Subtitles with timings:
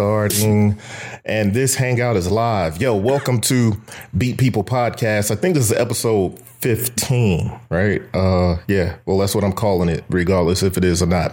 [0.00, 0.78] starting,
[1.24, 2.78] and this hangout is live.
[2.82, 3.72] Yo, welcome to
[4.18, 5.30] Beat People Podcast.
[5.30, 8.02] I think this is episode 15, right?
[8.14, 11.32] Uh yeah, well that's what I'm calling it, regardless if it is or not.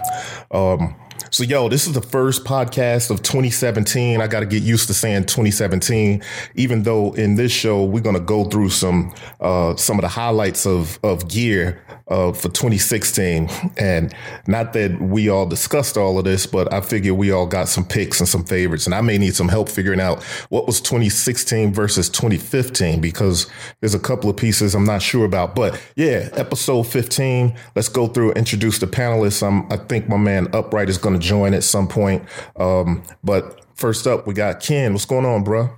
[0.50, 0.96] Um
[1.34, 4.22] so, yo, this is the first podcast of 2017.
[4.22, 6.22] I got to get used to saying 2017,
[6.54, 9.12] even though in this show we're to go through some
[9.42, 13.50] uh, some of the highlights of of gear uh, for 2016.
[13.78, 14.14] And
[14.46, 17.86] not that we all discussed all of this, but I figure we all got some
[17.86, 18.86] picks and some favorites.
[18.86, 23.96] And I may need some help figuring out what was 2016 versus 2015 because there's
[23.96, 25.56] a couple of pieces I'm not sure about.
[25.56, 27.56] But yeah, episode 15.
[27.76, 29.46] Let's go through introduce the panelists.
[29.46, 32.24] I'm, I think my man Upright is to join at some point.
[32.56, 34.94] Um, but first up, we got Ken.
[34.94, 35.64] What's going on, bro?
[35.64, 35.78] What's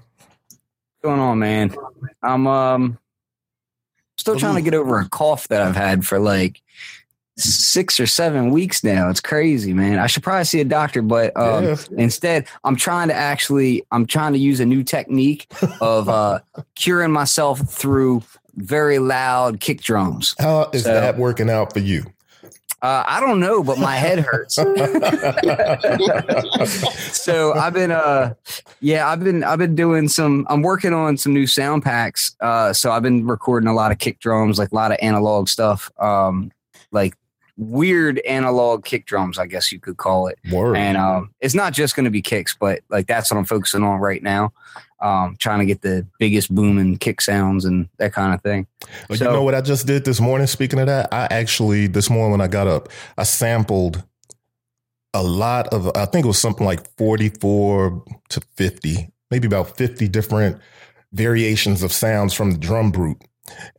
[1.04, 1.74] going on, man?
[2.22, 2.98] I'm um
[4.18, 6.62] still trying to get over a cough that I've had for like
[7.38, 9.10] six or seven weeks now.
[9.10, 10.00] It's crazy, man.
[10.00, 11.76] I should probably see a doctor, but um, yeah.
[11.98, 15.52] instead, I'm trying to actually, I'm trying to use a new technique
[15.82, 16.40] of uh,
[16.76, 18.24] curing myself through
[18.56, 20.34] very loud kick drums.
[20.40, 22.06] How is so, that working out for you?
[22.86, 24.54] Uh, I don't know, but my head hurts.
[27.20, 28.36] so I've been, uh,
[28.80, 30.46] yeah, I've been, I've been doing some.
[30.52, 32.36] I'm working on some new sound packs.
[32.42, 35.50] Uh, so I've been recording a lot of kick drums, like a lot of analog
[35.50, 36.52] stuff, um,
[36.92, 37.16] like
[37.58, 40.38] weird analog kick drums, I guess you could call it.
[40.52, 40.76] Word.
[40.76, 43.84] And um, it's not just going to be kicks, but like that's what I'm focusing
[43.84, 44.52] on right now
[45.00, 48.66] um, trying to get the biggest boom and kick sounds and that kind of thing.
[49.10, 50.48] Well, so, you know what I just did this morning?
[50.48, 54.04] Speaking of that, I actually this morning when I got up, I sampled
[55.14, 55.92] a lot of.
[55.96, 60.60] I think it was something like forty four to fifty, maybe about fifty different
[61.14, 63.22] variations of sounds from the DrumBrute.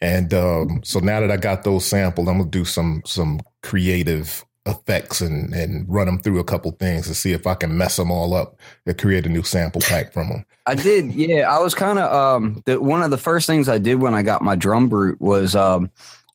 [0.01, 4.45] And um, so now that I got those sampled, I'm gonna do some some creative
[4.65, 7.97] effects and and run them through a couple things to see if I can mess
[7.97, 10.47] them all up and create a new sample pack from them.
[10.67, 11.51] I did, yeah.
[11.51, 14.23] I was kind of um the, one of the first things I did when I
[14.23, 15.91] got my DrumBrute was um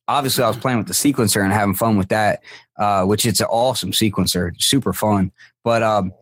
[0.08, 2.42] obviously I was playing with the sequencer and having fun with that,
[2.76, 5.32] uh, which it's an awesome sequencer, super fun.
[5.64, 6.12] But um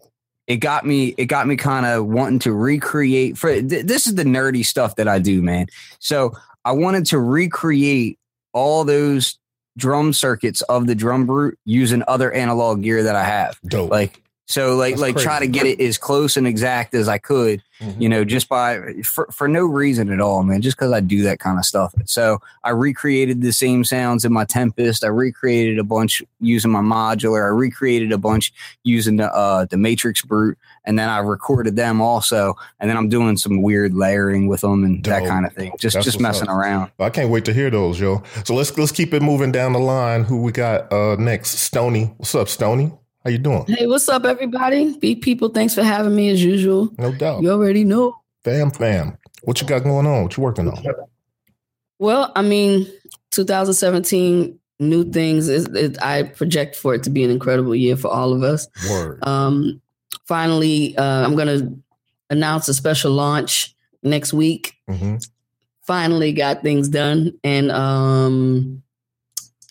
[0.47, 4.15] it got me it got me kind of wanting to recreate for th- this is
[4.15, 5.67] the nerdy stuff that I do, man.
[5.99, 6.33] So
[6.65, 8.19] I wanted to recreate
[8.53, 9.40] all those
[9.77, 13.59] drum circuits of the DrumBrute using other analog gear that I have.
[13.67, 13.91] Dope.
[13.91, 15.27] Like so like That's like crazy.
[15.27, 18.03] try to get it as close and exact as I could, mm-hmm.
[18.03, 21.23] you know, just by for, for no reason at all, man, just because I do
[21.23, 21.95] that kind of stuff.
[22.07, 25.05] So I recreated the same sounds in my Tempest.
[25.05, 27.45] I recreated a bunch using my modular.
[27.45, 28.53] I recreated a bunch
[28.83, 32.57] using the uh the MatrixBrute, and then I recorded them also.
[32.81, 35.23] And then I'm doing some weird layering with them and Dope.
[35.23, 35.73] that kind of thing.
[35.79, 36.57] Just That's just messing up.
[36.57, 36.91] around.
[36.99, 38.25] I can't wait to hear those, yo.
[38.45, 40.25] So let's let's keep it moving down the line.
[40.25, 41.51] Who we got uh next?
[41.51, 42.07] Stony.
[42.17, 42.91] What's up, Stony?
[43.23, 43.67] How you doing?
[43.69, 44.97] Hey, what's up, everybody?
[44.97, 45.51] Beat people.
[45.51, 46.89] Thanks for having me as usual.
[46.97, 47.43] No doubt.
[47.43, 48.17] You already know.
[48.45, 49.19] Fam, fam.
[49.43, 50.23] What you got going on?
[50.23, 50.83] What you working on?
[51.99, 52.87] Well, I mean,
[53.33, 55.49] 2017 new things.
[55.49, 58.67] It, it, I project for it to be an incredible year for all of us.
[58.89, 59.23] Word.
[59.27, 59.83] Um,
[60.25, 61.79] finally, uh, I'm going to
[62.31, 64.73] announce a special launch next week.
[64.89, 65.17] Mm-hmm.
[65.83, 68.83] Finally, got things done, and um,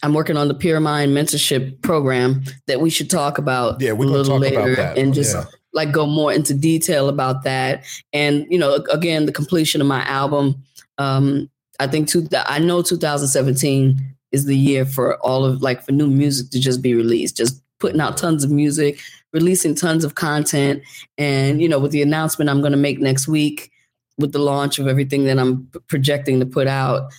[0.03, 4.05] I'm working on the Peer Mind mentorship program that we should talk about yeah, we're
[4.05, 5.45] a little later and just yeah.
[5.73, 7.85] like go more into detail about that.
[8.13, 10.63] And, you know, again, the completion of my album.
[10.97, 11.49] Um,
[11.79, 13.99] I think two, I know 2017
[14.31, 17.61] is the year for all of like for new music to just be released, just
[17.79, 18.99] putting out tons of music,
[19.33, 20.83] releasing tons of content.
[21.17, 23.71] And, you know, with the announcement I'm going to make next week
[24.17, 27.11] with the launch of everything that I'm projecting to put out,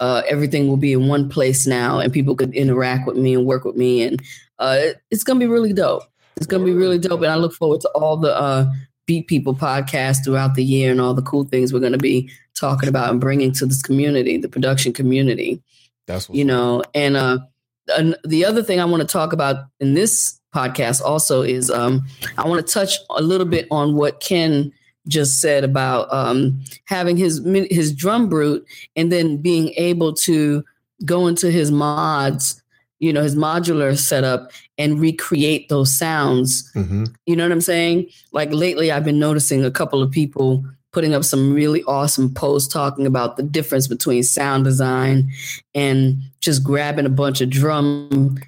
[0.00, 3.46] uh, everything will be in one place now and people could interact with me and
[3.46, 4.02] work with me.
[4.02, 4.22] And
[4.58, 4.78] uh,
[5.10, 6.04] it's gonna be really dope.
[6.36, 7.22] It's gonna be really dope.
[7.22, 8.70] And i look forward to all the uh,
[9.06, 12.88] beat people podcast throughout the year and all the cool things we're gonna be talking
[12.88, 15.62] about and bringing to this community the production community
[16.06, 16.82] that's you know?
[16.94, 17.38] And uh
[17.96, 22.02] and the other thing i want to talk about in this podcast also is um
[22.38, 24.72] i want to touch a little bit on what ken
[25.08, 27.38] just said about um, having his
[27.70, 28.64] his DrumBrute
[28.96, 30.64] and then being able to
[31.04, 32.62] go into his mods,
[32.98, 36.70] you know, his modular setup and recreate those sounds.
[36.72, 37.04] Mm-hmm.
[37.26, 38.08] You know what I'm saying?
[38.32, 42.72] Like lately, I've been noticing a couple of people putting up some really awesome posts
[42.72, 45.28] talking about the difference between sound design
[45.74, 48.38] and just grabbing a bunch of drum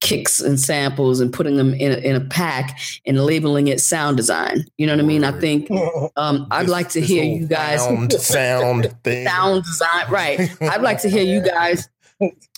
[0.00, 4.16] kicks and samples and putting them in a, in a pack and labeling it sound
[4.16, 4.64] design.
[4.76, 5.24] You know what I mean?
[5.24, 5.70] I think
[6.16, 9.26] um, I'd this, like to hear you guys sound, sound thing.
[9.26, 10.10] sound design.
[10.10, 10.50] Right.
[10.60, 11.88] I'd like to hear you guys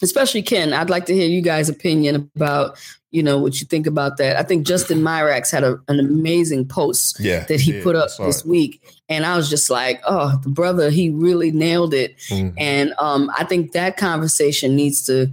[0.02, 2.78] especially Ken, I'd like to hear you guys' opinion about
[3.10, 4.36] you know what you think about that.
[4.36, 8.10] I think Justin Myrax had a, an amazing post Yeah, that he yeah, put up
[8.18, 8.46] this it.
[8.46, 12.16] week, and I was just like, oh, the brother, he really nailed it.
[12.28, 12.54] Mhm.
[12.58, 15.28] And um, I think that conversation needs to,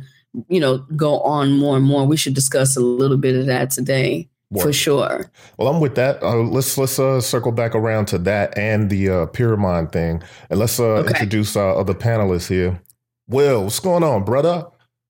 [0.50, 2.06] you know, go on more and more.
[2.06, 4.30] We should discuss a little bit of that today
[4.62, 5.30] for sure.
[5.58, 6.22] Well, I'm with that.
[6.24, 10.60] Uh, let's let's uh, circle back around to that and the uh, Pyramid thing, and
[10.60, 11.10] let's uh, Okay.
[11.10, 12.82] introduce our other panelists here.
[13.28, 14.66] Will, what's going on, brother?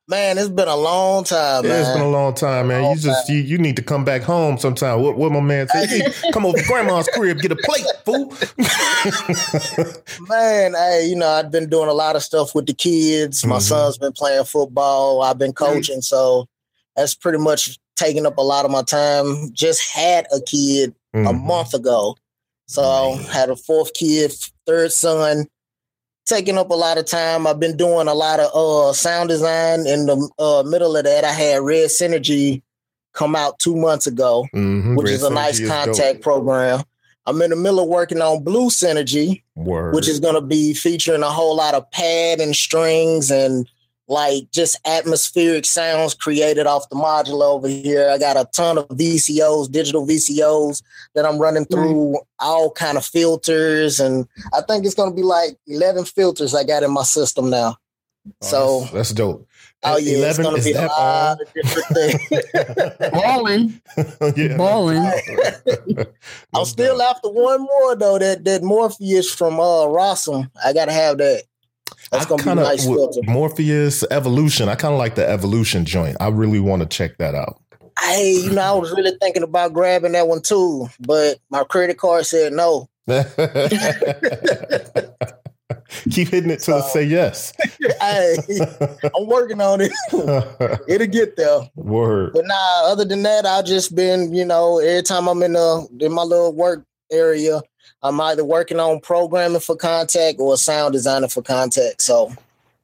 [0.08, 1.98] Man, it's been a long time, Yeah, it's man.
[1.98, 2.92] been a long time, man.
[2.92, 5.02] You just you, you need to come back home sometime.
[5.02, 5.90] What, what my man said?
[5.90, 8.28] To come over to grandma's crib, get a plate, fool.
[10.30, 13.44] man, hey, you know, I've been doing a lot of stuff with the kids.
[13.48, 13.62] My Mhm.
[13.62, 15.24] son's been playing football.
[15.24, 16.48] I've been coaching, so
[16.96, 19.50] that's pretty much taking up a lot of my time.
[19.54, 21.46] Just had a kid a Mhm.
[21.46, 22.16] month ago.
[22.68, 24.32] So had a fourth kid,
[24.68, 25.48] third son,
[26.26, 27.48] taking up a lot of time.
[27.48, 29.86] I've been doing a lot of uh sound design.
[29.88, 32.62] In the uh, middle of that, I had Red Synergy
[33.14, 34.98] come out two months ago, Mhm.
[34.98, 35.96] which Red is a nice Synergy is dope.
[35.96, 36.84] Kontakt program.
[37.28, 39.96] I'm in the middle of working on Blue Synergy, Word.
[39.96, 43.68] which is going to be featuring a whole lot of pad and strings and
[44.08, 48.10] like just atmospheric sounds created off the module over here.
[48.10, 50.84] I got a ton of VCOs, digital VCOs
[51.16, 55.24] that I'm running through all kind of filters, and I think it's going to be
[55.24, 57.78] like 11 filters I got in my system now.
[58.28, 59.48] Oh, so- that's, that's dope.
[59.88, 63.12] Oh yeah, it's going to be a that lot of different things.
[63.12, 63.82] Balling,
[64.36, 64.58] yeah.
[64.58, 64.98] balling.
[66.56, 68.18] I'm still after one more though.
[68.18, 70.50] That that Morpheus from uh Rossum.
[70.66, 71.44] I gotta have that.
[72.12, 72.88] That's I be kinda- nice.
[73.24, 74.70] Morpheus Evolution.
[74.70, 76.18] I kind of like the Evolution joint.
[76.20, 77.60] I really want to check that out.
[78.02, 81.98] Hey, you know, I was really thinking about grabbing that one too, but my credit
[81.98, 82.90] card said no.
[86.12, 87.54] Keep hitting it till it say yes.
[88.02, 88.36] hey,
[89.16, 89.92] I'm working on it.
[90.88, 91.70] It'll get there.
[91.76, 92.34] Word.
[92.34, 95.88] But nah, other than that, I've just been, you know, every time I'm in the
[96.02, 97.62] in my little work area,
[98.08, 102.02] I'm either working on programming for Kontakt or a sound designing for Kontakt.
[102.02, 102.34] So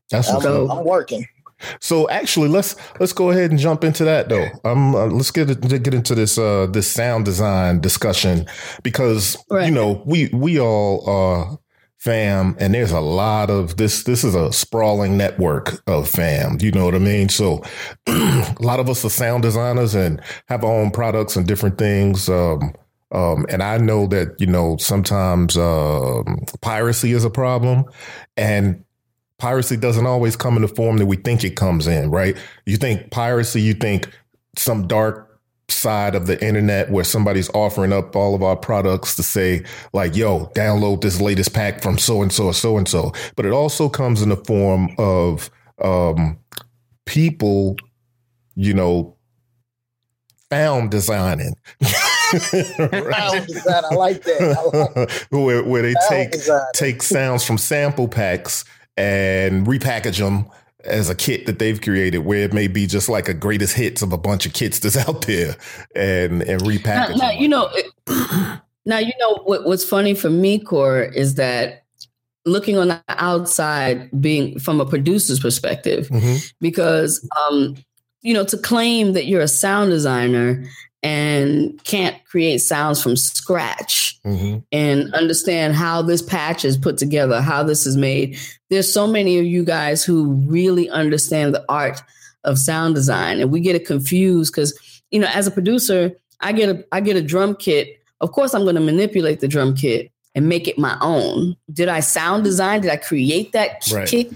[0.10, 1.28] That's I'm, what's I'm working.
[1.80, 4.48] So actually, let's let's go ahead and jump into that though.
[4.66, 8.48] Um, uh, let's get get into this uh this sound design discussion
[8.84, 9.66] because Right.
[9.68, 11.60] you know we we all are
[11.98, 14.04] fam, and there's a lot of this.
[14.04, 16.58] This is a sprawling network of fam.
[16.60, 17.30] You know what I mean?
[17.30, 17.64] So
[18.08, 22.28] a lot of us are sound designers and have our own products and different things.
[22.28, 22.74] Um,
[23.12, 27.86] um, and I know that you know sometimes um, piracy is a problem,
[28.38, 28.84] and
[29.38, 32.38] piracy doesn't always come in the form that we think it comes in, right?
[32.66, 34.10] You think piracy, you think
[34.58, 35.32] some dark
[35.72, 39.64] side of the internet where somebody's offering up all of our products to say
[39.94, 43.46] like yo download this latest pack from so and so or so and so but
[43.46, 45.50] it also comes in the form of
[45.82, 46.38] um
[47.06, 47.78] people
[48.56, 49.16] you know
[50.50, 51.56] found designing
[52.40, 54.58] Sound design, I like that.
[54.58, 56.62] I like where, where they sound take design.
[56.74, 58.66] take sounds from sample packs
[58.98, 60.48] and repackage them
[60.84, 64.02] as a kit that they've created where it may be just like a greatest hits
[64.02, 65.56] of a bunch of kits that's out there
[65.96, 67.38] and and Now, repackage now, them.
[67.42, 67.92] you know, it-
[68.86, 71.84] now you know what, what's funny for me, Core, is that
[72.46, 76.52] looking on the outside, being from a producer's perspective, Mhm.
[76.60, 77.76] because um,
[78.24, 80.64] you know, to claim that you're a sound designer
[81.04, 84.64] and can't create sounds from scratch Mhm.
[84.72, 88.38] and understand how this patch is put together, how this is made.
[88.70, 92.02] There's so many of you guys who really understand the art
[92.44, 94.74] of sound design, and we get it confused because
[95.12, 98.00] you know, as a producer, I get a I get a drum kit.
[98.22, 101.58] Of course, I'm going to manipulate the drum kit and make it my own.
[101.74, 102.82] Did I sound design?
[102.82, 104.08] Did I create that Right.
[104.08, 104.30] kick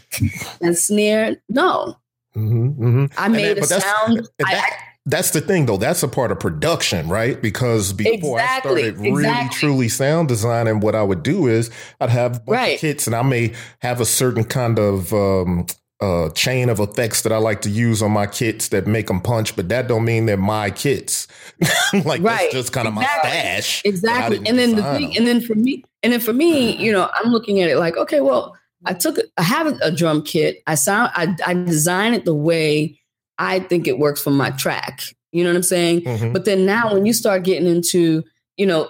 [0.62, 1.38] and snare?
[1.48, 1.96] No,
[2.36, 2.76] Mhm.
[2.76, 3.12] Mhm.
[3.18, 4.28] I made that- a sound.
[4.46, 8.42] I- that- that's the thing though that's a part of production right because before Exactly,
[8.42, 9.60] i started really exactly.
[9.60, 11.70] truly sound designing what i would do is
[12.02, 12.76] i'd have Right.
[12.76, 15.66] of kits and i may have a certain kind of um
[16.02, 19.22] uh, chain of effects that I like to use on my kits that make them
[19.22, 21.26] punch, but that don't mean they're my kits.
[22.04, 22.38] like Right.
[22.42, 23.82] that's just kind of my stash.
[23.86, 25.14] exactly and then the thing them.
[25.16, 27.96] and then for me and then for me you know i'm looking at it like
[27.96, 32.14] okay well i took i have a, a drum kit i sound I, I design
[32.14, 33.00] it the way
[33.40, 35.02] i think it works for my track
[35.32, 36.34] you know what i'm saying Mhm.
[36.34, 38.24] but then now when you start getting into
[38.58, 38.90] you know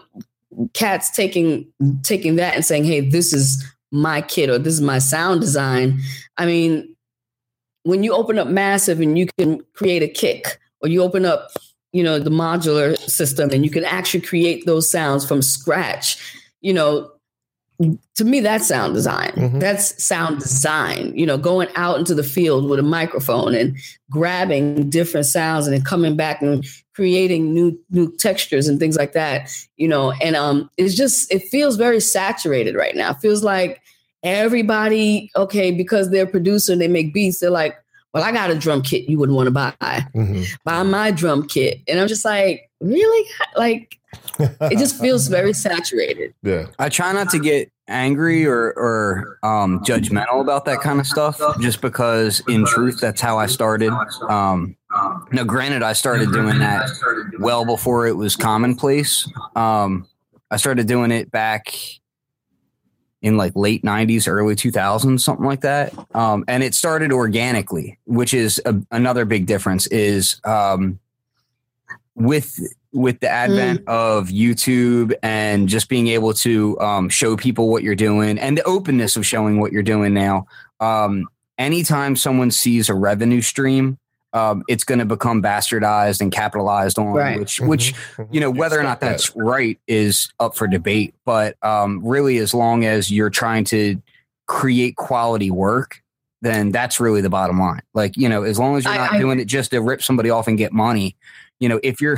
[0.73, 1.67] cats taking
[2.03, 5.99] taking that and saying hey this is my kit or this is my sound design
[6.37, 6.95] i mean
[7.83, 11.49] when you open up massive and you can create a kick or you open up
[11.93, 16.17] you know the modular system and you can actually create those sounds from scratch
[16.61, 17.09] you know
[18.15, 19.59] to me that's sound design Mhm.
[19.59, 23.75] that's sound design you know going out into the field with a microphone and
[24.09, 26.63] grabbing different sounds and then coming back and
[26.95, 31.41] creating new new textures and things like that you know and um it's just it
[31.51, 33.81] feels very saturated right now it feels like
[34.23, 37.75] everybody okay because they're producer and they make beats they're like
[38.13, 40.45] well i got a drum kit you wouldn't want to buy Mhm.
[40.63, 43.99] buy my drum kit and i'm just like really like
[44.39, 46.67] it just feels very saturated yeah.
[46.79, 51.39] I try not to get angry or or um, judgmental about that kind of stuff,
[51.59, 53.91] just because in truth that's how I started.
[54.27, 54.75] Um,
[55.31, 56.89] now, granted, I started doing that
[57.39, 59.29] well before it was commonplace.
[59.55, 60.07] Um,
[60.51, 61.73] I started doing it back
[63.21, 68.35] in like late 90s early 2000s something like that um, and it started organically which
[68.35, 70.99] is a, another big difference is um,
[72.15, 72.59] with
[72.93, 77.93] with the advent of youtube and just being able to um, show people what you're
[77.95, 80.45] doing and the openness of showing what you're doing now
[80.79, 83.97] um, anytime someone sees a revenue stream
[84.33, 87.39] um, it's going to become bastardized and capitalized on Right.
[87.39, 88.27] which which Mhm.
[88.31, 92.37] you know whether or not Expect that's right is up for debate but um, really
[92.37, 94.01] as long as you're trying to
[94.47, 96.01] create quality work
[96.41, 99.13] then that's really the bottom line like you know as long as you're I- not
[99.13, 101.15] I- doing it just to rip somebody off and get money
[101.59, 102.17] you know if you're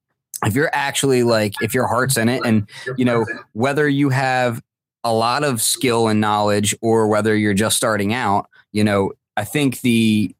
[0.44, 4.62] if you're actually like if your heart's in it and you know whether you have
[5.04, 9.44] a lot of skill and knowledge or whether you're just starting out you know i
[9.44, 10.34] think the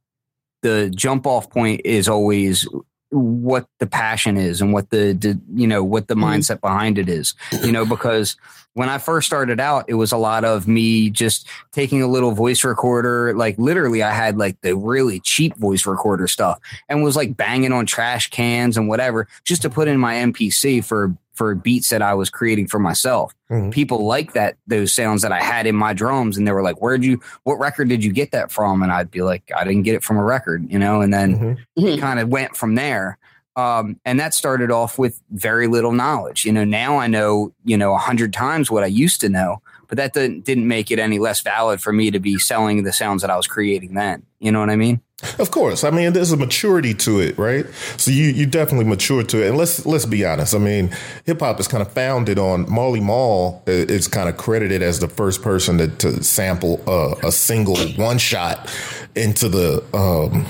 [0.62, 2.66] the jump off point is always
[3.10, 6.24] what the passion is and what the, the you know what the Mhm.
[6.24, 8.36] mindset behind it is you know because
[8.78, 12.30] when i first started out it was a lot of me just taking a little
[12.30, 17.16] voice recorder like literally i had like the really cheap voice recorder stuff and was
[17.16, 21.54] like banging on trash cans and whatever just to put in my mpc for for
[21.56, 23.72] beats that i was creating for myself Mhm.
[23.72, 26.80] people like that those sounds that i had in my drums and they were like
[26.82, 29.82] where'd you what record did you get that from and i'd be like i didn't
[29.84, 31.94] get it from a record you know and then Mhm.
[31.94, 33.16] it kind of went from there.
[33.58, 36.44] Um, and that started off with very little knowledge.
[36.44, 39.60] You know, now I know, you know, a hundred times what I used to know,
[39.88, 42.92] but that didn't, didn't make it any less valid for me to be selling the
[42.92, 44.22] sounds that I was creating then.
[44.38, 45.00] You know what I mean?
[45.40, 45.82] Of course.
[45.82, 47.66] I mean, there's a maturity to it, right?
[47.96, 49.48] So you you definitely mature to it.
[49.48, 50.54] And let's let's be honest.
[50.54, 54.80] I mean, hip hop is kind of founded on Marley Marl is kind of credited
[54.80, 56.80] as the first person to, to sample
[57.24, 58.72] a single one shot
[59.16, 60.46] into the um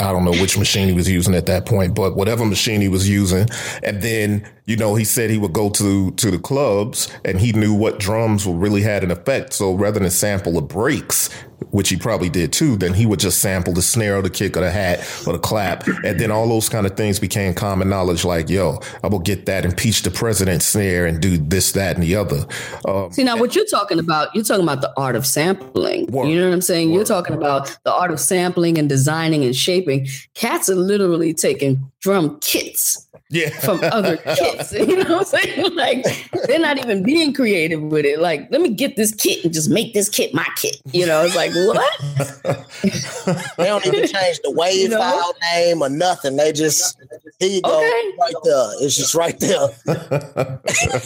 [0.00, 2.88] I don't know which machine he was using at that point, but whatever machine he
[2.88, 3.46] was using,
[3.82, 7.52] and then you know he said he would go to to the clubs and he
[7.52, 9.52] knew what drums really had an effect.
[9.52, 11.28] So rather than sample the breaks,
[11.70, 14.56] which he probably did too, then he would just sample the snare or the kick
[14.56, 17.88] or the hat or the clap, and then all those kind of things became common
[17.88, 18.24] knowledge.
[18.24, 22.04] Like, yo, I will get that impeach the president snare and do this, that, and
[22.04, 22.46] the other.
[22.86, 26.06] Um, See now, what you're talking about, you're talking about the art of sampling.
[26.06, 26.28] Word.
[26.28, 26.90] You know what I'm saying?
[26.90, 27.06] You're Word.
[27.08, 30.06] talking about the art of sampling and designing and shaping.
[30.34, 34.72] Cats are literally taking drum kits yeah, from other kits.
[34.90, 35.74] You know what I'm saying?
[35.76, 36.04] Like
[36.46, 38.18] they're not even being creative with it.
[38.18, 40.80] Like, let me get this kit and just make this kit my kit.
[40.92, 42.66] You know, it's like what?
[43.56, 44.98] They don't even change the wave You know?
[44.98, 46.36] file name or nothing.
[46.36, 46.96] They just
[47.38, 48.10] here you go, Okay.
[48.18, 48.70] right there.
[48.80, 49.68] It's just right there.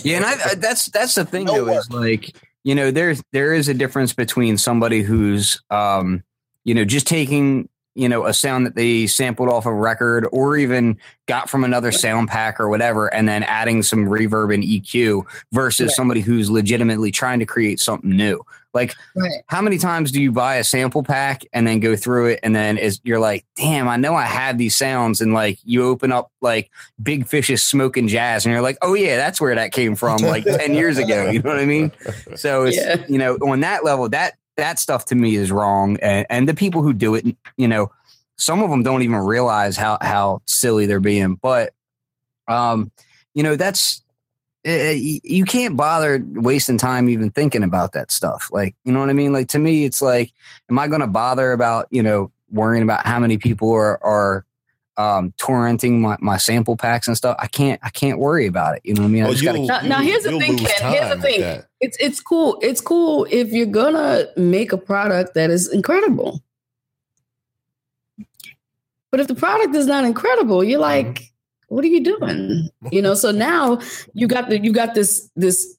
[0.03, 3.23] Yeah, and I, I, that's that's the thing No though is like you know there's
[3.33, 6.23] there is a difference between somebody who's um
[6.65, 10.57] you know just taking you know a sound that they sampled off a record or
[10.57, 15.25] even got from another sound pack or whatever and then adding some reverb and EQ
[15.53, 15.95] versus Right.
[15.97, 18.45] somebody who's legitimately trying to create something new.
[18.75, 19.43] Like Right.
[19.47, 22.55] how many times do you buy a sample pack and then go through it and
[22.57, 26.11] then is you're like, damn, I know I had these sounds and like you open
[26.11, 26.71] up like
[27.03, 30.45] Big Fish's smoking jazz and you're like, oh yeah, that's where that came from like
[30.45, 31.31] 10 years ago.
[31.31, 31.93] You know what I mean?
[32.35, 33.05] So it's Yeah.
[33.09, 35.99] you know, on that level, that that stuff to me is wrong.
[36.01, 37.91] And and the people who do it, you know,
[38.37, 41.37] some of them don't even realize how how silly they're being.
[41.37, 41.73] But
[42.49, 42.91] um,
[43.35, 44.03] you know, that's
[44.67, 48.49] uh, you can't bother wasting time even thinking about that stuff.
[48.51, 49.33] Like, you know what I mean?
[49.33, 50.33] Like to me, it's like,
[50.71, 54.47] am I going to bother about you know worrying about how many people are are
[54.97, 57.37] um, torrenting my, my sample packs and stuff?
[57.39, 58.83] I can't I can't worry about it.
[58.85, 59.25] You know what I mean?
[59.25, 60.93] I Oh, just gotta Now- now here's the thing, Ken.
[60.93, 61.41] Here's the thing.
[61.41, 61.67] that.
[61.81, 62.59] It's it's cool.
[62.63, 66.43] It's cool if you're gonna make a product that is incredible.
[69.11, 71.33] But if the product is not incredible, you're like,
[71.69, 72.69] what are you doing?
[72.91, 73.81] You know, so now
[74.13, 75.77] you got the you got this this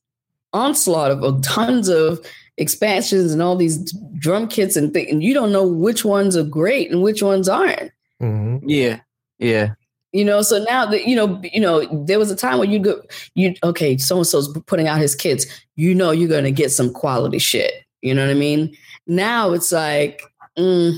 [0.53, 2.25] onslaught of, of tons of
[2.57, 6.43] expansions and all these drum kits and things, and you don't know which ones are
[6.43, 7.91] great and which ones aren't.
[8.21, 8.61] Mhm.
[8.65, 9.01] yeah
[9.39, 9.73] yeah
[10.13, 12.79] You know, so now that you know, you know, there was a time when you
[12.79, 13.01] go,
[13.35, 15.45] you okay, so and so's putting out his kids.
[15.75, 17.73] You know, you're going to get some quality shit.
[18.01, 18.73] You know what I mean?
[19.07, 20.21] Now it's like,
[20.57, 20.95] mm,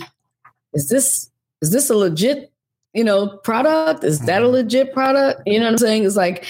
[0.73, 1.31] is this
[1.63, 2.51] is this a legit,
[2.93, 4.03] you know, product?
[4.03, 4.51] Is that a Mhm.
[4.51, 5.41] legit product?
[5.47, 6.05] You know what I'm saying?
[6.05, 6.45] It's like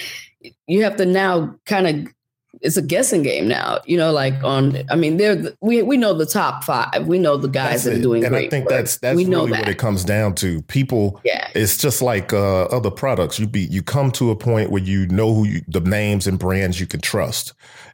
[0.66, 2.12] you have to now kind of
[2.60, 3.80] it's a guessing game now.
[3.84, 4.82] You know, like on.
[4.90, 7.06] I mean, they're the- we we know the top five.
[7.06, 8.34] We know the guys that are doing and.
[8.34, 8.70] I think work.
[8.70, 9.60] that's that's we know really that.
[9.60, 10.62] what it comes down to.
[10.62, 11.48] People yeah.
[11.54, 13.38] it's just like uh, other products.
[13.38, 16.38] You be you come to a point where you know who you, the names and
[16.38, 17.52] brands you can trust,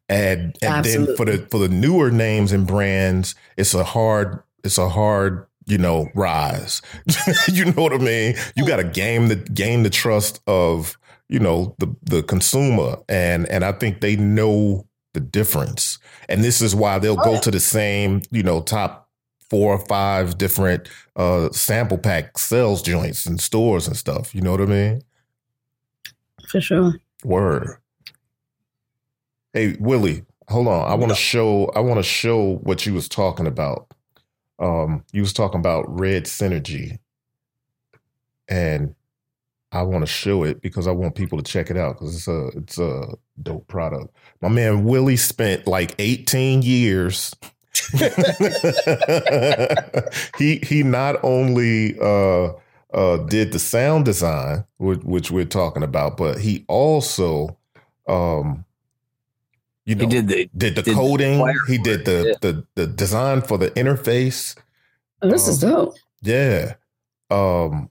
[0.08, 4.78] and and then for the for the newer names and brands, it's a hard it's
[4.78, 6.82] a hard you know rise.
[7.52, 8.36] you know what I mean?
[8.54, 10.96] You got to game the gain the trust of
[11.28, 16.60] you know the the consumer, and and I think they know the difference, and this
[16.60, 17.40] is why they'll Oh, go yeah.
[17.40, 19.08] to the same you know top
[19.50, 24.34] four or five different uh sample pack sales joints and stores and stuff.
[24.34, 25.02] You know what I mean?
[26.48, 26.94] For sure.
[27.24, 27.76] Word.
[29.52, 30.90] Hey, Willie, hold on.
[30.90, 33.86] I want to show I want to show what you was talking about.
[34.58, 36.98] Um, you was talking about red synergy.
[38.48, 38.94] And
[39.74, 42.28] I want to show it because I want people to check it out because it's
[42.28, 44.14] a it's a dope product.
[44.40, 47.34] My man Willie spent like 18 years
[50.38, 52.52] he he not only uh
[52.94, 57.56] uh did the sound design which, which we're talking about but he also
[58.08, 58.64] um
[59.86, 62.34] you know He did the did the did coding player he did the, yeah.
[62.40, 64.56] the the design for the interface
[65.22, 65.96] Oh, this is dope.
[66.22, 66.74] yeah
[67.30, 67.90] um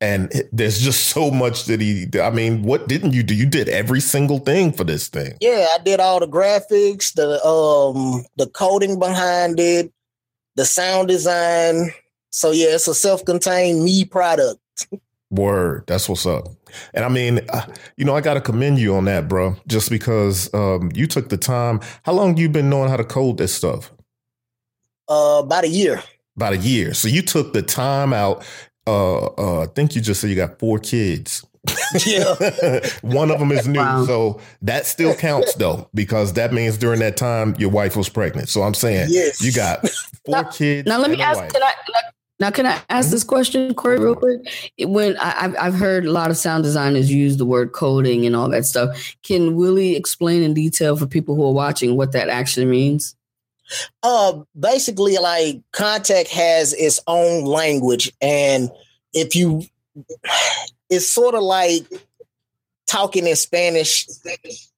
[0.00, 3.46] and it- there's just so much that he i mean what didn't you do you
[3.46, 8.24] did every single thing for this thing Yeah, I did all the graphics, the um
[8.36, 9.92] the coding behind it,
[10.56, 11.92] the sound design.
[12.30, 14.60] So yeah, it's a self-contained me product.
[15.30, 16.48] Word, that's what's up.
[16.94, 19.56] And I mean, uh, you know, I got to commend you on that, bro.
[19.66, 21.80] Just because um, you took the time.
[22.04, 23.90] How long you been knowing how to code this stuff?
[25.08, 26.02] Uh about a year.
[26.36, 26.92] About a year.
[26.94, 28.44] So you took the time out.
[28.86, 31.44] Uh, uh, I think you just said you got four kids.
[32.06, 32.34] Yeah.
[33.02, 34.04] One of them is new, Wow.
[34.06, 38.48] so that still counts though, because that means during that time your wife was pregnant.
[38.48, 39.40] So I'm saying Yes.
[39.40, 39.88] you got
[40.26, 40.86] four Now- kids.
[40.88, 41.38] Now let me ask.
[41.40, 41.52] wife.
[41.52, 41.72] Can I
[42.38, 44.40] now can I ask this question, Corey, real quick?
[44.80, 48.36] When I, I've I've heard a lot of sound designers use the word coding and
[48.36, 49.14] all that stuff.
[49.22, 53.16] Can Willie explain in detail for people who are watching what that actually means?
[54.02, 58.70] Uh basically like Kontakt has its own language and
[59.12, 59.62] if you
[60.90, 61.84] it's sort of like
[62.86, 64.06] talking in Spanish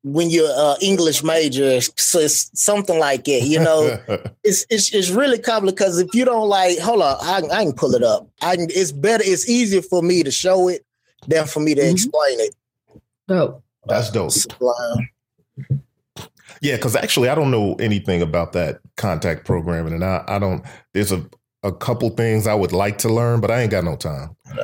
[0.02, 3.98] when you're uh English major so it's something like it you know
[4.44, 7.72] it's it's, it's really complicated because if you don't like hold on I, I can
[7.74, 10.86] pull it up I can, it's better it's easier for me to show it
[11.26, 11.92] than for me to Mhm.
[11.92, 12.54] explain it
[13.26, 13.62] Dope.
[13.86, 14.30] That's dope.
[14.30, 15.10] Sublime.
[16.60, 20.64] Yeah, because actually, I don't know anything about that Kontakt programming, and I, I don't.
[20.94, 21.24] There's a
[21.64, 24.36] a couple things I would like to learn, but I ain't got no time.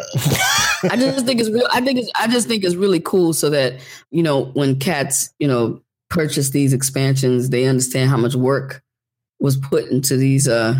[0.84, 1.66] I just think it's real.
[1.72, 2.10] I think it's.
[2.14, 3.80] I just think it's really cool so that
[4.10, 5.80] you know when cats you know
[6.10, 8.82] purchase these expansions, they understand how much work
[9.40, 10.74] was put into these uh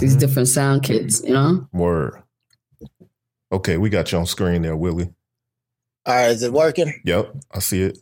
[0.00, 0.20] these Mhm.
[0.20, 1.22] different sound kits.
[1.24, 1.66] You know.
[1.72, 2.22] Word.
[3.50, 5.12] Okay, we got you on screen there, Willie.
[6.06, 7.98] all right is it working Yep, I see it.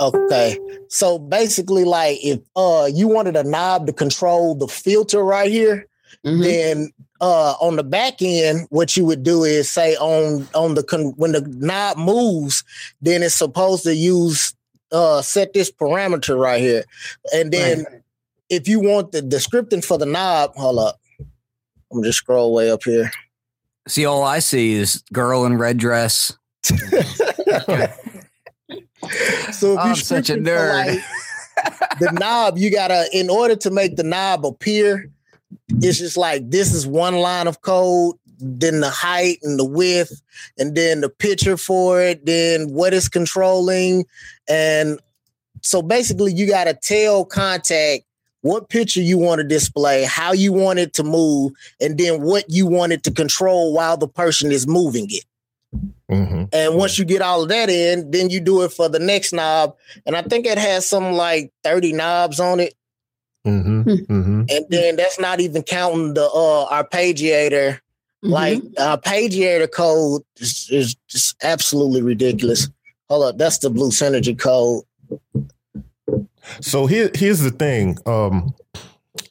[0.00, 0.58] Okay.
[0.88, 5.86] So basically, like if uh you wanted a knob to control the filter right here,
[6.26, 6.42] Mhm.
[6.42, 10.82] then uh on the back end, what you would do is say on on the
[10.82, 12.64] con- when the knob moves,
[13.02, 14.54] then it's supposed to use
[14.90, 16.84] uh set this parameter right here.
[17.34, 17.84] And then
[18.48, 20.98] if you want the description for the knob, hold up.
[21.20, 23.10] I'm gonna just scroll way up here.
[23.86, 26.32] see all I see is girl in red dress.
[29.52, 30.86] So if I'm you such a nerd.
[30.86, 31.00] like,
[32.00, 35.10] the knob, you gotta in order to make the knob appear,
[35.68, 40.22] it's just like this is one line of code, then the height and the width,
[40.58, 44.04] and then the picture for it, then what it's controlling.
[44.48, 45.00] And
[45.62, 48.04] so basically you gotta tell Kontakt
[48.42, 52.44] what picture you want to display, how you want it to move, and then what
[52.48, 55.24] you want it to control while the person is moving it.
[56.10, 58.98] Hmm And once you get all of that in, then you do it for the
[58.98, 59.76] next knob.
[60.06, 62.74] And I think it has some like 30 knobs on it.
[63.44, 67.80] hmm hmm And then that's not even counting the uh arpeggiator.
[68.24, 68.30] Mhm.
[68.30, 72.68] Like arpeggiator code is, is just absolutely ridiculous.
[73.08, 74.84] Hold up, that's the blue synergy code.
[76.60, 77.96] So here, here's the thing.
[78.06, 78.54] Um,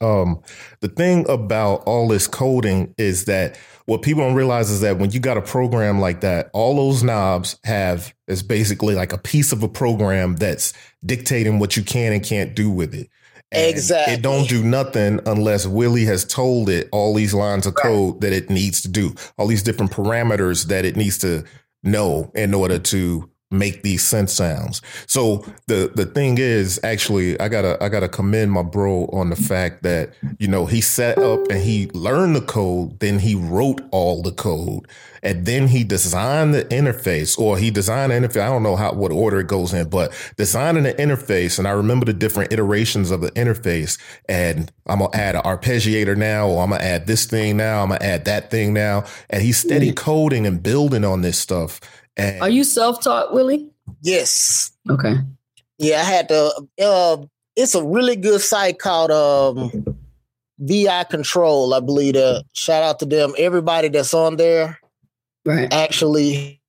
[0.01, 0.41] Um,
[0.81, 3.57] the thing about all this coding is that
[3.89, 7.01] what people don't realize is that when you got a program like that, all those
[7.03, 10.73] knobs have is basically like a piece of a program that's
[11.03, 13.09] dictating what you can and can't do with it.
[13.51, 14.13] And Exactly.
[14.13, 17.83] It don't do nothing unless Willie has told it all these lines of Right.
[17.83, 21.43] code that it needs to do, all these different parameters that it needs to
[21.81, 24.81] know in order to make these synth sounds.
[25.07, 29.35] So the the thing is actually I gotta I gotta commend my bro on the
[29.35, 33.81] fact that you know he set up and he learned the code, then he wrote
[33.91, 34.87] all the code,
[35.23, 38.41] and then he designed the interface or he designed the interface.
[38.41, 41.71] I don't know how what order it goes in, but designing the interface, and I
[41.71, 43.97] remember the different iterations of the interface.
[44.27, 47.89] And I'm gonna add an arpeggiator now, or I'm gonna add this thing now, I'm
[47.89, 49.95] gonna add that thing now, and he's steady mm.
[49.95, 51.79] coding and building on this stuff.
[52.19, 53.69] And Are you self-taught, Willie?
[54.01, 54.71] Yes.
[54.89, 55.15] Okay.
[55.77, 56.51] Yeah, I had to.
[56.81, 57.17] Uh,
[57.55, 59.85] it's a really good site called um,
[60.59, 61.73] VI Control.
[61.73, 62.15] I believe.
[62.15, 63.33] Uh, shout out to them.
[63.37, 64.79] Everybody that's on there
[65.45, 65.71] Right.
[65.73, 66.61] actually.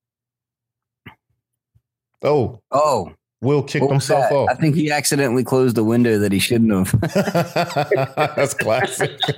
[2.22, 4.34] oh, Oh, Will kicked what himself that?
[4.34, 4.48] off.
[4.50, 7.00] I think he accidentally closed the window that he shouldn't have.
[8.36, 9.18] That's classic.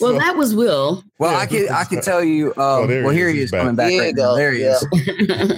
[0.00, 1.02] Well, So- that was Will.
[1.18, 1.38] Well, Yeah.
[1.38, 2.54] I could I could tell you.
[2.56, 3.34] Um, there he well, here is.
[3.34, 3.60] he is back.
[3.62, 4.22] coming back There right you now.
[4.22, 4.36] go.
[4.36, 4.78] There he Yeah.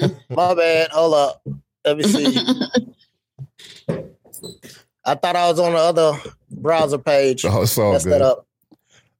[0.04, 0.10] is.
[0.30, 0.90] My bad.
[0.90, 1.42] Hold up.
[1.84, 2.36] Let me see.
[5.04, 6.12] I thought I was on the other
[6.50, 7.44] browser page.
[7.44, 8.12] Oh, it's all Messed good.
[8.14, 8.46] that up.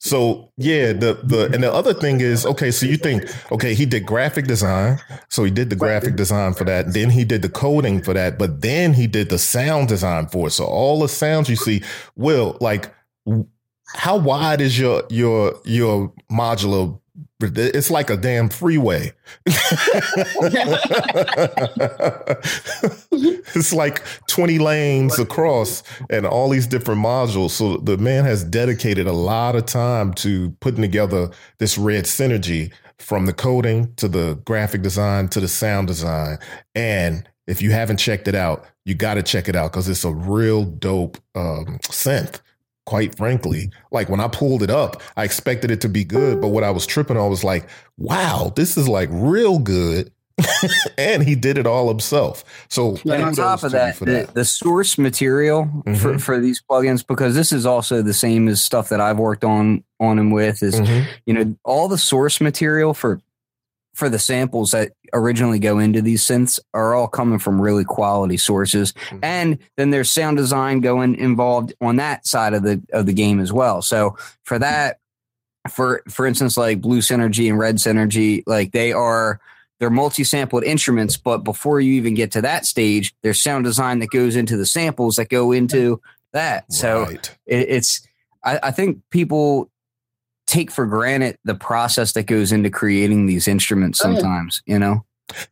[0.06, 2.70] So yeah, the the and the other thing is okay.
[2.70, 6.62] So you think okay, he did graphic design, so he did the graphic design for
[6.64, 6.92] that.
[6.92, 10.46] Then he did the coding for that, but then he did the sound design for
[10.46, 10.52] it.
[10.52, 11.82] So all the sounds you see,
[12.14, 12.94] will like,
[13.94, 17.00] how wide is your your your modular?
[17.40, 19.12] It's like a damn freeway.
[23.54, 27.50] it's like 20 lanes across and all these different modules.
[27.50, 32.72] So the man has dedicated a lot of time to putting together this red synergy
[32.98, 36.38] from the coding to the graphic design to the sound design.
[36.74, 40.04] And if you haven't checked it out, you got to check it out because it's
[40.04, 42.40] a real dope um, synth.
[42.86, 46.48] Quite frankly, like when I pulled it up, I expected it to be good, but
[46.48, 47.68] what I was tripping on was like,
[47.98, 50.12] wow, this is like real good.
[50.98, 52.44] and he did it all himself.
[52.68, 55.64] So And on top of that, for the, source material
[55.96, 56.20] for, Mhm.
[56.20, 59.82] for these plugins, because this is also the same as stuff that I've worked on
[59.98, 61.06] on him with, is Mhm.
[61.24, 63.20] you know all the source material for
[63.94, 68.36] for the samples that originally go into these synths are all coming from really quality
[68.36, 68.92] sources.
[69.10, 69.18] Mhm.
[69.22, 73.40] and then there's sound design going involved on that side of the of the game
[73.40, 73.82] as well.
[73.82, 74.98] So for that
[75.70, 79.40] for for instance like blue synergy and red synergy like they are
[79.80, 84.10] they're multi-sampled instruments but before you even get to that stage there's sound design that
[84.10, 86.00] goes into the samples that go into
[86.32, 86.72] that.
[86.72, 87.04] So
[87.46, 88.06] it, it's
[88.44, 89.70] I, I think people
[90.46, 94.18] take for granted the process that goes into creating these instruments Oh, yeah.
[94.18, 95.04] sometimes you know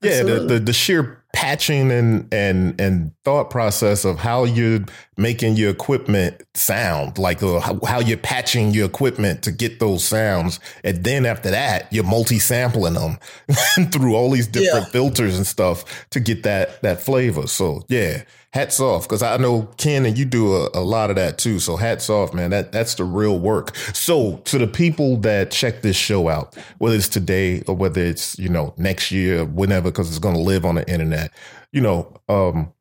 [0.03, 4.81] Yeah, the, the the sheer patching and and and thought process of how you're
[5.17, 10.05] making your equipment sound, like uh, how, how you're patching your equipment to get those
[10.05, 13.19] sounds, and then after that, you're multi-sampling them
[13.91, 14.93] through all these different Yeah.
[14.93, 17.47] filters and stuff to get that that flavor.
[17.47, 21.17] So yeah, hats off because I know Ken and you do a, a lot of
[21.17, 21.61] that too.
[21.61, 22.51] So hats off, man.
[22.51, 23.75] That that's the real work.
[23.95, 28.39] So to the people that check this show out, whether it's today or whether it's
[28.39, 31.33] you know next year, whenever, because it's going to live on the internet,
[31.73, 32.73] you know, um,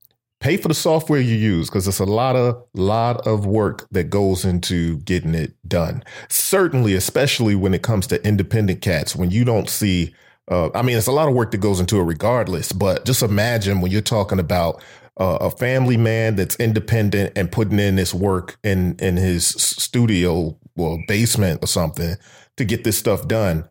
[0.44, 4.10] pay for the software you use because it's a lot of lot of work that
[4.10, 6.04] goes into getting it done.
[6.30, 10.14] Certainly, especially when it comes to independent cats, when you don't see.
[10.50, 12.74] Uh, I mean, it's a lot of work that goes into it, regardless.
[12.74, 14.84] But just imagine when you're talking about
[15.18, 20.58] uh, a family man that's independent and putting in this work in in his studio
[20.76, 22.16] or basement or something
[22.58, 23.70] to get this stuff done.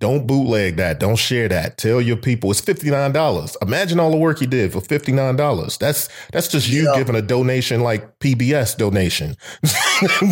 [0.00, 0.98] Don't bootleg that.
[0.98, 1.76] Don't share that.
[1.76, 3.54] Tell your people it's fifty nine dollars.
[3.60, 5.76] Imagine all the work he did for fifty nine dollars.
[5.76, 6.96] That's that's just you Yeah.
[6.96, 9.34] giving a donation like PBS donation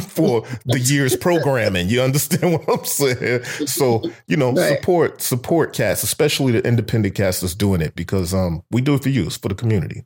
[0.09, 1.89] for the year's programming.
[1.91, 3.45] You understand what I'm saying?
[3.67, 4.79] So you know, Right.
[4.79, 9.03] support support cats, especially the independent cats that's doing it because um we do it
[9.03, 9.27] for you.
[9.27, 10.05] It's for the community.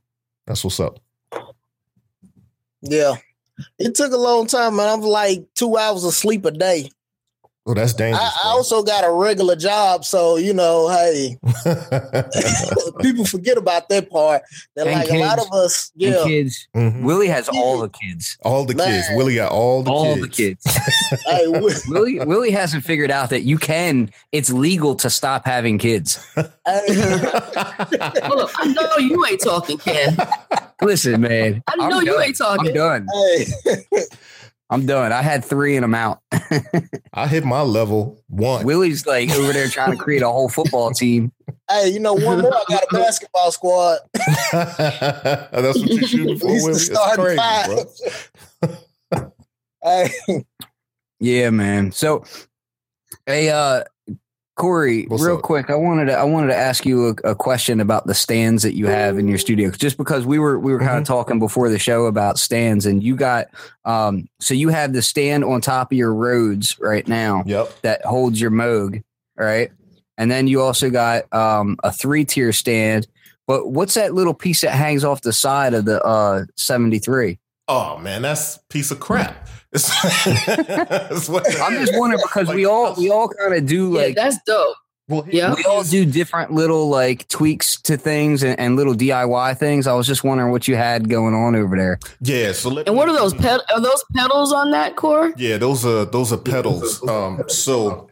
[0.48, 0.98] That's what's up.
[2.82, 3.14] Yeah.
[3.78, 4.88] It took a long time, man.
[4.88, 6.90] I'm like two hours of sleep a day.
[7.64, 8.20] Oh, that's dangerous.
[8.20, 11.38] I, I also got a regular job, so you know, hey,
[13.00, 14.42] people forget about that part.
[14.74, 16.24] That And like a lot of us, and yeah.
[16.24, 17.02] kids Mhm.
[17.02, 19.06] willie has all the kids All the kids.
[19.14, 20.20] Willie got all the all kids.
[20.22, 20.64] the kids
[21.26, 21.46] hey,
[21.88, 26.50] willie willie hasn't figured out that you can it's legal to stop having kids Hold
[28.40, 28.50] up.
[28.58, 30.16] I know you ain't talking, Ken.
[30.80, 31.62] Listen, man.
[31.68, 32.22] I know I'm you done.
[32.24, 32.68] ain't talking.
[32.68, 33.06] I'm done.
[33.12, 33.44] Hey,
[34.72, 35.12] I'm done.
[35.12, 36.20] I had three and I'm out.
[37.12, 38.64] I hit my level one.
[38.64, 41.30] Willie's like over there trying to create a whole football team.
[41.70, 42.54] hey, you know, one more.
[42.54, 43.98] I got a basketball squad.
[44.52, 46.72] That's what you're shooting for, At least Willie?
[46.72, 48.16] the It's starting crazy,
[48.60, 49.26] bro.
[49.82, 50.10] five.
[50.26, 50.44] Hey,
[51.20, 51.92] Yeah, man.
[51.92, 52.24] So,
[53.26, 53.84] hey, uh,
[54.56, 55.42] Corey, What's real up?
[55.42, 58.62] quick, I wanted to I wanted to ask you a, a question about the stands
[58.64, 61.38] that you have in your studio, just because we were we were kind of talking
[61.38, 63.46] before the show about stands, and you got
[63.86, 67.80] um, so you have the stand on top of your Rhodes right now Yep.
[67.80, 69.02] that holds your Moog,
[69.36, 69.70] right?
[70.18, 73.06] And then you also got um, a three tier stand.
[73.46, 77.38] But what's that little piece that hangs off the side of the uh, 73?
[77.68, 79.48] Oh man, that's a piece of crap.
[79.72, 79.90] It's,
[80.26, 84.14] it's what- I'm just wondering because we all we all kind of do Yeah, like
[84.16, 84.76] that's dope.
[85.08, 85.54] well, Yeah.
[85.54, 89.86] we all do different little like tweaks to things and, and little DIY things.
[89.86, 91.98] I was just wondering what you had going on over there.
[92.20, 92.52] Yeah.
[92.52, 95.32] So let And what are those ped- Are those pedals on that core?
[95.36, 97.06] Yeah, those are those are pedals.
[97.08, 98.08] Um, so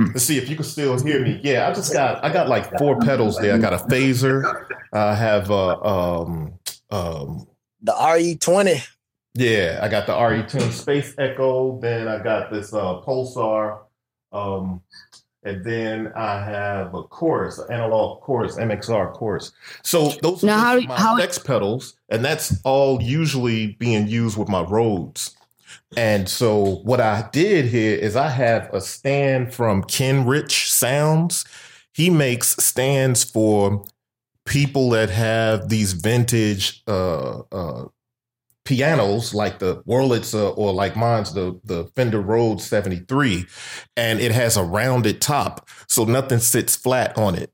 [0.00, 1.40] let's see if you can still hear me.
[1.42, 3.54] Yeah, I just got I got like four pedals there.
[3.54, 4.66] I got a phaser.
[4.92, 6.54] I have uh um
[6.90, 7.46] um
[7.82, 8.86] the RE20.
[9.38, 11.78] Yeah, I got the RE10 Space Echo.
[11.80, 13.80] Then I got this uh Pulsar.
[14.32, 14.82] Um
[15.44, 19.52] and then I have a chorus, an analog chorus, MXR chorus.
[19.82, 24.08] So those Now, are how- just my how- effects pedals, and that's all usually being
[24.08, 25.34] used with my Rhodes.
[25.96, 31.44] And so what I did here is I have a stand from Ken Rich Sounds.
[31.94, 33.84] He makes stands for
[34.44, 37.84] people that have these vintage uh, uh,
[38.68, 43.46] pianos like the Wurlitzer or like mine's the the Fender Rhodes 73
[43.96, 47.50] and it has a rounded top so nothing sits flat on it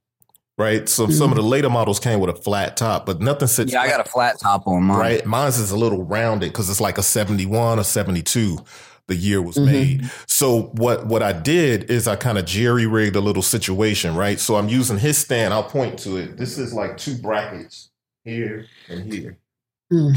[0.56, 0.88] right?
[0.88, 3.82] So some of the later models came with a flat top but nothing sits Yeah,
[3.82, 4.98] I got a flat top on mine.
[4.98, 5.26] right?
[5.26, 8.58] Mine's is a little rounded because it's like a 71 or 72
[9.06, 9.64] the year was Mhm.
[9.66, 10.10] made.
[10.26, 14.40] So what what i did is i kind of jerry rigged a little situation right?
[14.40, 16.36] So i'm using his stand i'll point to it.
[16.38, 17.90] This is like two brackets
[18.24, 19.38] here and here.
[19.92, 20.12] Hmm.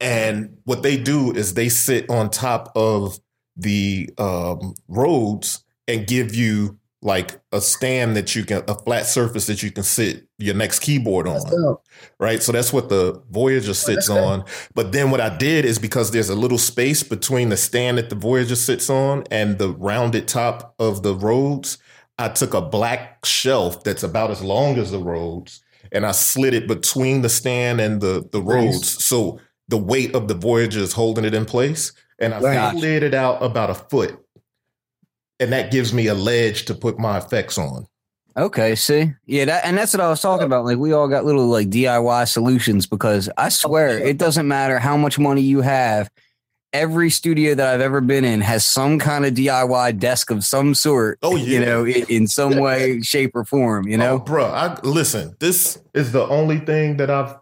[0.00, 3.18] And what they do is they sit on top of
[3.56, 9.46] the um, Rhodes and give you like a stand that you can a flat surface
[9.46, 11.42] that you can sit your next keyboard on
[12.18, 12.42] right?
[12.42, 14.44] So that's what the Voyager sits on.
[14.74, 18.08] But then what I did is because there's a little space between the stand that
[18.08, 21.76] the Voyager sits on and the rounded top of the Rhodes
[22.18, 26.54] I took a black shelf that's about as long as the Rhodes and I slid
[26.54, 29.04] it between the stand and the the Rhodes.
[29.04, 31.92] So the weight of the Voyager is holding it in place.
[32.18, 32.78] And I Right.
[32.78, 34.18] slid it out about a foot.
[35.40, 37.86] And that gives me a ledge to put my effects on.
[38.36, 40.64] Okay, see, yeah, that, and that's what I was talking about.
[40.64, 44.96] Like, we all got little like DIY solutions because I swear it doesn't matter how
[44.96, 46.10] much money you have.
[46.72, 50.74] Every studio that I've ever been in has some kind of DIY desk of some
[50.74, 51.20] sort.
[51.22, 51.44] Oh, yeah.
[51.44, 53.86] you know, in, in some way, shape, or form.
[53.86, 55.36] You oh, know, Oh, bro, I listen.
[55.38, 57.36] This is the only thing that I've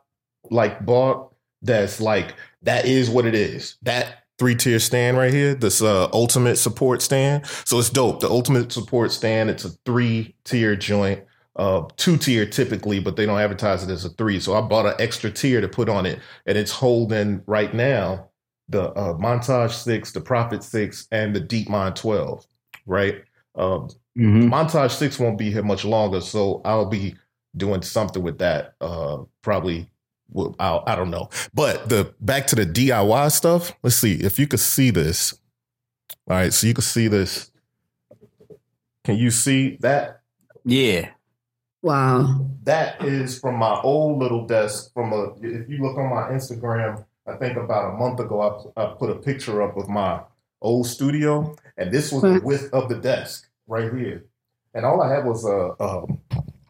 [0.51, 1.32] like bought
[1.63, 3.77] that's like that is what it is.
[3.83, 7.47] That three tier stand right here, this uh ultimate support stand.
[7.65, 8.21] So it's dope.
[8.21, 9.51] The ultimate support stand.
[9.51, 11.25] It's a three tier joint.
[11.55, 14.41] Uh, two tier typically, but they don't advertise it as a three.
[14.41, 18.31] So I bought an extra tier to put on it, and it's holding right now
[18.71, 22.47] the uh, Montage Six, the Prophet Six, and the Deep Mind Twelve.
[22.87, 23.23] Right.
[23.55, 24.49] Um, Mhm.
[24.51, 27.17] Montage Six won't be here much longer, so I'll be
[27.57, 28.75] doing something with that.
[28.81, 29.91] Uh, probably,
[30.33, 31.29] well, I'll, I don't know.
[31.55, 33.73] But the back to the DIY stuff.
[33.83, 35.35] Let's see if you could see this.
[36.29, 37.51] All right, so you can see this.
[39.05, 40.21] Can you see that?
[40.65, 41.11] yeah.
[41.83, 42.47] Wow.
[42.63, 44.93] That is from my old little desk.
[44.95, 48.83] From a, if you look on my Instagram, I think about a month ago, I,
[48.83, 50.21] I put a picture up of my
[50.61, 54.25] old studio, and this was the width of the desk right here.
[54.75, 56.21] And all I had was a, um,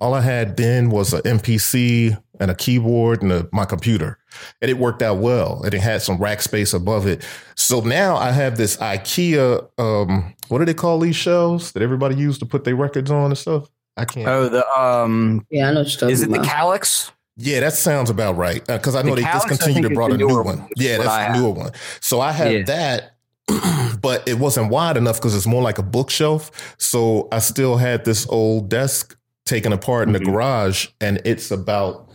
[0.01, 4.19] all I had then was an MPC and a keyboard and a, my computer,
[4.61, 5.63] and it worked out well.
[5.63, 7.25] And it had some rack space above it.
[7.55, 9.67] So now I have this IKEA.
[9.79, 13.27] Um, what do they call these shelves that everybody used to put their records on
[13.27, 13.71] and stuff?
[13.97, 14.27] I can't.
[14.29, 16.47] Oh, the um, Yeah, I know what is it the about.
[16.47, 17.11] Kallax?
[17.37, 18.65] Yeah, that sounds about right.
[18.67, 20.59] Because I know The they Kallax, discontinued think, and brought a new newer one.
[20.61, 21.71] one, Yeah, that's I the newer one.
[22.01, 22.63] So I have Yeah.
[22.65, 23.13] that,
[24.03, 26.75] but it wasn't wide enough because it's more like a bookshelf.
[26.79, 30.27] So I still had this old desk taken apart in the Mhm.
[30.27, 32.09] garage, and it's about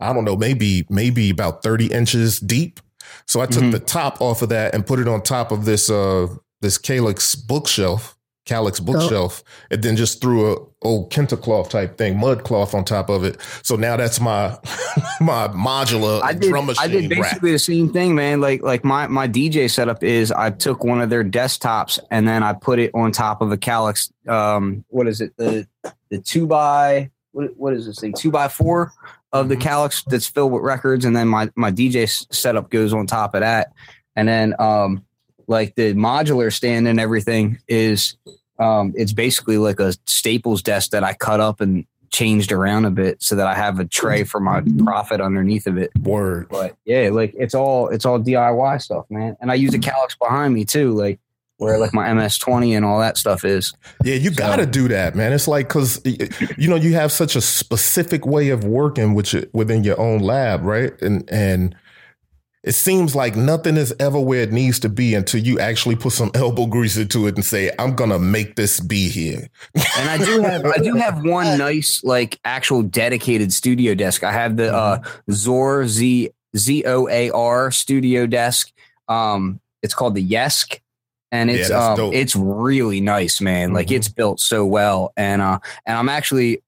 [0.00, 2.80] I don't know, maybe maybe about thirty inches deep.
[3.26, 3.72] So I took Mhm.
[3.72, 6.26] the top off of that and put it on top of this uh
[6.60, 8.12] this Kallax bookshelf.
[8.46, 12.84] Kallax bookshelf, and then just threw a old kente cloth type thing, mud cloth on
[12.84, 13.38] top of it.
[13.64, 14.56] So now that's my
[15.20, 16.84] my modular I did, drum machine.
[16.84, 17.54] I did basically rack.
[17.54, 18.40] the same thing, man.
[18.40, 22.44] Like like my my DJ setup is I took one of their desktops and then
[22.44, 24.12] I put it on top of a Kallax.
[24.28, 25.32] Um, what is it?
[25.36, 25.66] The
[26.10, 28.12] the two by what what is this thing?
[28.12, 28.92] Two by four
[29.40, 29.62] of the Mhm.
[29.62, 33.40] Kallax that's filled with records, and then my my DJ setup goes on top of
[33.40, 33.72] that,
[34.14, 35.02] and then um
[35.48, 38.16] like the modular stand and everything is
[38.58, 42.90] um it's basically like a Staples desk that I cut up and changed around a
[42.90, 45.90] bit so that I have a tray for my Prophet underneath of it.
[46.02, 46.48] Word.
[46.48, 49.36] But yeah, like it's all it's all DIY stuff, man.
[49.40, 51.20] And I use a Kallax behind me too, like
[51.58, 53.72] where like my MS20 and all that stuff is.
[54.04, 55.32] Yeah, you So- got to do that, man.
[55.32, 59.44] It's like because you know you have such a specific way of working with your,
[59.52, 60.92] within your own lab, right?
[61.00, 61.74] And and
[62.62, 66.10] it seems like nothing is ever where it needs to be until you actually put
[66.12, 69.48] some elbow grease into it and say, "I'm gonna make this be here."
[69.96, 74.24] And I do have I do have one nice like actual dedicated studio desk.
[74.24, 74.98] I have the uh
[75.30, 78.72] Zor Z Z O A R studio desk.
[79.08, 80.80] Um it's called the Yesk.
[81.36, 82.14] And it's Yeah, um dope.
[82.14, 83.72] it's really nice, man.
[83.72, 83.96] Like Mhm.
[83.96, 85.12] it's built so well.
[85.16, 86.62] And uh and I'm actually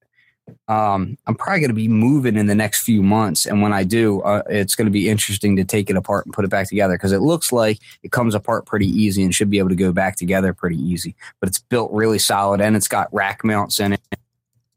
[0.66, 3.46] um I'm probably gonna be moving in the next few months.
[3.46, 6.44] And when I do, uh, it's gonna be interesting to take it apart and put
[6.44, 9.58] it back together because it looks like it comes apart pretty easy and should be
[9.58, 11.14] able to go back together pretty easy.
[11.40, 14.00] But it's built really solid and it's got rack mounts in it.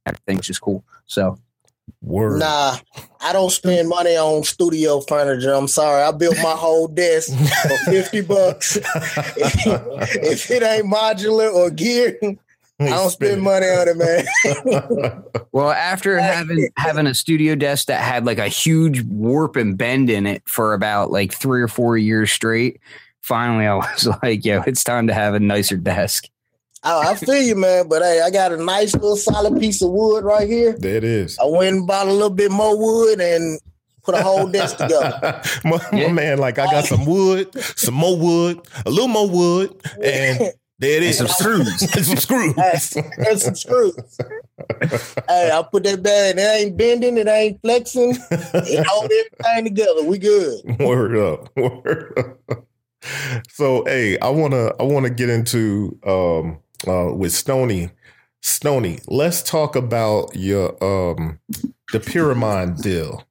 [0.05, 0.83] Everything's just cool.
[1.05, 1.37] So
[2.01, 2.39] Word.
[2.39, 2.77] Nah,
[3.21, 5.53] I don't spend money on studio furniture.
[5.53, 6.01] I'm sorry.
[6.01, 8.77] I built my whole desk for 50 bucks.
[9.35, 12.17] if it ain't modular or gear,
[12.79, 15.23] I don't spend money on it, man.
[15.53, 20.09] Well, after having having a studio desk that had like a huge warp and bend
[20.09, 22.79] in it for about like three or four years straight,
[23.19, 26.29] finally I was like, "Yo, it's time to have a nicer desk."
[26.83, 27.87] I, I feel you, man.
[27.87, 30.73] But hey, I got a nice little solid piece of wood right here.
[30.77, 31.37] There it is.
[31.39, 33.59] I went and bought a little bit more wood and
[34.03, 35.41] put a whole desk together.
[35.63, 39.79] my, my man, like I got some wood, some more wood, a little more wood,
[40.03, 41.17] and there it is.
[41.19, 41.81] Some screws.
[41.95, 42.55] and some screws.
[42.57, 44.17] and some screws.
[45.27, 46.39] hey, I put that bad.
[46.39, 47.19] It ain't bending.
[47.19, 48.17] It ain't flexing.
[48.31, 50.03] It hold everything together.
[50.03, 50.79] We good.
[50.79, 51.49] Word up.
[51.55, 52.65] Word up.
[53.49, 57.91] So hey, I wanna I wanna get into um uh with Stony.
[58.41, 61.39] Stony, let's talk about your um
[61.91, 63.23] the Pyramind deal.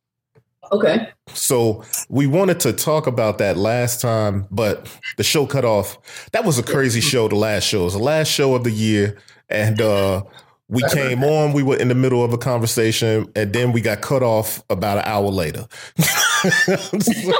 [0.73, 1.09] Okay.
[1.33, 5.99] So we wanted to talk about that last time, but the show cut off.
[6.33, 7.29] That was a crazy show.
[7.29, 10.23] The last show it was the last show of the year, and uh,
[10.69, 11.53] we came on.
[11.53, 14.99] We were in the middle of a conversation, and then we got cut off about
[14.99, 15.67] an hour later.
[17.01, 17.33] so,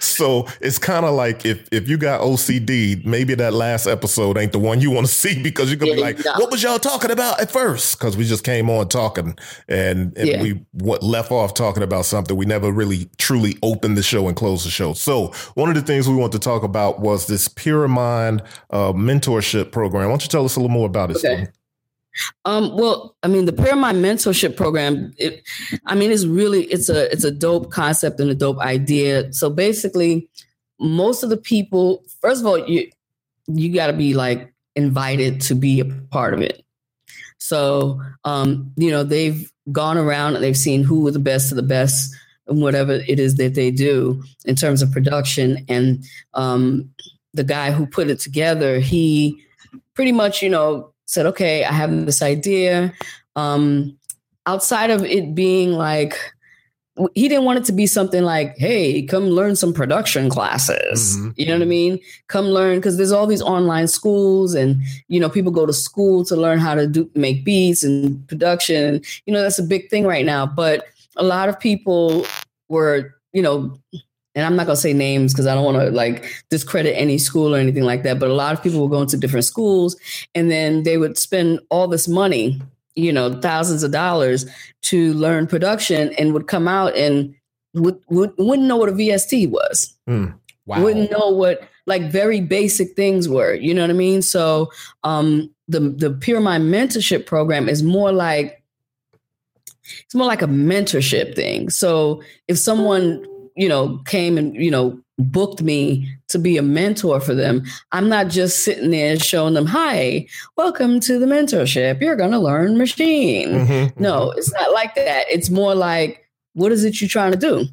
[0.00, 4.52] so it's kind of like if if you got OCD, maybe that last episode ain't
[4.52, 6.32] the one you want to see because you're gonna be like, no.
[6.38, 7.98] "What was y'all talking about at first?
[7.98, 9.36] Because we just came on talking,
[9.68, 10.42] and, and Yeah.
[10.42, 12.36] we what left off talking about something.
[12.36, 14.92] We never really truly opened the show and closed the show.
[14.94, 19.72] So one of the things we want to talk about was this Pyramind uh, mentorship
[19.72, 20.04] program.
[20.04, 21.16] Why don't you tell us a little more about it?
[21.18, 21.36] Okay.
[21.36, 21.48] Steve?
[22.44, 25.12] Um, well, I mean, the Pyramind Mentorship Program.
[25.18, 25.42] It,
[25.86, 29.32] I mean, it's really it's a it's a dope concept and a dope idea.
[29.32, 30.28] So basically,
[30.78, 32.90] most of the people, first of all, you
[33.46, 36.64] you got to be like invited to be a part of it.
[37.38, 41.56] So, um, you know, they've gone around and they've seen who were the best of
[41.56, 42.14] the best
[42.46, 45.64] and whatever it is that they do in terms of production.
[45.68, 46.90] And um,
[47.34, 49.42] the guy who put it together, he
[49.94, 52.92] pretty much, you know, said, okay, I have this idea.
[53.36, 53.96] Um,
[54.46, 56.18] outside of it being like,
[57.14, 61.16] he didn't want it to be something like, hey, come learn some production classes.
[61.16, 61.34] Mhm.
[61.36, 61.98] You know what I mean?
[62.28, 66.24] Come learn because there's all these online schools and you know people go to school
[66.26, 69.02] to learn how to do make beats and production.
[69.26, 70.46] You know that's a big thing right now.
[70.46, 70.84] But
[71.16, 72.26] a lot of people
[72.68, 73.76] were, you know,
[74.34, 77.54] and I'm not gonna say names because I don't want to like discredit any school
[77.54, 78.18] or anything like that.
[78.18, 79.96] But a lot of people were going to different schools,
[80.34, 82.60] and then they would spend all this money,
[82.94, 84.46] you know, thousands of dollars
[84.82, 87.34] to learn production, and would come out and
[87.74, 89.94] would, would wouldn't know what a VST was
[90.66, 90.82] Wow.
[90.82, 93.52] wouldn't know what like very basic things were.
[93.54, 94.22] You know what I mean?
[94.22, 94.70] So
[95.02, 98.62] um the the Pyramind mentorship program is more like
[100.04, 101.68] it's more like a mentorship thing.
[101.70, 103.24] So if someone,
[103.56, 107.62] you know, came and, you know, booked me to be a mentor for them,
[107.92, 110.26] I'm not just sitting there showing them, hi,
[110.56, 112.00] welcome to the mentorship.
[112.00, 113.50] You're gonna learn machine.
[113.50, 114.00] Mhm.
[114.00, 115.26] No, it's not like that.
[115.30, 117.66] It's more like, what is it you're trying to do?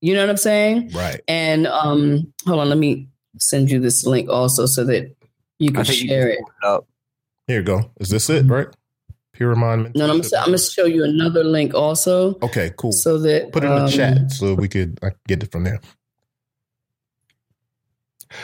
[0.00, 0.90] You know what I'm saying?
[0.94, 1.20] Right.
[1.28, 3.08] And um, hold on, let me
[3.38, 5.14] send you this link also so that
[5.58, 6.38] you can think you share can it.
[6.38, 6.86] it up.
[7.46, 7.90] Here you go.
[8.00, 8.46] Is this it?
[8.46, 8.68] Right.
[9.36, 9.94] Pyramind.
[9.94, 12.38] No, no I'm, gonna, I'm gonna show you another link also.
[12.42, 12.92] Okay, cool.
[12.92, 15.52] So that put it in the um, chat so we could I could get it
[15.52, 15.80] from there.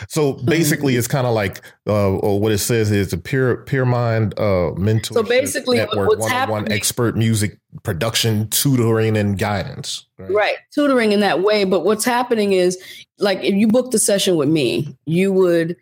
[0.08, 4.38] So basically, it's kind of like uh, what it says is a peer peer mind
[4.38, 5.14] uh, mentor.
[5.14, 10.06] So basically, network, one on one expert music production, tutoring, and guidance.
[10.18, 10.30] Right?
[10.30, 11.64] right, tutoring in that way.
[11.64, 12.78] But what's happening is,
[13.18, 15.76] like, if you booked a session with me, you would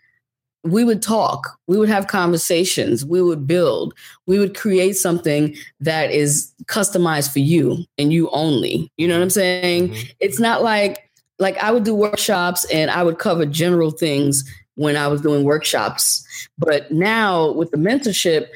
[0.63, 3.95] we would talk, we would have conversations, we would build,
[4.27, 8.91] we would create something that is customized for you and you only.
[8.97, 9.89] You know what I'm saying?
[9.89, 10.09] Mm-hmm.
[10.21, 14.45] It's not like like I would do workshops and I would cover general things
[14.75, 16.23] when I was doing workshops.
[16.59, 18.49] But now with the mentorship,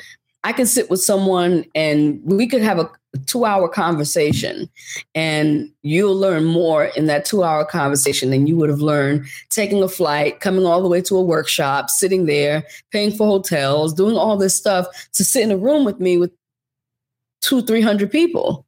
[0.44, 2.90] I can sit with someone and we could have a
[3.26, 4.68] two hour conversation
[5.14, 9.82] and you'll learn more in that two hour conversation than you would have learned taking
[9.82, 14.16] a flight, coming all the way to a workshop, sitting there, paying for hotels, doing
[14.16, 16.32] all this stuff to sit in a room with me with
[17.40, 18.64] two, 300 people.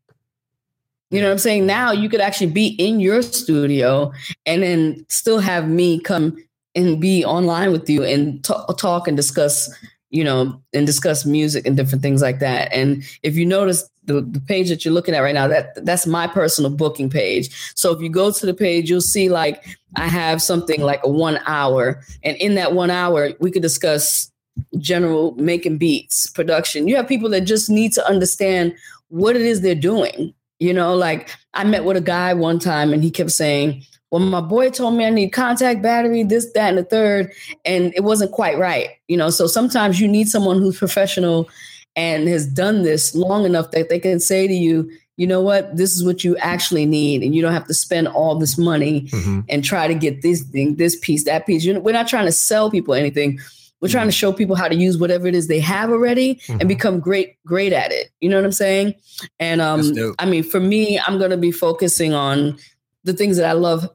[1.10, 1.66] You know what I'm saying?
[1.66, 4.12] Now you could actually be in your studio
[4.44, 6.36] and then still have me come
[6.74, 9.72] and be online with you and t- talk and discuss,
[10.10, 12.72] you know, and discuss music and different things like that.
[12.72, 16.06] And if you notice the, the page that you're looking at right now, that that's
[16.06, 17.50] my personal booking page.
[17.74, 19.64] So if you go to the page, you'll see like
[19.96, 24.30] I have something like a one hour, and in that one hour, we could discuss
[24.78, 26.88] general making beats, production.
[26.88, 28.74] You have people that just need to understand
[29.08, 32.92] what it is they're doing you know, like I met with a guy one time
[32.92, 36.70] and he kept saying, Well, my boy told me I need Kontakt battery, this, that,
[36.70, 37.32] and the third.
[37.64, 38.90] And it wasn't quite right.
[39.08, 41.48] You know, so sometimes you need someone who's professional
[41.96, 45.74] and has done this long enough that they can say to you, you know what,
[45.74, 47.22] this is what you actually need.
[47.22, 49.40] And you don't have to spend all this money mm-hmm.
[49.48, 51.64] and try to get this thing, this piece, that piece.
[51.64, 53.40] You know, we're not trying to sell people anything.
[53.80, 54.18] We're trying to mm-hmm.
[54.18, 56.60] show people how to use whatever it is they have already mm-hmm.
[56.60, 58.10] and become great, great at it.
[58.20, 58.94] You know what I'm saying?
[59.40, 62.58] And um, I mean, for me, I'm going to be focusing on
[63.04, 63.88] the things that I love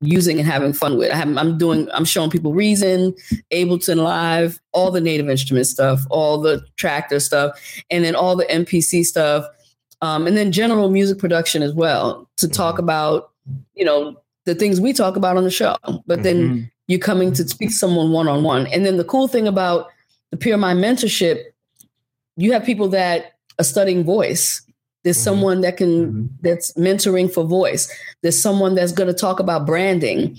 [0.00, 1.12] using and having fun with.
[1.12, 3.14] I have, I'm doing, I'm showing people Reason,
[3.52, 7.58] Ableton Live, all the native instrument stuff, all the Traktor stuff,
[7.90, 9.44] and then all the MPC stuff,
[10.02, 12.84] um, and then general music production as well to talk mm-hmm.
[12.84, 13.30] about,
[13.74, 15.76] you know, the things we talk about on the show.
[16.06, 18.66] But then mm-hmm you're coming to speak to someone one on one.
[18.66, 19.86] And then the cool thing about
[20.32, 21.40] the Pyramind mentorship,
[22.36, 24.60] you have people that are studying voice.
[25.02, 25.24] There's mm-hmm.
[25.24, 26.26] someone that can mm-hmm.
[26.42, 27.92] that's mentoring for voice.
[28.22, 30.38] There's someone that's going to talk about branding.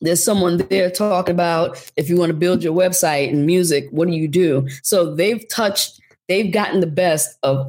[0.00, 4.08] There's someone there talking about if you want to build your website and music, what
[4.08, 4.68] do you do?
[4.82, 7.66] So they've touched, they've gotten the best of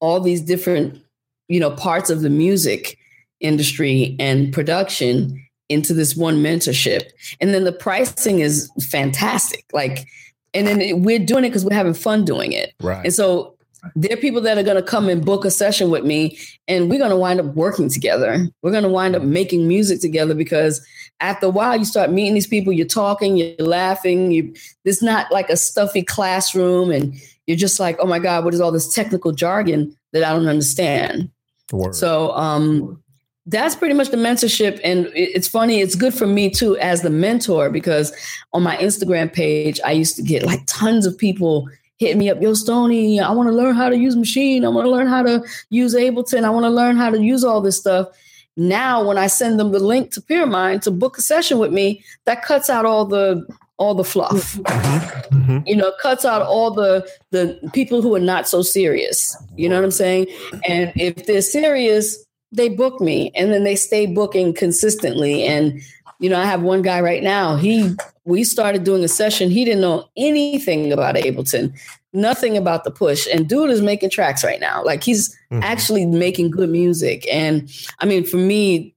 [0.00, 1.00] all these different,
[1.48, 2.98] you know, parts of the music
[3.40, 7.10] industry and production into this one mentorship.
[7.40, 9.64] And then the pricing is fantastic.
[9.72, 10.06] Like,
[10.54, 12.72] and then we're doing it because we're having fun doing it.
[12.80, 13.04] Right.
[13.04, 13.55] And so
[13.94, 16.90] there are people that are going to come and book a session with me, and
[16.90, 18.48] we're going to wind up working together.
[18.62, 20.84] We're going to wind up making music together because
[21.20, 24.32] after a while, you start meeting these people, you're talking, you're laughing.
[24.32, 27.14] You, it's not like a stuffy classroom, and
[27.46, 30.48] you're just like, oh my God, what is all this technical jargon that I don't
[30.48, 31.30] understand?
[31.72, 31.94] Word.
[31.94, 33.02] So, um,
[33.46, 34.80] that's pretty much the mentorship.
[34.82, 38.12] And it's funny, it's good for me too as the mentor because
[38.52, 41.68] on my Instagram page, I used to get like tons of people
[41.98, 44.64] hitting me up, yo, Stony, I want to learn how to use machine.
[44.64, 46.44] I want to learn how to use Ableton.
[46.44, 48.08] I want to learn how to use all this stuff.
[48.56, 52.02] Now, when I send them the link to Pyramind to book a session with me,
[52.24, 53.46] that cuts out all the
[53.78, 54.54] all the fluff.
[54.54, 55.36] Mm-hmm.
[55.36, 55.66] mm-hmm.
[55.66, 59.36] You know, cuts out all the the people who are not so serious.
[59.56, 60.26] You know what I'm saying?
[60.66, 65.44] And if they're serious, they book me and then they stay booking consistently.
[65.44, 65.80] And,
[66.20, 67.94] you know, I have one guy right now, he,
[68.26, 69.50] we started doing a session.
[69.50, 71.72] He didn't know anything about Ableton,
[72.12, 73.26] nothing about the push.
[73.32, 74.84] And dude is making tracks right now.
[74.84, 75.62] Like he's mm-hmm.
[75.62, 77.26] actually making good music.
[77.32, 77.70] And
[78.00, 78.94] I mean, for me,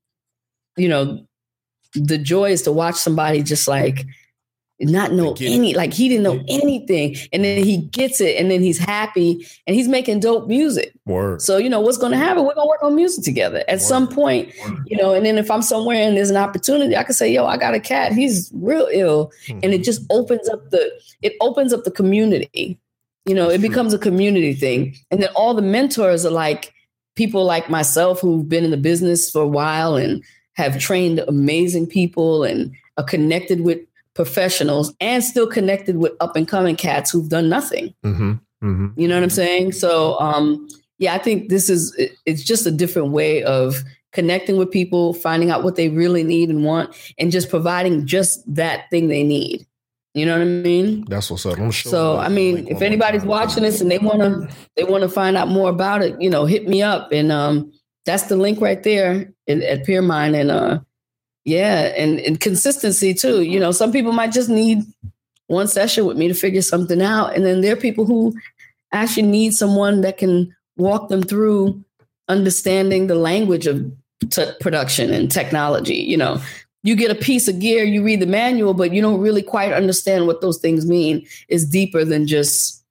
[0.78, 1.24] you know,
[1.94, 4.06] the joy is to watch somebody just like,
[4.82, 7.16] not know any, like he didn't know anything.
[7.34, 10.94] And then he gets it and then he's happy and he's making dope music.
[11.06, 11.42] Word.
[11.42, 12.46] So, you know, what's going to happen?
[12.46, 13.82] We're going to work on music together at Word.
[13.82, 14.84] some point, Word.
[14.86, 17.46] you know, and then if I'm somewhere and there's an opportunity, I can say, yo,
[17.46, 18.14] I got a cat.
[18.14, 19.32] He's real ill.
[19.48, 19.60] Mm-hmm.
[19.64, 20.90] And it just opens up the,
[21.22, 22.80] it opens up the community.
[23.26, 24.96] You know, it becomes a community thing.
[25.12, 26.74] And then all the mentors are like
[27.16, 30.24] people like myself who've been in the business for a while and
[30.54, 33.80] have trained amazing people and are connected with
[34.20, 37.94] professionals and still connected with up and coming cats who've done nothing.
[38.06, 38.32] Mm-hmm.
[38.62, 39.00] Mm-hmm.
[39.00, 39.72] You know what I'm saying?
[39.72, 40.68] So, um,
[40.98, 41.96] yeah, I think this is
[42.26, 46.50] it's just a different way of connecting with people, finding out what they really need
[46.50, 49.66] and want, and just providing just that thing they need.
[50.14, 51.06] You know what I mean?
[51.08, 51.58] That's what's up.
[51.58, 51.90] I'm sure.
[51.90, 55.38] So I mean, if anybody's watching this and they want to they want to find
[55.38, 57.72] out more about it, you know, hit me up and um
[58.06, 60.80] that's the link right there in, at Pyramind and uh
[61.50, 63.42] yeah, and, and consistency too.
[63.42, 64.84] You know, some people might just need
[65.48, 68.36] one session with me to figure something out and then there are people who
[68.92, 71.84] actually need someone that can walk them through
[72.28, 73.92] understanding the language of
[74.30, 76.42] t- production and technology, you know,
[76.84, 79.74] you get a piece of gear, you read the manual, but you don't really quite
[79.74, 81.26] understand what those things mean.
[81.50, 82.84] Is deeper than just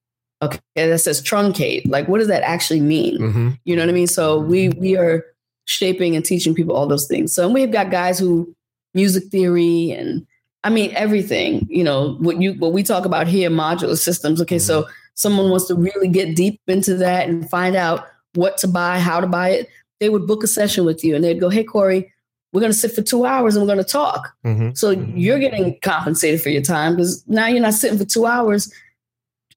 [0.43, 1.89] okay, that says truncate.
[1.89, 3.19] Like, what does that actually mean?
[3.19, 3.49] Mm-hmm.
[3.65, 4.07] You know what I mean?
[4.07, 5.25] So we we are
[5.69, 7.33] shaping and teaching people all those things.
[7.33, 8.55] So we've got guys who
[8.95, 10.27] music theory and
[10.65, 11.67] I mean everything.
[11.69, 14.41] You know what you what we talk about here, modular systems.
[14.43, 18.69] Okay, so someone wants to really get deep into that and find out what to
[18.69, 19.69] buy, how to buy it.
[20.01, 22.13] They would book a session with you and they'd go, "Hey, Corey."
[22.53, 24.35] we're going to sit for two hours and we're going to talk.
[24.45, 24.71] Mm-hmm.
[24.73, 28.73] So you're getting compensated for your time because now you're not sitting for two hours.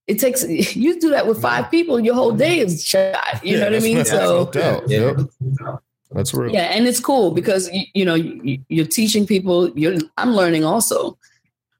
[0.07, 0.43] It takes
[0.75, 3.39] you do that with five people, your whole day is shot.
[3.43, 4.03] You know what I mean?
[4.03, 5.81] So no doubt.
[6.13, 6.51] That's real.
[6.51, 9.69] yeah, and it's cool because you, you know you, you're teaching people.
[9.77, 11.17] You're I'm learning also,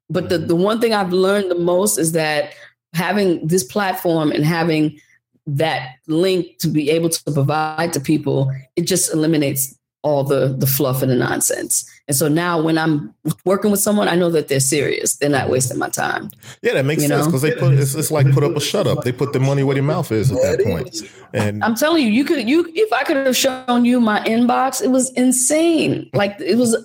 [0.10, 0.48] but the mm-hmm.
[0.48, 2.54] the one thing I've learned the most is that
[2.94, 5.00] having this platform and having
[5.48, 10.66] that link to be able to provide to people, it just eliminates all the the
[10.66, 11.88] fluff and the nonsense.
[12.08, 13.14] And so now when I'm
[13.46, 15.16] working with someone, I know that they're serious.
[15.16, 16.30] They're not wasting my time.
[16.62, 18.88] Yeah, that makes You sense because they put it's, it's like put up a shut
[18.88, 19.04] up.
[19.04, 21.04] They put the money where their mouth is at that point.
[21.34, 24.82] And I'm telling you, you could you if I could have shown you my inbox,
[24.82, 26.10] it was insane.
[26.14, 26.76] Like it was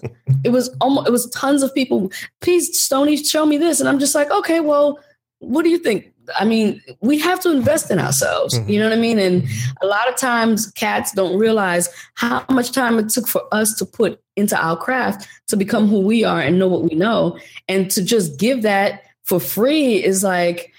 [0.44, 2.12] it was almost it was tons of people.
[2.40, 3.80] Please, Stony, show me this.
[3.80, 4.98] And I'm just like, okay, well,
[5.38, 6.12] what do you think?
[6.38, 8.58] I mean, we have to invest in ourselves.
[8.58, 8.68] Mhm.
[8.68, 9.18] You know what I mean?
[9.18, 9.44] And
[9.82, 13.84] a lot of times cats don't realize how much time it took for us to
[13.84, 17.38] put into our craft to become who we are and know what we know.
[17.68, 20.72] And to just give that for free is like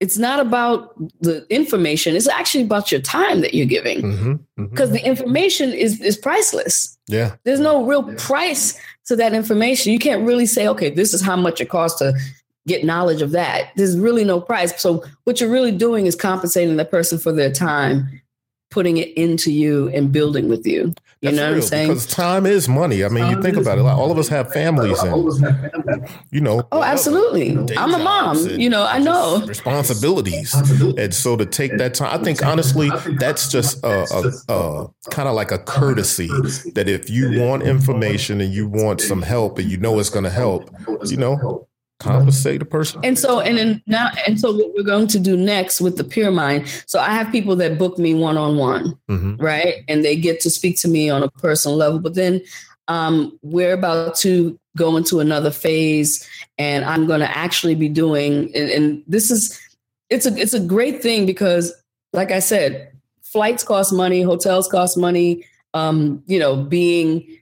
[0.00, 4.00] it's not about the information, it's actually about your time that you're giving.
[4.00, 4.70] Mhm, mhm.
[4.70, 6.96] Because the information is is priceless.
[7.08, 8.74] yeah, There's no real price
[9.06, 9.92] to that information.
[9.92, 12.12] You can't really say, okay, this is how much it costs to
[12.68, 13.70] get knowledge of that.
[13.76, 14.80] There's really no price.
[14.80, 18.20] So what you're really doing is compensating that person for their time,
[18.70, 20.94] putting it into you and building with you.
[21.20, 21.88] You That's know what I'm saying?
[21.88, 23.04] Because time is money.
[23.04, 23.82] I mean, you think about it.
[23.82, 26.62] Like all of us have families, and you know.
[26.70, 27.58] Oh, absolutely.
[27.76, 28.36] I'm a mom.
[28.36, 29.44] You know, I know.
[29.44, 32.88] responsibilities, and so to take that time, I think honestly,
[33.18, 34.06] that's just a,
[34.48, 36.28] a, a kind of like a courtesy
[36.74, 40.24] that if you want information and you want some help and you know it's going
[40.24, 40.70] to help,
[41.06, 41.67] you know,
[41.98, 43.00] compensate a person.
[43.02, 46.04] And so, and then now, and so what we're going to do next with the
[46.04, 46.68] Pyramind.
[46.86, 48.98] So I have people that book me one on one,
[49.38, 49.84] right?
[49.88, 51.98] And they get to speak to me on a personal level.
[51.98, 52.40] But then
[52.86, 56.26] um, we're about to go into another phase,
[56.56, 58.54] and I'm going to actually be doing.
[58.54, 59.60] And, and this is
[60.08, 61.72] it's a it's a great thing because,
[62.12, 62.92] like I said,
[63.22, 65.44] flights cost money, hotels cost money.
[65.74, 67.38] Um, you know, being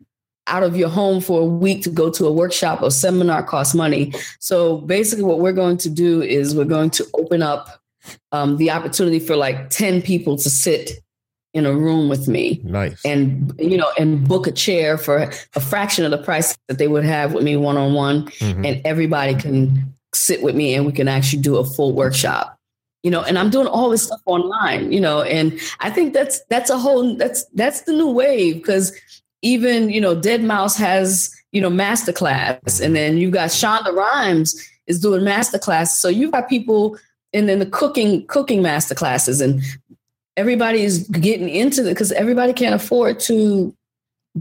[0.49, 3.75] out of your home for a week to go to a workshop or seminar costs
[3.75, 4.13] money.
[4.41, 7.81] So basically, what we're going to do is we're going to open up
[8.33, 10.93] um, the opportunity for like 10 people to sit
[11.55, 13.01] in a room with me Nice.
[13.05, 16.87] and you know and book a chair for a fraction of the price that they
[16.87, 18.67] would have with me one on one Mhm.
[18.67, 22.59] and everybody can sit with me and we can actually do a full workshop
[23.03, 26.43] you know and i'm doing all this stuff online you know and i think that's
[26.51, 28.93] that's a whole that's that's the new wave because
[29.43, 34.55] even you know deadmau5 has you know masterclass and then you got shonda rhimes
[34.87, 36.99] is doing masterclass so you've got people
[37.33, 39.63] and then the cooking cooking masterclasses and
[40.37, 43.75] everybody is getting into it because everybody can't afford to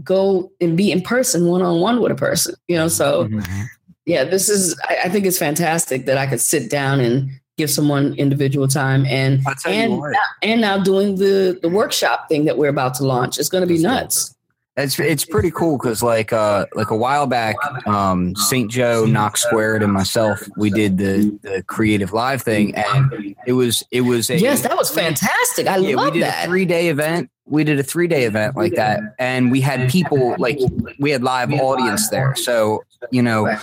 [0.04, 2.88] go and be in person one on one with a person you know?
[2.88, 3.62] So Mm-hmm.
[4.04, 7.70] yeah this is I, I think it's fantastic that i could sit down and give
[7.70, 12.58] someone individual time and you and now, and now doing the the workshop thing that
[12.58, 13.38] we're about to launch.
[13.38, 14.35] It's going to be nuts
[14.76, 17.56] It's it's pretty cool because like uh like a while back,
[17.86, 18.70] um St.
[18.70, 24.02] Joe, Knox Squared, and myself, we did the the CreativeLive thing, and it was it
[24.02, 26.88] was a yes that was fantastic i yeah, love we did that a three day
[26.88, 27.30] event.
[27.46, 30.58] We did a three day event like that, and we had people like
[30.98, 32.34] we had live audience there.
[32.34, 33.56] So you know,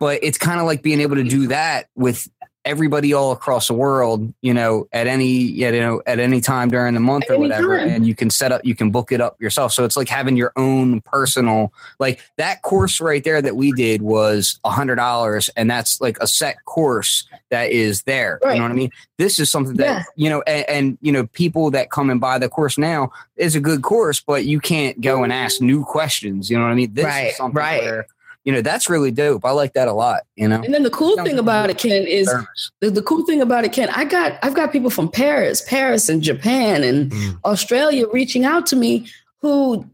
[0.00, 2.28] but it's kind of like being able to do that with
[2.64, 6.94] everybody all across the world you know at any you know at any time during
[6.94, 7.88] the month At or whatever time.
[7.88, 10.36] and you can set up you can book it up yourself so it's like having
[10.36, 15.50] your own personal like that course right there that we did was a hundred dollars
[15.56, 18.54] and that's like a set course that is there Right.
[18.54, 20.02] you know what i mean this is something that Yeah.
[20.16, 23.54] you know and, and you know people that come and buy the course now is
[23.54, 26.74] a good course but you can't go and ask new questions you know what i
[26.74, 27.82] mean this Right, is something right.
[27.82, 28.06] where
[28.44, 29.44] you know, that's really dope.
[29.44, 30.60] I like that a lot, you know.
[30.62, 32.32] And then the cool thing about it, Ken, is
[32.80, 36.08] the, the, cool thing about it, Ken, I got I've got people from Paris, Paris
[36.08, 37.38] and Japan and mm.
[37.44, 39.08] Australia reaching out to me
[39.44, 39.84] who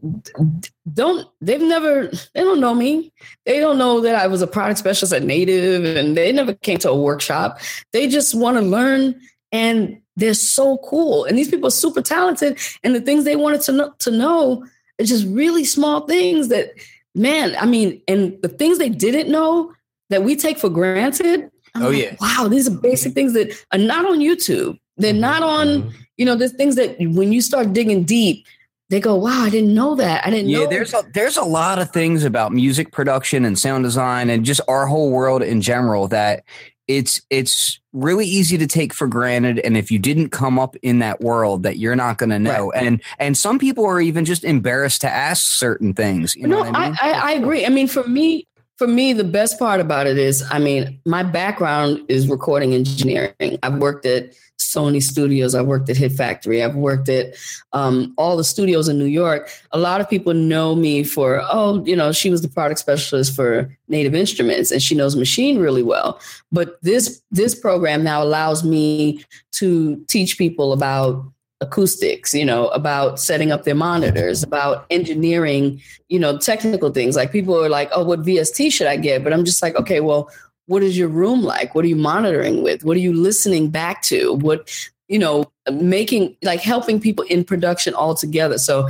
[0.93, 3.11] don't they've never they don't know me
[3.45, 6.77] they don't know that i was a product specialist at native and they never came
[6.77, 7.59] to a workshop
[7.91, 9.13] they just want to learn
[9.51, 13.59] and they're so cool and these people are super talented and the things they wanted
[13.59, 14.65] to know, to know
[15.01, 16.71] are just really small things that
[17.15, 19.73] man i mean and the things they didn't know
[20.09, 23.53] that we take for granted I'm oh like, yeah wow these are basic things that
[23.71, 25.89] are not on youtube they're not on mm-hmm.
[26.17, 28.45] you know there's things that when you start digging deep
[28.91, 30.27] they go, "Wow, I didn't know that.
[30.27, 33.45] I didn't yeah, know." Yeah, there's a there's a lot of things about music production
[33.45, 36.43] and sound design and just our whole world in general that
[36.87, 40.99] it's it's really easy to take for granted and if you didn't come up in
[40.99, 42.83] that world that you're not going to know right.
[42.83, 46.71] and and some people are even just embarrassed to ask certain things you no, know
[46.73, 46.97] I, mean?
[47.01, 50.43] I, I agree i mean for me for me the best part about it is
[50.51, 54.33] i mean my background is recording engineering i've worked at
[54.73, 55.55] Sony Studios.
[55.55, 56.63] I've worked at Hit Factory.
[56.63, 57.35] I've worked at
[57.73, 59.49] um, all the studios in New York.
[59.71, 63.35] A lot of people know me for, oh, you know, she was the product specialist
[63.35, 66.19] for Native Instruments and she knows machine really well.
[66.51, 71.25] But this this program now allows me to teach people about
[71.61, 77.15] acoustics, you know, about setting up their monitors, about engineering, you know, technical things.
[77.15, 79.23] Like people are like, oh, what VST should I get?
[79.23, 80.29] But I'm just like, okay, well,
[80.71, 81.75] what is your room like?
[81.75, 82.85] What are you monitoring with?
[82.85, 84.33] What are you listening back to?
[84.35, 84.69] What
[85.11, 88.57] you know making like helping people in production all together.
[88.57, 88.87] So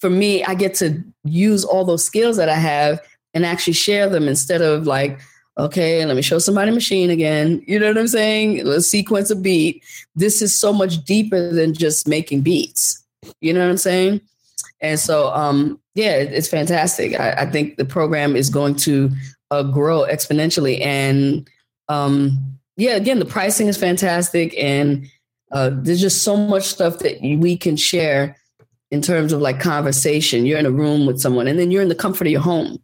[0.00, 3.00] for me i get to use all those skills that i have
[3.32, 5.18] and actually share them instead of like
[5.56, 7.62] okay let me show somebody machine again.
[7.66, 8.64] You know what i'm saying?
[8.66, 9.82] Let's sequence a beat.
[10.14, 13.02] This is so much deeper than just making beats.
[13.40, 14.20] You know what i'm saying?
[14.82, 17.18] And so um yeah it's fantastic.
[17.18, 19.10] I, I think the program is going to
[19.50, 20.84] uh, grow exponentially.
[20.84, 21.48] And
[21.88, 25.08] um, yeah, again, the pricing is fantastic, and
[25.52, 28.36] uh, there's just so much stuff that we can share
[28.90, 30.46] in terms of like conversation.
[30.46, 32.82] You're in a room with someone, and then you're in the comfort of your home.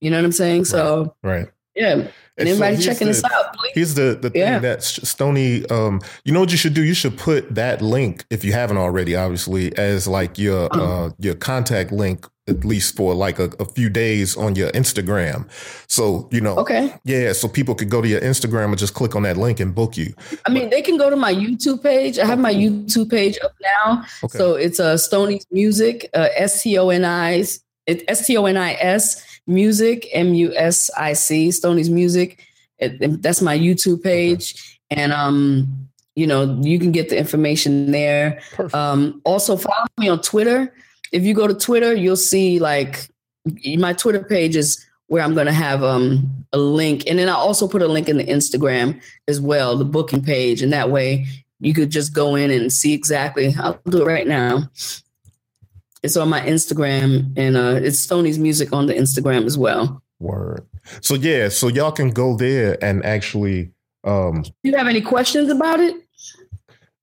[0.00, 0.66] You know what I'm saying?
[0.66, 1.48] So right.
[1.74, 2.08] Yeah.
[2.38, 3.72] And anybody so checking the, this out, please.
[3.74, 6.84] Here's the, the thing that Stony, um, you know what you should do?
[6.84, 11.34] You should put that link, if you haven't already, obviously, as like your uh, your
[11.34, 15.48] contact link at least for like a, a, few days on your Instagram.
[15.88, 16.94] So, you know, okay.
[17.04, 17.32] Yeah.
[17.32, 19.96] So people could go to your Instagram and just click on that link and book
[19.96, 20.14] you.
[20.46, 22.18] I mean, they can go to my YouTube page.
[22.18, 24.04] I have my YouTube page up now.
[24.22, 24.38] Okay.
[24.38, 27.44] So it's uh, Stoni's Music, uh, S T O N I
[27.88, 32.44] S T O N I S Music, M U S I C, Stoni's Music.
[32.78, 34.78] It, it, that's my YouTube page.
[34.92, 35.02] Okay.
[35.02, 38.40] And, um, you know, you can get the information there.
[38.52, 38.74] Perfect.
[38.74, 40.72] Um, also follow me on Twitter
[41.12, 43.08] if you go to Twitter, you'll see like
[43.76, 47.04] my Twitter page is where I'm going to have um, a link.
[47.06, 50.62] And then I also put a link in the Instagram as well, the booking page.
[50.62, 51.26] And that way
[51.60, 53.54] you could just go in and see exactly.
[53.58, 54.68] I'll do it right now.
[56.02, 60.02] It's on my Instagram and uh, it's Stoni's music on the Instagram as well.
[60.18, 60.66] Word.
[61.00, 63.70] So yeah, so y'all can go there and actually.
[64.04, 65.96] Um, Do you have any questions about it?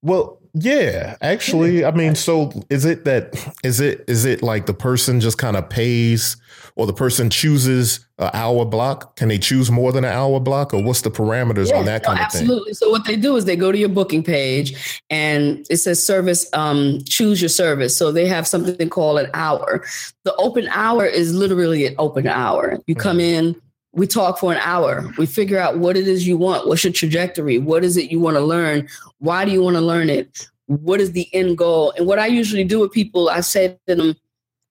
[0.02, 3.34] Well, yeah, actually, I mean, so is it that
[3.64, 6.36] is it is it like the person just kind of pays
[6.76, 9.16] or the person chooses an hour block?
[9.16, 12.04] Can they choose more than an hour block, or what's the parameters yes, on that
[12.04, 12.42] kind no, of thing?
[12.42, 12.74] Absolutely.
[12.74, 16.48] So what they do is they go to your booking page and it says service,
[16.52, 17.96] um, choose your service.
[17.96, 19.84] So they have something called an hour.
[20.22, 22.78] The open hour is literally an open hour.
[22.86, 23.46] You come mm-hmm.
[23.46, 23.62] in,
[23.94, 25.04] we talk for an hour.
[25.16, 26.66] We figure out what it is you want.
[26.66, 27.58] What's your trajectory?
[27.58, 28.88] What is it you want to learn?
[29.18, 30.48] Why do you want to learn it?
[30.66, 31.92] What is the end goal?
[31.96, 34.16] And what I usually do with people, I say to them,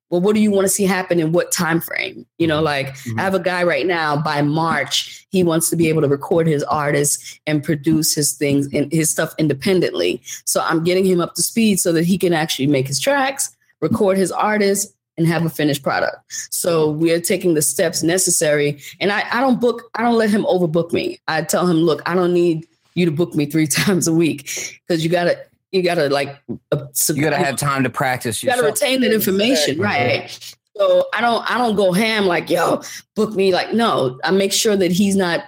[0.10, 2.26] well, what do you want to see happen in what time frame?
[2.38, 3.20] You know, like mm-hmm.
[3.20, 6.46] I have a guy right now by March, he wants to be able to record
[6.46, 10.22] his artists and produce his things and his stuff independently.
[10.46, 13.56] So I'm getting him up to speed so that he can actually make his tracks,
[13.82, 16.18] record his artists, and have a finished product.
[16.52, 18.82] So we are taking the steps necessary.
[19.00, 21.20] And I, I don't book, I don't let him overbook me.
[21.28, 24.82] I tell him, look, I don't need you to book me three times a week
[24.88, 25.38] because you gotta
[25.72, 26.40] you gotta like
[26.72, 28.44] uh, you gotta have time to practice.
[28.44, 30.30] You gotta retain that information, right?
[30.78, 32.82] So I don't I don't go ham like yo
[33.16, 34.20] book me like no.
[34.24, 35.46] I make sure that he's not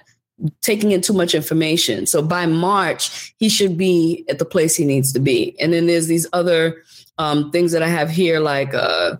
[0.61, 2.07] taking in too much information.
[2.07, 5.55] So by March he should be at the place he needs to be.
[5.59, 6.84] And then there's these other
[7.18, 9.18] um, things that I have here like uh,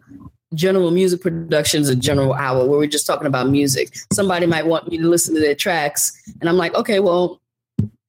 [0.56, 3.96] general music productions a general hour where we're just talking about music.
[4.12, 7.42] Somebody might want me to listen to their tracks, and I'm like, okay, well,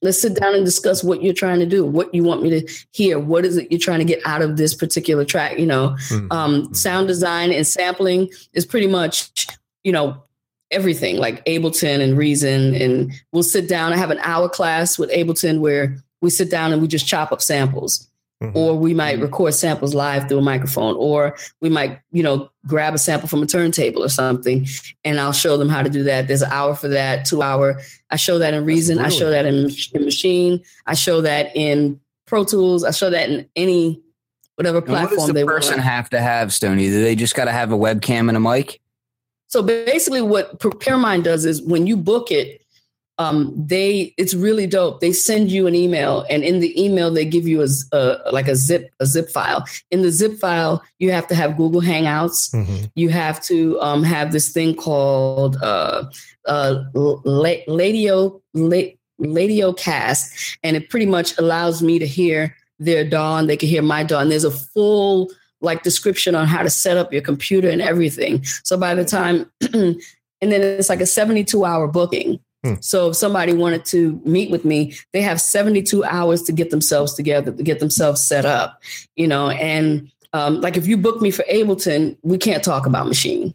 [0.01, 2.73] let's sit down and discuss what you're trying to do, what you want me to
[2.91, 5.57] hear, what is it you're trying to get out of this particular track.
[5.57, 6.31] You know, mm-hmm.
[6.31, 9.47] um, sound design and sampling is pretty much,
[9.83, 10.23] you know,
[10.71, 12.75] everything like Ableton and Reason.
[12.75, 13.93] And we'll sit down.
[13.93, 17.31] I have an hour class with Ableton where we sit down and we just chop
[17.31, 18.09] up samples.
[18.43, 18.51] Mhm.
[18.55, 22.93] Or we might record samples live through a microphone, or we might, you know, grab
[22.93, 24.67] a sample from a turntable or something,
[25.03, 26.27] and I'll show them how to do that.
[26.27, 27.81] There's an hour for that, two hour.
[28.11, 28.99] I show that in Reason.
[28.99, 30.61] I show that in, in Machine.
[30.85, 32.83] I show that in Pro Tools.
[32.83, 33.99] I show that in any
[34.53, 35.83] whatever And what does platform the they person want.
[35.85, 36.89] have to have, Stony?
[36.89, 38.79] Do they just got to have a webcam and a mic?
[39.47, 42.61] So basically, what Pyramind does is when you book it,
[43.19, 44.99] um, they it's really dope.
[45.01, 48.55] They send you an email, and in the email they give you a like a
[48.55, 49.65] zip a zip file.
[49.91, 52.53] In the zip file, you have to have Google Hangouts.
[52.53, 52.91] Mhm.
[52.95, 56.03] You have to um, have this thing called uh,
[56.45, 63.37] uh, La- Ladio La- LadioCast, and it pretty much allows me to hear their DAW,
[63.39, 64.19] and they can hear my DAW.
[64.19, 65.29] And there's a full
[65.61, 68.43] like description on how to set up your computer and everything.
[68.63, 69.97] So by the time, and
[70.39, 72.39] then it's like a 72 hour booking.
[72.67, 72.81] Hmm.
[72.81, 77.13] So if somebody wanted to meet with me, they have 72 hours to get themselves
[77.13, 78.81] together, to get themselves set up,
[79.15, 83.07] you know, and um, like if you book me for Ableton, we can't talk about
[83.07, 83.53] machine.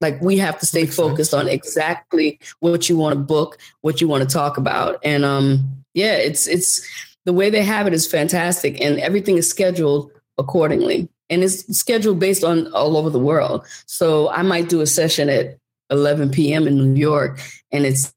[0.00, 4.08] Like we have to stay focused on exactly what you want to book, what you
[4.08, 4.98] want to talk about.
[5.02, 6.86] And um, yeah, it's it's
[7.24, 11.08] the way they have it is fantastic and everything is scheduled accordingly.
[11.28, 13.66] And it's scheduled based on all over the world.
[13.86, 15.58] So I might do a session at
[15.90, 16.66] 11 p.m.
[16.66, 17.40] in New York
[17.72, 18.12] and it's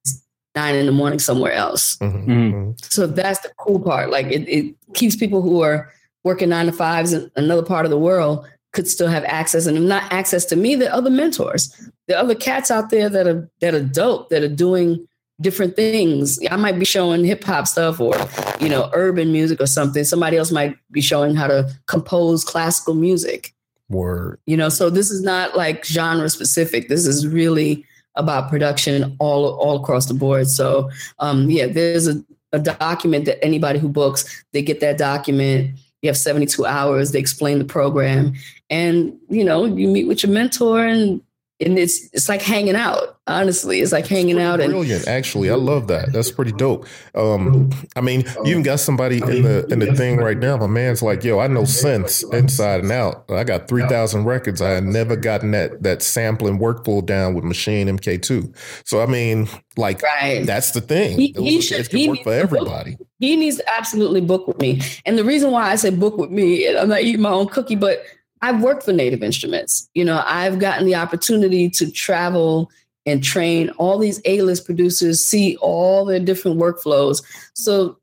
[0.56, 1.98] nine in the morning somewhere else.
[1.98, 2.26] Mhm.
[2.26, 2.54] Mhm.
[2.54, 2.92] Mhm.
[2.92, 4.10] So that's the cool part.
[4.10, 5.92] Like it, it keeps people who are
[6.24, 9.78] working nine to fives in another part of the world could still have access and
[9.78, 11.74] if not access to me, the other mentors.
[12.08, 15.08] the other cats out there that are that are dope, that are doing
[15.42, 16.38] different things.
[16.52, 18.14] I might be showing hip hop stuff or,
[18.60, 20.04] you know, urban music or something.
[20.04, 23.54] Somebody else might be showing how to compose classical music.
[23.90, 24.40] Word.
[24.46, 26.90] You know, so this is not like genre specific.
[26.90, 27.86] This is really
[28.16, 30.48] about production all all across the board.
[30.48, 32.24] So um yeah, there's a,
[32.54, 35.78] a document that anybody who books, they get that document.
[36.02, 38.34] You have 72 hours, they explain the program.
[38.70, 41.22] And you know, you meet with your mentor and
[41.62, 43.18] and it's it's like hanging out.
[43.28, 45.08] Honestly, it's like hanging out and Brilliant.
[45.08, 46.12] Actually, I love that.
[46.12, 46.88] That's pretty dope.
[47.14, 50.58] Um, I mean, you even got somebody in the in the thing right now.
[50.58, 53.26] My man's like, yo, I know synths inside and out.
[53.30, 54.62] I got three thousand records.
[54.62, 58.56] I had never gotten that that sampling workflow down with Machine MK2.
[58.86, 59.48] So I mean,
[59.78, 60.44] like right.
[60.46, 61.20] that's the thing.
[61.20, 62.98] He- he should- it can he work for to book- everybody.
[63.20, 64.82] he needs to absolutely book with me.
[65.06, 67.48] And the reason why I say book with me, and I'm not eating my own
[67.48, 68.02] cookie, but
[68.42, 69.90] I've worked for Native Instruments.
[69.94, 72.72] You know, I've gotten the opportunity to travel
[73.06, 77.24] and train all these A-list producers, see all their different workflows.
[77.54, 77.98] So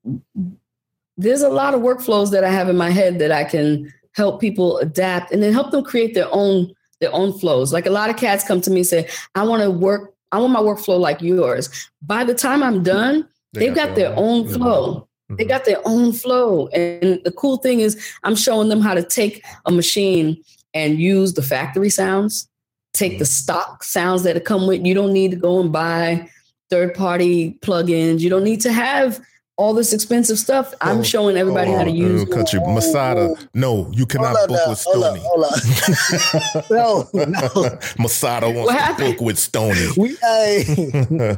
[1.16, 4.41] there's a lot of workflows that I have in my head that I can help
[4.41, 7.74] people adapt and then help them create their own their own flows.
[7.74, 10.39] Like a lot of cats come to me and say, I want to work, I
[10.39, 11.68] want my workflow like yours.
[12.01, 14.55] By the time I'm done, They they've got their own Mhm.
[14.55, 15.09] flow.
[15.31, 15.49] They Mhm.
[15.49, 16.68] got their own flow.
[16.68, 20.43] And the cool thing is, I'm showing them how to take a machine
[20.74, 22.49] and use the factory sounds,
[22.93, 24.85] take the stock sounds that come with.
[24.85, 26.29] You don't need to go and buy
[26.70, 28.20] third party plugins.
[28.20, 29.20] You don't need to have
[29.59, 30.74] all this expensive stuff.
[30.82, 32.22] I'm Oh, showing everybody how to Oh, use.
[32.24, 33.34] uh, cut you, Masada.
[33.54, 35.22] No, you cannot book now, with hold up, Stony.
[35.24, 36.66] hold up.
[36.70, 37.78] No, no.
[37.98, 39.16] Masada wants What to happened?
[39.16, 39.88] book with Stony.
[39.96, 41.36] We hey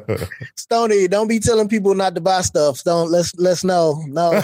[0.57, 2.83] Stony, don't be telling people not to buy stuff.
[2.83, 4.03] Don't let's let's know.
[4.09, 4.41] No.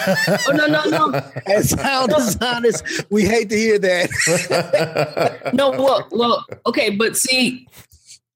[0.48, 1.32] Oh no, no, no.
[1.46, 5.50] As sound designers, we hate to hear that.
[5.52, 7.66] no, well, well, okay, but see,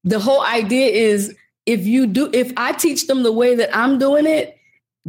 [0.03, 1.33] the whole idea is
[1.65, 4.57] if you do, if I teach them the way that I'm doing it,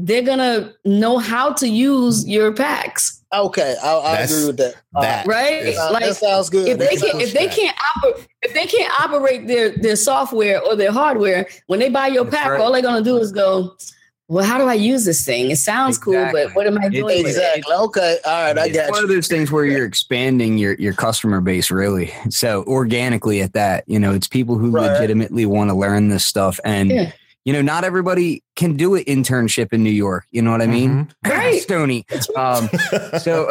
[0.05, 4.75] they're gonna know how to use your packs, okay, I, I agree with that.
[5.01, 5.63] that right?
[5.67, 6.69] is- Uh, like that sounds good.
[6.69, 10.61] if That they can, if they can't operate, if they can't operate their their software
[10.63, 12.61] or their hardware, when they buy your That's pack, right.
[12.61, 13.77] all they're gonna do is go.
[14.29, 15.51] Well, how do I use this thing?
[15.51, 17.05] It sounds cool, but what am I It- doing?
[17.25, 17.31] with it?
[17.31, 17.75] exactly.
[17.75, 18.17] Okay.
[18.25, 18.57] All right.
[18.57, 19.05] I it's got one you.
[19.07, 23.83] of those things where you're expanding your your customer base really so organically at that
[23.89, 24.93] you know it's people who Right.
[24.93, 27.11] legitimately want to learn this stuff and Yeah.
[27.47, 30.67] You know not everybody can do an internship in new york you know what i
[30.67, 31.61] mean Right.
[31.63, 32.05] stony
[32.37, 32.69] um
[33.19, 33.49] so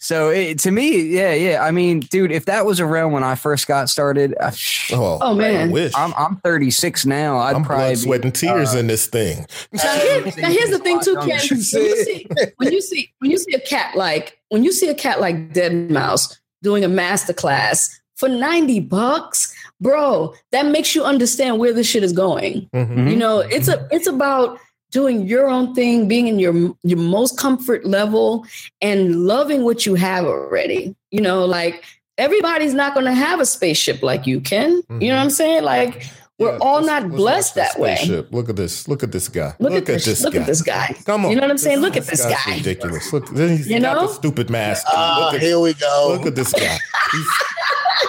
[0.00, 3.34] so it, to me yeah yeah i mean dude if that was around when i
[3.34, 4.52] first got started I,
[4.92, 5.68] oh, Oh, man.
[5.68, 5.92] I wish.
[5.96, 9.06] i'm i'm 36 now i'd I'm probably blood, be- sweat, and tears uh, in this
[9.06, 9.46] thing.
[9.72, 11.28] Now, here- now here's the thing too, Ken.
[11.28, 14.72] When you, You see, when you see when you see a cat like when you
[14.72, 20.94] see a cat like deadmau5 doing a master class for 90 bucks, bro, that makes
[20.94, 22.68] you understand where this shit is going.
[22.74, 23.10] Mhm.
[23.10, 24.58] You know, it's a it's about
[24.90, 28.46] doing your own thing, being in your your most comfort level
[28.80, 30.94] and loving what you have already.
[31.10, 31.84] You know, like
[32.18, 34.82] everybody's not going to have a spaceship like you, Ken.
[34.82, 35.02] Mm-hmm.
[35.02, 35.64] You know what I'm saying?
[35.64, 36.06] Like
[36.38, 38.26] we're yeah, all not blessed that way.
[38.30, 38.88] Look at this.
[38.88, 39.54] Look at this guy.
[39.58, 40.40] Look, look at, this, this, Look guy.
[40.40, 40.94] at this guy.
[41.06, 41.30] Come on.
[41.30, 41.78] You know what I'm saying?
[41.78, 42.56] Look at this, this guy.
[42.56, 43.10] Ridiculous.
[43.10, 44.06] Look, he's you got know?
[44.06, 44.86] the stupid mask.
[44.92, 46.08] Uh, at, here we go.
[46.16, 46.76] Look at this guy.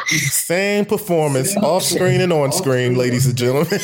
[0.07, 3.79] same performance off screen and on screen, ladies and gentlemen.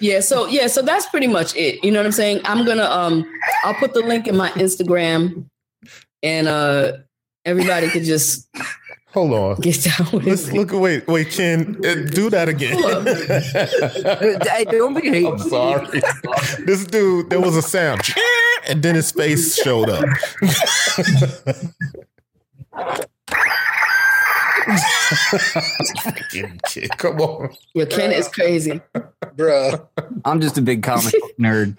[0.00, 2.84] yeah so yeah so that's pretty much it you know what i'm saying i'm gonna
[2.84, 3.24] um
[3.64, 5.44] i'll put the link in my instagram
[6.22, 6.92] and uh
[7.44, 8.48] everybody could just
[9.12, 9.56] Hold on.
[9.60, 10.54] Get down with Let's it.
[10.54, 10.72] look.
[10.72, 12.78] Wait, wait, Ken, uh, do that again.
[14.50, 16.00] I don't be I'm sorry.
[16.64, 18.00] this dude, there was a sound,
[18.68, 20.02] and then his face showed up.
[26.98, 27.50] Come on.
[27.74, 28.80] Your Ken is crazy.
[29.36, 29.86] Bruh.
[30.24, 31.78] I'm just a big comic book nerd.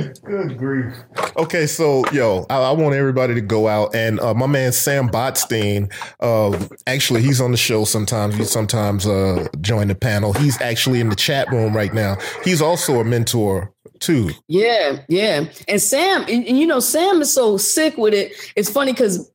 [0.24, 0.94] Good grief.
[1.36, 5.08] Okay, so yo, I, I, want everybody to go out and uh, my man Sam
[5.08, 5.92] Botstein.
[6.20, 8.36] Uh, actually, he's on the show sometimes.
[8.36, 10.32] He sometimes uh, join the panel.
[10.32, 12.16] He's actually in the chat room right now.
[12.44, 14.30] He's also a mentor too.
[14.48, 15.44] Yeah, yeah.
[15.68, 18.32] And Sam, and, and you know, Sam is so sick with it.
[18.56, 19.30] It's funny because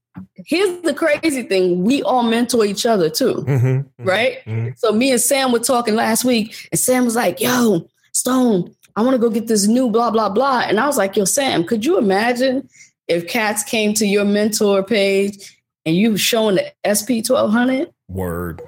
[0.46, 4.70] here's the crazy thing we all mentor each other too mm-hmm, mm-hmm, right mm-hmm.
[4.78, 9.02] so me and sam were talking last week and sam was like yo stone I
[9.02, 10.62] want to go get this new blah, blah, blah.
[10.62, 12.68] And I was like, yo, Sam, could you imagine
[13.08, 17.92] if cats came to your mentor page and you showing the SP 1200?
[18.08, 18.62] Word.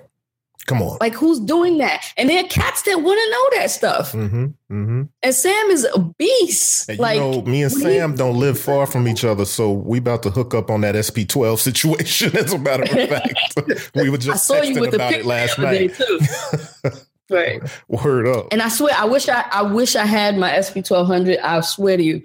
[0.68, 0.98] Come on.
[1.00, 2.04] Like, who's doing that?
[2.18, 4.12] And there are cats that want to know that stuff.
[4.12, 5.02] Mm-hmm, mm-hmm.
[5.24, 6.90] And Sam is a beast.
[6.90, 9.72] And like, you know, me and Sam you- don't live far from each other, so
[9.72, 12.36] we about to hook up on that SP twelve situation.
[12.38, 15.58] As a matter of fact, we were just I saw you with about it last
[15.58, 15.96] night.
[15.96, 16.20] too.
[17.30, 17.62] Right.
[17.90, 18.48] Word up.
[18.54, 21.40] And I swear, I wish I, I wish I had my SP twelve hundred.
[21.40, 22.24] I swear to you,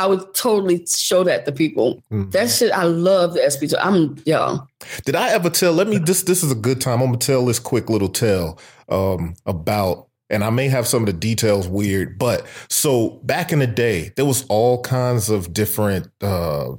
[0.00, 2.02] I would totally show that to people.
[2.10, 2.30] Mm-hmm.
[2.30, 3.68] That shit, I love the SP.
[3.78, 4.66] I'm young.
[5.04, 5.74] Did I ever tell?
[5.74, 5.98] Let me.
[5.98, 7.02] This this is a good time.
[7.02, 10.06] I'm gonna tell this quick little tale um, about.
[10.30, 14.12] And I may have some of the details weird, but so back in the day,
[14.14, 16.74] there was all kinds of different uh,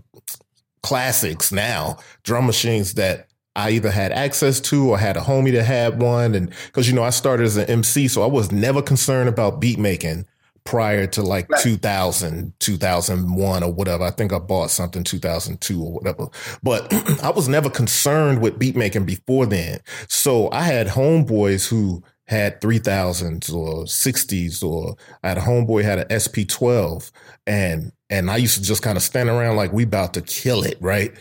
[0.81, 5.65] classics now, drum machines that I either had access to or had a homie that
[5.65, 6.33] had one.
[6.33, 9.59] And because, you know, I started as an MC, so I was never concerned about
[9.59, 10.25] beat making
[10.63, 11.61] prior to like right.
[11.61, 14.03] 2000, 2001 or whatever.
[14.03, 16.27] I think I bought something 2002 or whatever,
[16.63, 16.91] but
[17.23, 19.79] I was never concerned with beat making before then.
[20.07, 25.99] So I had homeboys who had 3000s or 60s or I had a homeboy had
[25.99, 27.11] an SP12
[27.45, 30.63] and, and I used to just kind of stand around like we about to kill
[30.63, 30.77] it.
[30.79, 31.13] Right.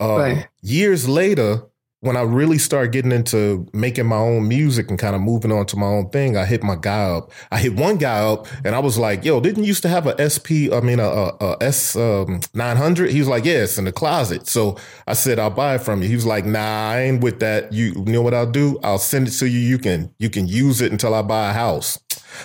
[0.00, 0.48] Uh, right.
[0.62, 1.62] Years later,
[2.04, 5.64] when I really started getting into making my own music and kind of moving on
[5.66, 7.32] to my own thing, I hit my guy up.
[7.50, 10.06] I hit one guy up and I was like, yo, didn't you used to have
[10.06, 13.10] a SP, I mean, a, a, a S um, 900?
[13.10, 14.46] He was like, yes, in the closet.
[14.46, 14.76] So
[15.06, 16.08] I said, I'll buy it from you.
[16.08, 17.72] He was like, nah, I ain't with that.
[17.72, 18.78] You, you know what I'll do?
[18.82, 19.58] I'll send it to you.
[19.58, 21.98] You can, you can use it until I buy a house.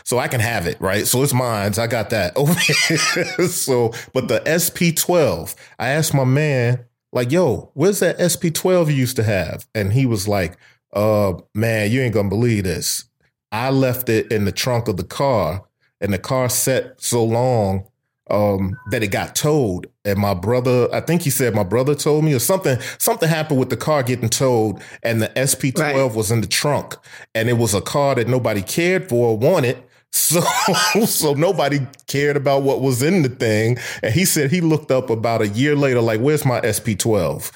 [0.05, 1.05] So I can have it, right?
[1.05, 1.73] So it's mine.
[1.77, 2.37] I got that
[3.49, 9.15] so, but the SP12, I asked my man, like, yo, where's that SP12 you used
[9.15, 9.67] to have?
[9.73, 10.57] And he was like,
[10.93, 13.05] uh, man, you ain't gonna believe this.
[13.51, 15.65] I left it in the trunk of the car,
[16.01, 17.85] and the car sat so long
[18.29, 19.89] um, that it got towed.
[20.05, 22.79] And my brother, I think he said my brother told me, or something.
[22.99, 26.15] Something happened with the car getting towed, and the SP12 right.
[26.15, 26.95] was in the trunk,
[27.33, 29.83] and it was a car that nobody cared for or wanted.
[30.11, 30.41] So,
[31.05, 33.77] so nobody cared about what was in the thing.
[34.01, 37.51] And he said he looked up about a year later, like, where's my SP12?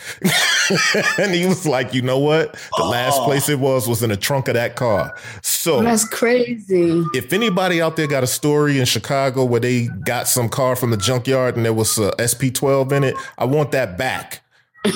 [1.20, 2.54] and he was like, you know what?
[2.54, 2.90] The oh.
[2.90, 5.16] last place it was was in the trunk of that car.
[5.42, 7.04] So that's crazy.
[7.14, 10.92] If anybody out there got a story in Chicago where they got some car from
[10.92, 14.43] the junkyard and there was a SP12 in it, I want that back.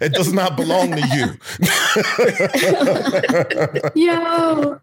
[0.00, 1.38] it does not belong to you.
[4.06, 4.80] Yo,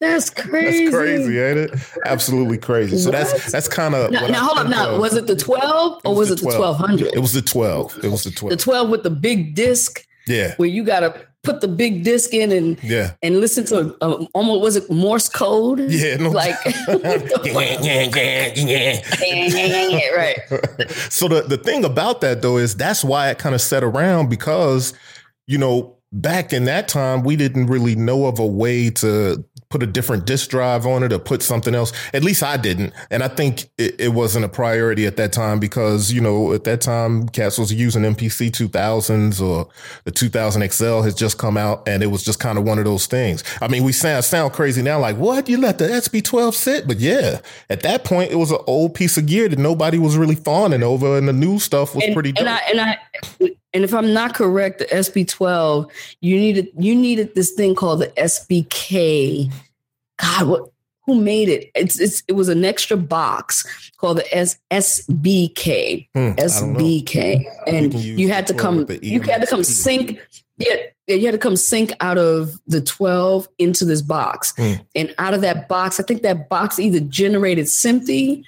[0.00, 0.86] that's crazy.
[0.86, 1.74] That's crazy, ain't it?
[2.06, 2.96] Absolutely crazy.
[2.96, 3.18] So what?
[3.18, 4.68] that's that's kind of now, now hold up.
[4.68, 7.14] Now, was it the twelve or was, was it the twelve hundred?
[7.14, 7.94] It was the twelve.
[8.02, 8.50] It was the twelve.
[8.50, 10.06] The twelve with the big disc.
[10.26, 10.54] Yeah.
[10.56, 14.24] Where you gotta put the big disc in and yeah and listen to a, a,
[14.32, 15.80] almost was it Morse code?
[15.80, 20.38] Yeah, no, like yeah, yeah, yeah, right.
[21.10, 24.30] So the the thing about that though is that's why it kind of set around
[24.30, 24.94] because
[25.46, 29.82] you know back in that time, we didn't really know of a way to put
[29.82, 31.92] a different disk drive on it or put something else.
[32.12, 32.92] At least I didn't.
[33.10, 36.64] And I think it, it wasn't a priority at that time because, you know, at
[36.64, 39.68] that time, cats was using MPC 2000s or
[40.04, 42.84] the 2000 XL has just come out and it was just kind of one of
[42.84, 43.42] those things.
[43.62, 45.48] I mean, we sound, sound crazy now, like, what?
[45.48, 46.86] You let the SP12 sit?
[46.86, 50.18] But yeah, at that point, it was an old piece of gear that nobody was
[50.18, 52.46] really fawning over and the new stuff was and, pretty dope.
[52.46, 57.34] And I, and I, and if I'm not correct, the SP12, you needed you needed
[57.34, 59.52] this thing called the SBK.
[60.18, 60.72] God, what
[61.06, 61.70] who made it?
[61.74, 66.08] It's, it's it was an extra box called the S, SBK.
[66.14, 67.44] Hmm, SBK.
[67.66, 70.20] And you had to come you had to come sync
[70.58, 70.76] yeah,
[71.08, 74.54] you had to come sync out of the 12 into this box.
[74.56, 74.74] Hmm.
[74.94, 78.44] And out of that box, I think that box either generated SMPTE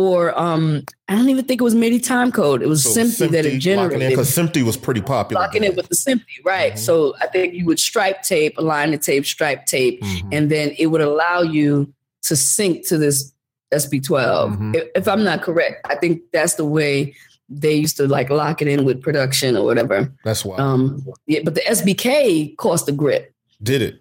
[0.00, 2.62] or um I don't even think it was MIDI time code.
[2.62, 5.42] It was So SMPTE that it generated Because SMPTE was pretty popular.
[5.42, 6.74] locking it with the SMPTE, right?
[6.74, 6.78] Mhm.
[6.78, 10.28] So I think you would stripe tape, align the tape, stripe tape, Mhm.
[10.32, 11.92] and then it would allow you
[12.22, 13.32] to sync to this
[13.72, 14.52] SP12.
[14.56, 14.76] Mhm.
[14.76, 17.14] If, if I'm not correct, I think that's the way
[17.48, 20.12] they used to like lock it in with production or whatever.
[20.24, 20.56] That's why.
[20.56, 23.32] Um, yeah, but the SBK cost a grip.
[23.62, 23.94] Did it.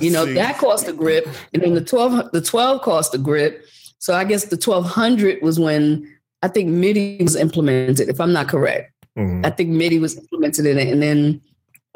[0.00, 3.64] You know that cost a grip, and then the 12 the 12 cost a grip.
[3.98, 6.08] So I guess the 1200 was when
[6.42, 8.08] I think MIDI was implemented.
[8.08, 8.92] If I'm not correct.
[9.18, 9.44] Mhm.
[9.44, 11.40] I think MIDI was implemented in it, and then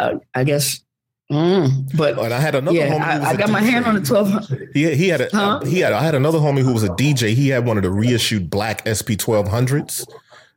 [0.01, 0.81] uh, I guess.
[1.31, 3.13] mm, but And I had another yeah, homie.
[3.15, 4.29] who was I, I got my hand on the twelve.
[4.75, 5.61] He he had a Huh?
[5.65, 7.35] he had I had another homie who was a DJ.
[7.35, 10.05] He had one of the reissued black SP twelve hundreds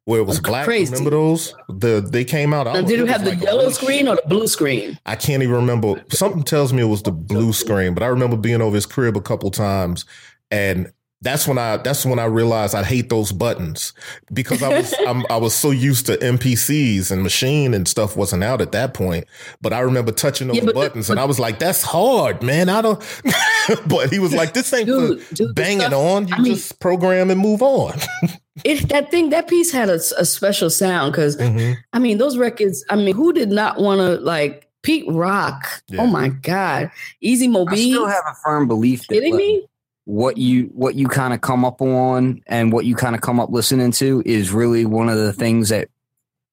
[0.06, 0.66] where it was Oh, black.
[0.66, 0.92] crazy.
[0.94, 1.54] Remember those?
[1.70, 2.66] The they came out.
[2.66, 4.98] Now, did it have the like a yellow screen or the blue screen?
[5.06, 6.04] I can't even remember.
[6.10, 9.16] Something tells me it was the blue screen, but I remember being over his crib
[9.16, 10.06] a couple times,
[10.50, 10.92] and
[11.26, 13.92] that's when I that's when I realized I hate those buttons
[14.32, 18.44] because I was I'm, I was so used to MPCs and Maschine and stuff wasn't
[18.44, 19.26] out at that point.
[19.62, 22.42] But I remember touching those Yeah, but the- buttons, and I was like, "That's hard,
[22.44, 23.04] man." I don't.
[23.88, 26.28] but he was like, "This ain't Dude, for dude, the banging stuff- on.
[26.30, 28.00] You I mean- just program and move on."
[28.64, 31.76] It that thing that piece had a, a special sound because Mhm.
[31.92, 32.86] I mean those records.
[32.90, 35.68] I mean, who did not want to like Pete Rock?
[35.90, 36.04] Yeah.
[36.04, 37.76] Oh my God, Easy I Mobile.
[37.76, 39.66] still have a firm belief that Kidding like, me?
[40.06, 43.40] What you what you kind of come up on and what you kind of come
[43.40, 45.90] up listening to is really one of the things that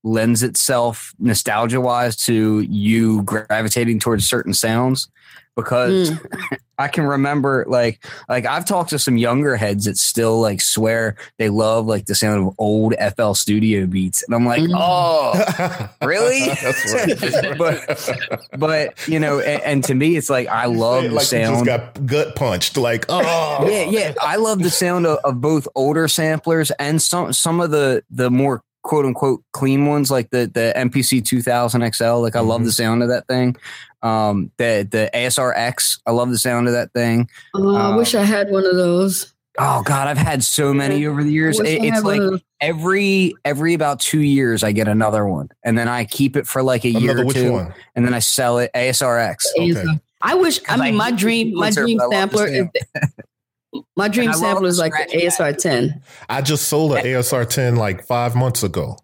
[0.05, 5.09] lends itself nostalgia wise to you gravitating towards certain sounds
[5.57, 6.57] because Mm.
[6.79, 11.17] I can remember like like I've talked to some younger heads that still like swear
[11.39, 14.75] they love like the sound of old FL studio beats and I'm like Mm.
[14.77, 17.59] oh really That's right.
[17.59, 21.19] but but you know and, and to me it's like I love the like you
[21.19, 22.77] just sound got gut punched.
[22.77, 24.15] Like, oh, yeah, yeah.
[24.21, 28.31] I love the sound of, of both older samplers and some some of the the
[28.31, 32.17] more quote unquote clean ones, like the the MPC 2000 XL.
[32.21, 32.65] Like I love Mhm.
[32.65, 33.57] the sound of that thing.
[34.03, 37.29] Um, the the ASRX, I love the sound of that thing.
[37.55, 39.33] Oh, I wish I had one of those.
[39.59, 41.61] Oh God, I've had so many over the years.
[41.61, 42.21] It- it's like
[42.61, 46.63] every every about two years I get another one, and then I keep it for
[46.63, 47.75] like a year or which two, one?
[47.95, 48.71] and then I sell it.
[48.75, 49.45] ASRX.
[49.59, 49.85] Okay.
[50.23, 50.61] I wish.
[50.69, 53.83] I mean, my dream, my dream but I love the sampler is.
[53.97, 56.03] My dream I sampler is like the ASR 10.
[56.29, 58.97] I just sold an ASR 10 like five months ago.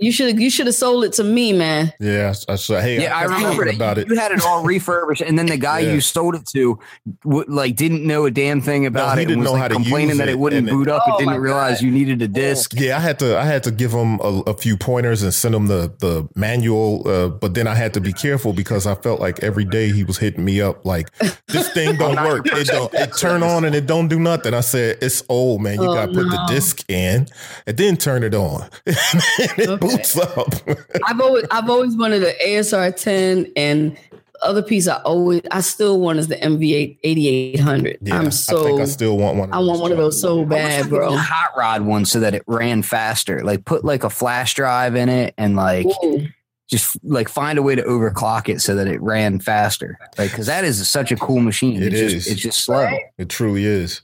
[0.00, 1.92] You should you should have sold it to me, man.
[1.98, 3.74] Yeah, I said, hey, Yeah, I kept remember talking that.
[3.76, 4.08] about you, it.
[4.10, 5.94] you had it all refurbished, and then the guy Yeah.
[5.94, 6.78] you sold it to,
[7.24, 9.26] w- like, didn't know a damn thing about he it.
[9.26, 10.72] didn't and was, know like, how to complaining use that it, it wouldn't and it-
[10.72, 11.02] boot up.
[11.06, 11.82] Oh, and didn't realize God.
[11.86, 12.72] you needed a disc.
[12.74, 15.54] Yeah, I had to I had to give him a, a few pointers and send
[15.54, 19.20] him the the manual, uh, but then I had to be careful because I felt
[19.20, 21.10] like every day he was hitting me up like
[21.48, 22.46] this thing don't work.
[22.46, 24.54] It don't it turn on and it don't do nothing.
[24.54, 25.74] I said it's old man.
[25.82, 27.26] You Oh, got to put the disc in
[27.66, 28.68] and then turn it on.
[29.88, 29.96] it Okay.
[29.96, 30.78] boots up.
[31.06, 33.96] I've always I've always wanted an ASR 10 and
[34.40, 37.98] other piece I always I still want is the MV8 8800.
[38.02, 39.52] yeah, I'm so I think I still want one.
[39.52, 41.12] I want one of those so I wish I bad, bro.
[41.12, 43.42] a hot rod one so that it ran faster.
[43.42, 46.28] Like, put like a flash drive in it, and like Ooh.
[46.70, 49.98] just like find a way to overclock it so that it ran faster.
[50.16, 51.82] Like, because that is such a cool machine.
[51.82, 52.12] It it's is.
[52.12, 52.96] Just, it's just slow.
[53.18, 54.02] It truly is.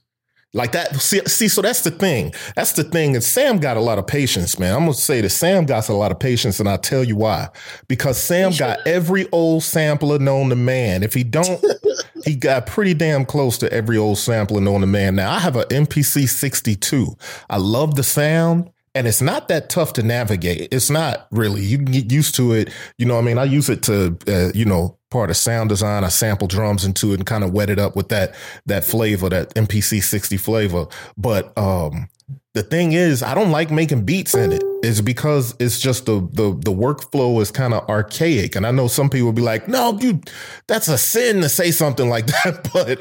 [0.55, 0.94] Like that.
[1.00, 2.32] See, see, so that's the thing.
[2.55, 3.16] That's the thing.
[3.16, 4.72] And Sam got a lot of patience, man.
[4.72, 7.48] I'm gonna say that Sam got a lot of patience, and I'll tell you why.
[7.88, 11.02] Because Sam got every old sampler known to man.
[11.02, 11.62] If he don't,
[12.24, 15.16] he got pretty damn close to every old sampler known to man.
[15.16, 17.16] Now I have an MPC 62.
[17.50, 18.70] I love the sound.
[18.96, 20.68] And it's not that tough to navigate.
[20.72, 21.62] It's not really.
[21.62, 22.72] You can get used to it.
[22.96, 25.68] You know, what I mean, I use it to, uh, you know, part of sound
[25.68, 26.02] design.
[26.02, 28.34] I sample drums into it and kind of wet it up with that
[28.66, 30.86] that flavor, that MPC 60 flavor.
[31.16, 32.08] But um,
[32.54, 34.64] the thing is, I don't like making beats in it.
[34.82, 38.88] It's because it's just the the the workflow is kind of archaic, and I know
[38.88, 40.20] some people will be like, "No, you,
[40.66, 43.00] that's a sin to say something like that." But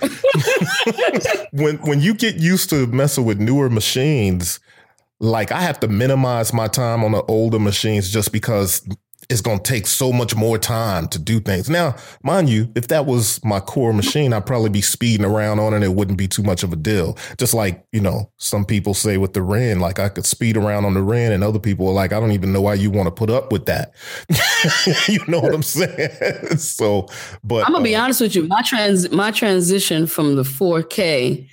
[1.52, 4.60] when when you get used to messing with newer machines,
[5.20, 8.88] like I have to minimize my time on the older machines just because
[9.30, 11.70] it's going to take so much more time to do things.
[11.70, 15.74] Now, mind you, if that was my core machine, I'd probably be speeding around on
[15.74, 15.78] it.
[15.78, 17.18] And it wouldn't be too much of a deal.
[17.38, 20.86] Just like, you know, some people say with the Ren, like I could speed around
[20.86, 23.08] on the Ren and other people are like, I don't even know why you want
[23.08, 23.94] to put up with that.
[25.08, 26.10] you know what I'm saying?
[26.58, 27.08] so,
[27.44, 28.48] but I'm going to be uh, honest with you.
[28.48, 31.48] My trans, my transition from the 4K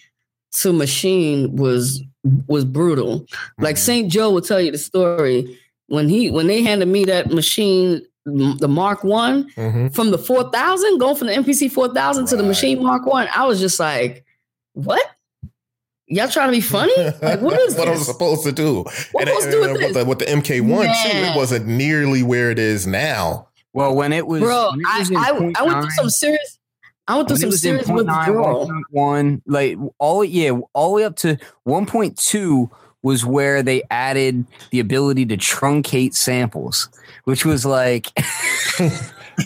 [0.53, 2.03] to Maschine was,
[2.47, 3.27] was brutal.
[3.59, 3.81] Like mhm.
[3.81, 4.13] St.
[4.13, 5.59] Joe will tell you the story
[5.91, 9.95] when he when they handed me that machine, the Mark One, Mhm.
[9.95, 13.29] from the four thousand, going from the MPC four thousand to the Maschine Mark One,
[13.35, 14.25] I was just like,
[14.75, 15.05] "What?
[16.07, 16.93] Y'all trying to be funny?
[17.23, 18.85] Like, what is what I was supposed to do?
[19.13, 20.07] What And- supposed to do and with with, the, this?
[20.09, 20.67] with the MK1
[21.05, 21.33] too, Man.
[21.33, 23.49] it wasn't nearly where it is now.
[23.73, 26.11] Well, when it was, Bro, it I, was in I, I went 0.9 through some
[26.11, 26.59] serious.
[27.09, 28.69] I went through when some was in serious 0.9, withdrawal.
[28.95, 31.37] 1.1, like all yeah, all the way up to
[31.69, 32.71] 1.2
[33.03, 36.89] was where they added the ability to truncate samples,
[37.25, 38.07] which was like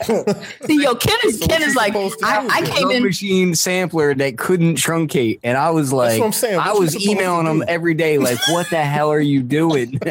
[0.02, 2.46] See, yo, Ken is So Ken is like, I.
[2.48, 3.02] I came in.
[3.05, 6.59] Maschine sampler that couldn't truncate, and I was like, I'm saying.
[6.59, 10.00] I was emailing them every day, like, what the hell are you doing?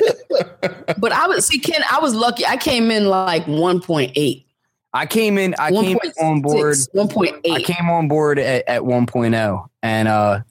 [0.97, 1.81] But I was see Ken.
[1.91, 2.45] I was lucky.
[2.45, 4.45] I came in like one point eight.
[4.93, 7.51] I came in, I came on board, One point eight.
[7.51, 10.41] I came on board at, at 1.0, and uh,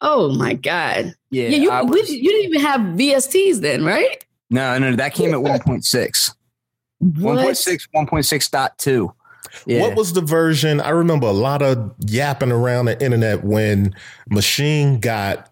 [0.00, 1.14] Oh my god.
[1.30, 4.24] yeah, Yeah, you I we, you didn't even have VSTs then, right?
[4.50, 6.34] no, no, that came at 1.6.
[6.98, 7.38] What?
[7.38, 9.14] 1.6, 1.6.2.
[9.66, 9.80] Yeah.
[9.82, 10.80] What was the version?
[10.80, 13.94] I remember a lot of yapping around the internet when
[14.30, 15.50] Maschine got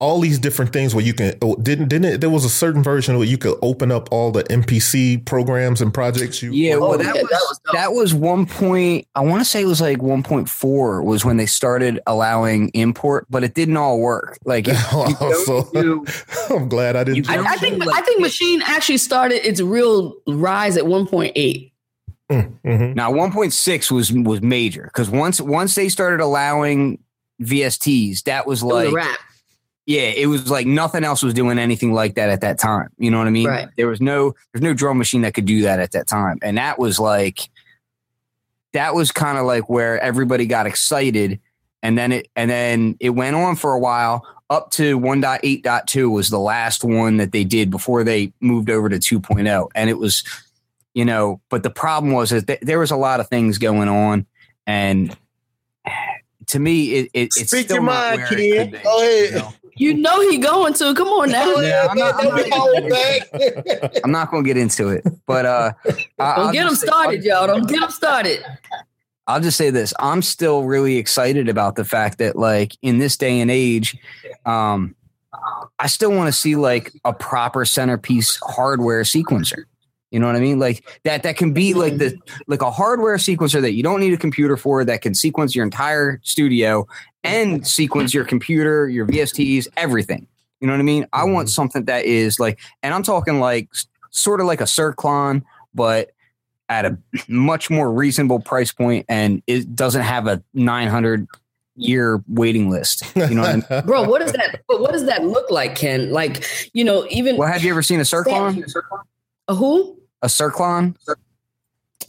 [0.00, 2.82] all these different things where you can oh, didn't didn't it, there was a certain
[2.82, 6.94] version where you could open up all the MPC programs and projects you Yeah, well,
[6.94, 9.06] Oh, that, yeah, was, that was that was one point.
[9.14, 13.44] I want to say it was like 1.4 was when they started allowing import, but
[13.44, 14.36] it didn't all work.
[14.44, 16.04] Like, if you don't So- do-
[16.50, 20.14] I'm glad I didn't I, I think Like- I think Maschine actually started its real
[20.26, 21.70] rise at one point eight.
[22.32, 22.94] Mhm.
[22.96, 26.98] now 1.6 was was major because once once they started allowing
[27.42, 29.18] VSTs, that was It was like a rap.
[29.86, 32.88] Yeah, it was like nothing else was doing anything like that at that time.
[32.98, 33.48] You know what I mean?
[33.48, 33.68] Right.
[33.76, 36.38] There was no there's no drum machine that could do that at that time.
[36.42, 37.50] And that was like
[38.72, 41.38] that was kind of like where everybody got excited
[41.82, 46.30] and then it and then it went on for a while up to 1.8.2 was
[46.30, 50.24] the last one that they did before they moved over to 2.0 and it was
[50.94, 53.88] you know but the problem was that th- there was a lot of things going
[53.88, 54.26] on
[54.66, 55.16] and
[56.46, 59.00] to me it, it it's Speak still your not mind, where it could be, Go
[59.00, 59.30] ahead.
[59.30, 59.52] you know?
[59.76, 60.94] You know he going to.
[60.94, 61.54] Come on now.
[61.60, 64.00] Yeah, I'm not- I'm Don't be not- holding back.
[64.04, 65.98] I'm not going to get into it, but uh, I- Don't
[66.46, 67.46] I'll get him just say- started, y'all.
[67.46, 68.44] Don't get him started.
[69.26, 73.16] I'll just say this: I'm still really excited about the fact that, like, in this
[73.16, 73.96] day and age,
[74.44, 74.94] um,
[75.78, 79.64] I still want to see like a proper centerpiece hardware sequencer.
[80.14, 80.60] You know what I mean?
[80.60, 82.42] Like that that can be like the mm-hmm.
[82.46, 85.64] like a hardware sequencer that you don't need a computer for that can sequence your
[85.64, 86.86] entire studio
[87.24, 87.64] and mm-hmm.
[87.64, 90.28] sequence your computer, your VSTs, everything.
[90.60, 91.08] You know what I mean?
[91.12, 91.52] I want mm-hmm.
[91.54, 93.70] something that is like, and I'm talking like
[94.10, 95.42] sort of like a Cirklon,
[95.74, 96.12] but
[96.68, 96.96] at a
[97.28, 101.26] much more reasonable price point, and it doesn't have a 900
[101.74, 103.02] year waiting list.
[103.16, 103.84] You know what I mean?
[103.84, 106.12] Bro, what does that but what does that look like, Ken?
[106.12, 108.64] Like, you know, even Well, have you ever seen a Cirklon?
[109.48, 109.98] a who?
[110.24, 110.96] A Cirklon?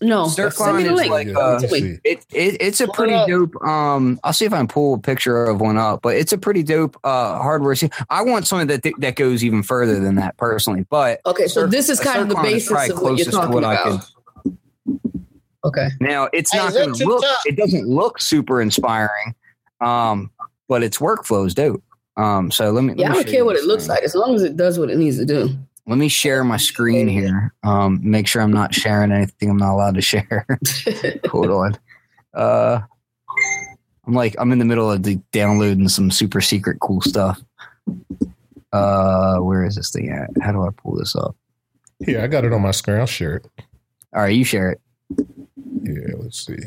[0.01, 0.25] No.
[0.25, 1.11] Cirklon Send me the is link.
[1.11, 1.59] like, Yeah, uh.
[2.03, 3.55] It, it it's a pretty dope.
[3.63, 6.37] Um, I'll see if I can pull a picture of one up, but it's a
[6.37, 7.75] pretty dope uh hardware.
[8.09, 11.67] I want something that that goes even further than that personally, but Okay, so Cir-
[11.67, 14.05] this is kind of the basis of what you're closest to talking what I about.
[15.63, 15.87] Okay.
[15.99, 17.21] now it's Hey, not is going to look.
[17.21, 17.45] TikTok?
[17.47, 19.33] It doesn't look super inspiring,
[19.81, 20.29] um,
[20.67, 21.83] but its workflow is dope.
[22.17, 22.89] Um, so let me.
[22.93, 23.89] let Yeah, I don't care what it looks thing.
[23.95, 25.49] like as long as it does what it needs to do.
[25.87, 27.53] Let me share my screen here.
[27.63, 30.47] Um, make sure I'm not sharing anything I'm not allowed to share.
[31.29, 31.77] Hold on.
[32.33, 32.79] Uh,
[34.07, 37.41] I'm like I'm in the middle of the downloading some super secret cool stuff.
[38.71, 40.29] Uh, where is this thing at?
[40.41, 41.35] How do I pull this up?
[41.99, 42.97] Yeah, I got it on my screen.
[42.97, 43.47] I'll share it.
[44.13, 44.81] All right, you share it.
[45.81, 46.57] Yeah, let's see.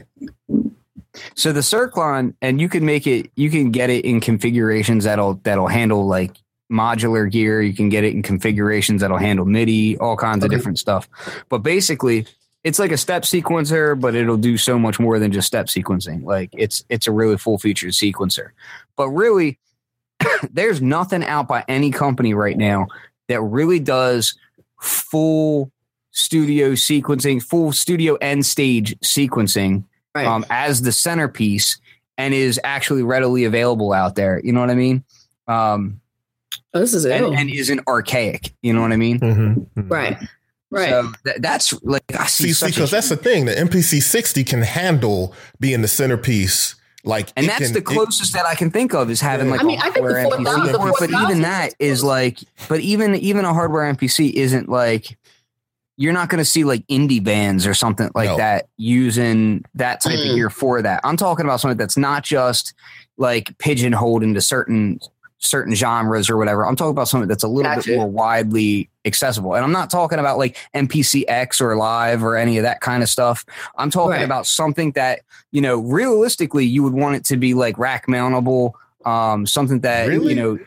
[1.35, 3.31] So the Cirklon, and you can make it.
[3.37, 6.37] You can get it in configurations that'll that'll handle like
[6.71, 7.63] modular gear.
[7.63, 11.09] You can get it in configurations that'll handle MIDI, all kinds of different stuff.
[11.49, 12.27] But basically,
[12.65, 16.25] it's like a step sequencer, but it'll do so much more than just step sequencing.
[16.25, 18.51] Like it's it's a really full featured sequencer.
[18.97, 19.59] But really,
[20.51, 22.89] there's nothing out by any company right now
[23.29, 24.37] that really does
[24.81, 25.71] full
[26.11, 29.85] studio sequencing, full studio and stage sequencing
[30.15, 30.27] Right.
[30.27, 31.79] um, as the centerpiece
[32.17, 34.41] and is actually readily available out there.
[34.43, 35.05] You know what I mean?
[35.47, 36.01] Um,
[36.75, 37.35] Oh, this is and, ill.
[37.35, 38.53] and isn't archaic.
[38.63, 39.19] You know what I mean?
[39.21, 39.67] Mhm.
[39.91, 40.19] right.
[40.71, 40.91] Right.
[40.91, 43.47] So th- that's like I see, See, because that's the thing.
[43.47, 46.75] The MPC 60 can handle being the centerpiece.
[47.05, 49.53] Like, and that's can- the it- closest that I can think of is having Yeah.
[49.53, 50.73] like I mean, a I think the hardware 4000 MPC.
[50.73, 52.39] the But, but even that is like,
[52.69, 55.17] but even even a hardware MPC isn't like
[55.97, 58.37] you're not going to see like indie bands or something like No.
[58.37, 60.29] that using that type Mm.
[60.31, 61.01] of gear for that.
[61.03, 62.75] I'm talking about something that's not just
[63.17, 65.01] like pigeonholed into certain
[65.39, 66.67] certain genres or whatever.
[66.67, 67.91] I'm talking about something that's a little Gotcha.
[67.91, 69.55] bit more widely accessible.
[69.55, 73.09] And I'm not talking about like MPCX or live or any of that kind of
[73.09, 73.45] stuff.
[73.77, 74.23] I'm talking Right.
[74.25, 75.21] about something that,
[75.53, 78.73] you know, realistically you would want it to be like rack mountable,
[79.05, 80.35] um, something that, Really?
[80.35, 80.59] you know,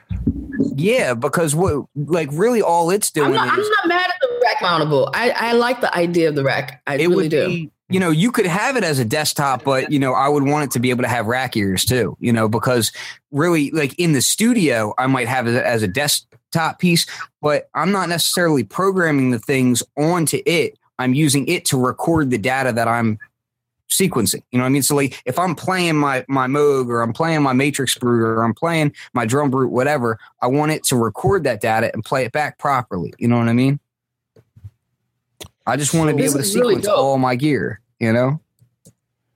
[0.76, 4.39] yeah, because what like really all it's doing I'm not, I'm not mad at the
[4.43, 5.10] rack mountable.
[5.14, 6.81] I, I like the idea of the rack.
[6.88, 7.48] I it really would do.
[7.48, 10.43] be, you know, you could have it as a desktop, but you know, I would
[10.43, 12.91] want it to be able to have rack ears too, you know, because
[13.31, 17.05] really like in the studio, I might have it as a desktop piece,
[17.41, 20.77] but I'm not necessarily programming the things onto it.
[20.99, 23.19] I'm using it to record the data that I'm
[23.91, 24.41] sequencing.
[24.51, 24.84] You know what I mean?
[24.84, 28.53] So like if I'm playing my my Moog or I'm playing my MatrixBrute or I'm
[28.53, 32.57] playing my DrumBrute, whatever, I want it to record that data and play it back
[32.57, 33.13] properly.
[33.19, 33.80] You know what I mean?
[35.68, 38.11] I just want to be This able to is really sequence all my gear, you
[38.11, 38.40] know?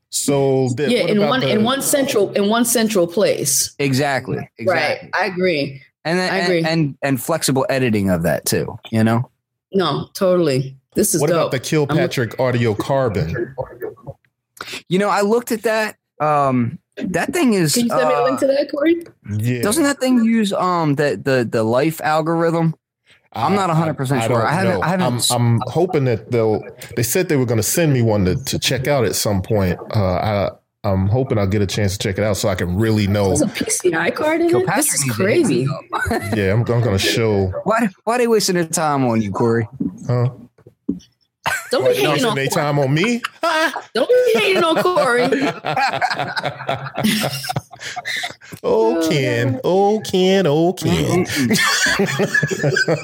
[0.09, 3.75] So, th- yeah, in one the- in one central in one central place.
[3.79, 4.49] Exactly.
[4.57, 4.65] Exactly.
[4.65, 5.09] Right.
[5.13, 5.81] I agree.
[6.05, 6.57] And then I agree.
[6.59, 9.29] And, and and flexible editing of that too, you know?
[9.73, 10.77] No, totally.
[10.95, 11.37] This is What dope.
[11.37, 13.55] about the Kilpatrick Audio Carbon?
[14.87, 15.97] You know, I looked at that.
[16.21, 19.03] Um that thing is Can you send me a uh, link to that, Corey?
[19.37, 22.73] Yeah, doesn't that thing use um the the the life algorithm?
[23.35, 24.27] I'm not 100% sure.
[24.29, 24.81] don't I haven't- know.
[24.81, 26.61] I haven't- I'm, I'm hoping that they'll.
[26.95, 29.41] They said they were going to send me one to, to check out at some
[29.41, 29.77] point.
[29.95, 30.49] Uh, I,
[30.89, 33.29] I'm hoping I'll get a chance to check it out so I can really know.
[33.35, 34.51] There's a PCI card in it.
[34.51, 35.61] Kilpatrick This is crazy.
[35.63, 36.21] hit me up.
[36.37, 37.47] Yeah, I'm, I'm going to show.
[37.63, 39.67] why why they wasting their time on you, Corey?
[40.07, 40.29] Huh?
[41.71, 43.21] Don't What, be hating on wasting their time on me?
[43.93, 45.23] Don't be hating on Corey.
[48.63, 51.25] Oh, oh, oh Ken, oh Ken, oh Ken.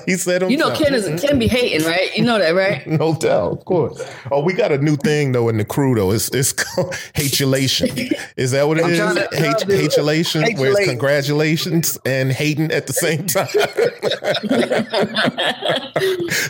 [0.05, 0.77] he said, You know himself.
[0.77, 2.15] Ken is Ken be hating, right?
[2.15, 2.85] You know that, right?
[3.01, 4.01] No doubt, of course.
[4.31, 6.11] Oh, we got a new thing though in the crew though.
[6.11, 7.89] It's it's called hatulation.
[8.37, 8.97] Is that what it I'm is?
[8.97, 13.47] trying to- Hate, hatulation, where it's congratulations and hating at the same time.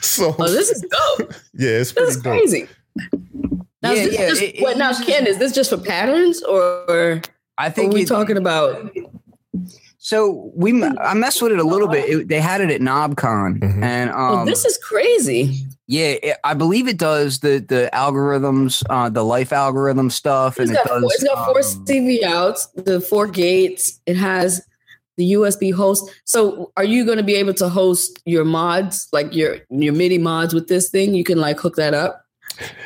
[0.02, 1.34] so Oh, this is dope.
[1.54, 2.34] yeah, it's This pretty is dope.
[2.34, 2.68] crazy.
[3.84, 5.70] Now, Yeah, is this yeah, just, it- it what, now, uses- Ken, is this just
[5.70, 7.22] for patterns or
[7.58, 8.92] I are think we it- talking about?
[9.98, 12.10] so we I messed with it a little bit.
[12.10, 13.84] It, they had it at KnobCon Mhm.
[13.84, 15.66] and um Oh, this is crazy.
[15.88, 20.70] Yeah, it, I believe it does the the algorithms, uh, the life algorithm stuff, and
[20.72, 21.12] It's it got, does.
[21.16, 24.00] It's got four um, CV outs, the four gates.
[24.06, 24.62] It has
[25.18, 26.10] the USB host.
[26.24, 30.18] So, are you going to be able to host your mods, like your your MIDI
[30.18, 31.14] mods, with this thing?
[31.14, 32.21] You can like hook that up.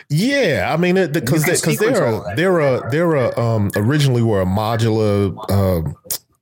[0.10, 4.46] Yeah, I mean, because because they're a, they're a they're a um originally were a
[4.46, 5.96] modular um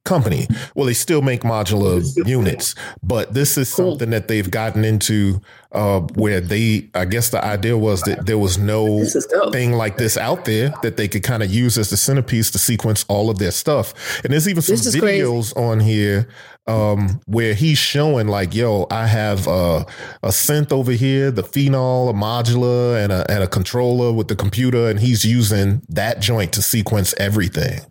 [0.06, 0.48] company.
[0.76, 5.40] Well, they still make modular units, but this is something that they've gotten into
[5.72, 9.54] uh where they I guess the idea was that there was no This is dope.
[9.54, 12.58] thing like this out there that they could kind of use as the centerpiece to
[12.60, 13.94] sequence all of their stuff.
[14.26, 15.24] And there's even some is crazy.
[15.24, 16.28] videos on here
[16.68, 19.84] um, where he's showing like, yo, I have uh,
[20.22, 24.36] a synth over here, the phenol, a modular, and a and a controller with the
[24.36, 27.82] computer, and he's using that joint to sequence everything.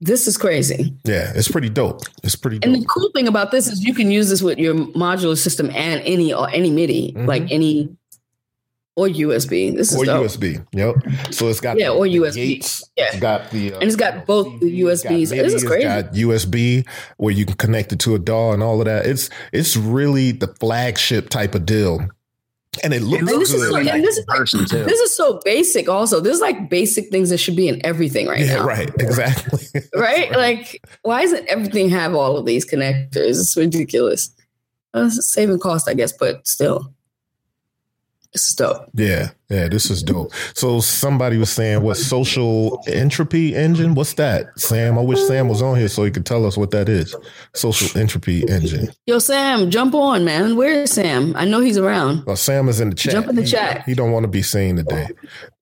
[0.00, 0.94] This is crazy.
[1.04, 2.00] Yeah, it's pretty dope.
[2.24, 4.74] It's pretty And the cool thing about this is you can use this with your
[4.74, 7.26] modular system and any or any MIDI, Mhm.
[7.28, 7.88] like any
[8.96, 9.74] or USB.
[9.74, 10.26] This is Or dope.
[10.26, 10.64] USB.
[10.72, 11.32] Yep.
[11.32, 12.34] So it's got Yeah, or the USB.
[12.34, 13.06] gates, Yeah.
[13.10, 15.20] it's got the uh, And it's got both the it's got USBs.
[15.20, 15.84] This MIDI, is it's crazy.
[15.84, 16.86] got USB
[17.16, 19.06] where you can connect it to a DAW and all of that.
[19.06, 22.06] It's it's really the flagship type of deal,
[22.82, 23.86] and it looks And this is good.
[23.86, 25.88] and this is like- This is so basic.
[25.88, 28.64] Also, this is like basic things that should be in everything right yeah, now.
[28.66, 28.90] right.
[29.00, 29.60] Exactly.
[29.94, 30.30] right?
[30.32, 33.40] Like, why doesn't everything have all of these connectors?
[33.40, 34.30] It's ridiculous.
[34.94, 36.92] Uh, saving cost, I guess, but still.
[38.32, 38.88] This is dope.
[38.94, 40.32] Yeah, yeah, this is dope.
[40.54, 43.94] So somebody was saying what social entropy engine?
[43.94, 44.58] What's that?
[44.58, 47.14] Sam, I wish Sam was on here so he could tell us what that is.
[47.54, 48.88] Social entropy engine.
[49.06, 50.56] Yo, Sam, jump on, man.
[50.56, 51.34] Where is Sam?
[51.36, 52.24] I know he's around.
[52.24, 53.12] Well, Sam is in the chat.
[53.12, 53.82] Jump in the He- chat.
[53.84, 55.08] He, don't want to be seen today.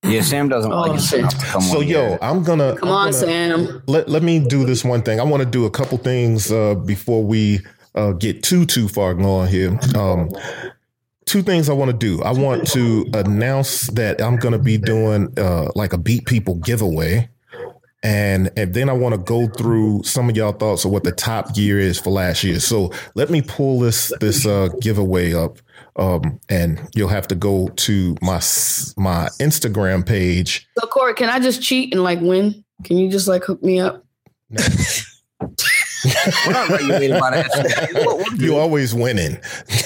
[0.05, 1.29] Yeah, Sam doesn't Oh, like it shit.
[1.29, 2.19] to come So yo.
[2.23, 3.83] I'm gonna Come I'm on, gonna- Sam.
[3.89, 5.19] let let me do this one thing.
[5.19, 7.61] I want to do a couple things uh, before we
[7.97, 9.77] uh, get too too far gone here.
[9.97, 10.31] Um,
[11.27, 12.23] two things I want to do.
[12.23, 16.57] I want to announce that I'm going to be doing uh, like a beat people
[16.57, 17.29] giveaway.
[18.03, 21.13] And and then I want to go through some of y'all thoughts of what the
[21.13, 22.59] top gear is for last year.
[22.59, 25.59] So let me pull this this uh, giveaway up,
[25.97, 28.41] um, and you'll have to go to my
[28.97, 30.67] my Instagram page.
[30.79, 32.65] So, Corey, can I just cheat and like win?
[32.85, 34.03] Can you just like hook me up?
[36.47, 38.05] We're not regulated by the FCC.
[38.07, 39.39] What- what do You you- always winning.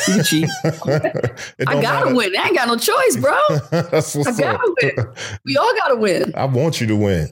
[0.08, 0.48] you cheat.
[0.64, 2.14] I gotta matter.
[2.14, 2.36] win.
[2.36, 3.36] I ain't got no choice, bro.
[3.70, 4.58] That's I what's up.
[4.60, 5.06] gotta win.
[5.44, 6.32] We all gotta win.
[6.36, 7.28] I want you to win.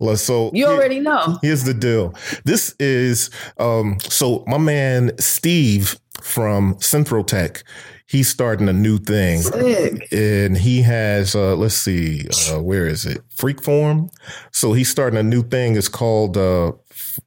[0.00, 1.38] Let's so You here- already know.
[1.42, 2.14] Here's the deal.
[2.44, 7.62] This is um so my man Steve from Synthrotek,
[8.06, 9.40] he's starting a new thing.
[9.42, 10.06] Sick.
[10.12, 13.22] And he has uh let's see, uh where is it?
[13.34, 14.10] Freak form.
[14.52, 15.76] So he's starting a new thing.
[15.76, 17.18] It's called uh f-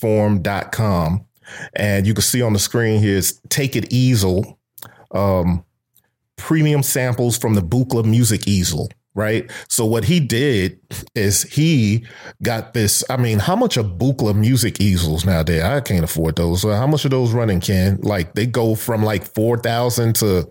[0.00, 1.24] freakform.com.
[1.74, 4.58] And you can see on the screen here is Take It Easel.
[5.12, 5.64] Um
[6.36, 9.50] premium samples from the Buchla music easel, right?
[9.68, 10.78] So what he did
[11.14, 12.06] is he
[12.42, 13.02] got this.
[13.10, 15.62] I mean, how much are Buchla music easels nowadays?
[15.62, 16.62] I can't afford those.
[16.62, 17.98] So how much are those running, Ken?
[18.02, 20.48] Like they go from like four thousand to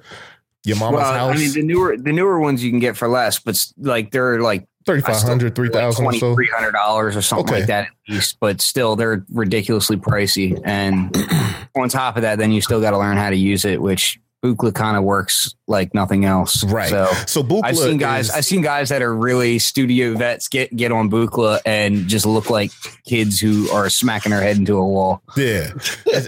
[0.65, 3.07] your mama's Well, house, I mean, the newer the newer ones you can get for
[3.07, 6.33] less, but like they're like thirty five hundred, three thousand or so.
[6.33, 7.59] three hundred dollars or something Okay.
[7.59, 8.37] like that at least.
[8.39, 10.59] But still, they're ridiculously pricey.
[10.65, 11.15] And
[11.75, 14.19] on top of that, then you still got to learn how to use it, which
[14.43, 16.63] Buchla kind of works like nothing else.
[16.63, 16.89] Right.
[16.89, 18.29] So So Buchla I've seen guys.
[18.29, 22.25] is- I've seen guys that are really studio vets get get on Buchla and just
[22.25, 22.71] look like
[23.05, 25.21] kids who are smacking their head into a wall.
[25.35, 25.71] Yeah.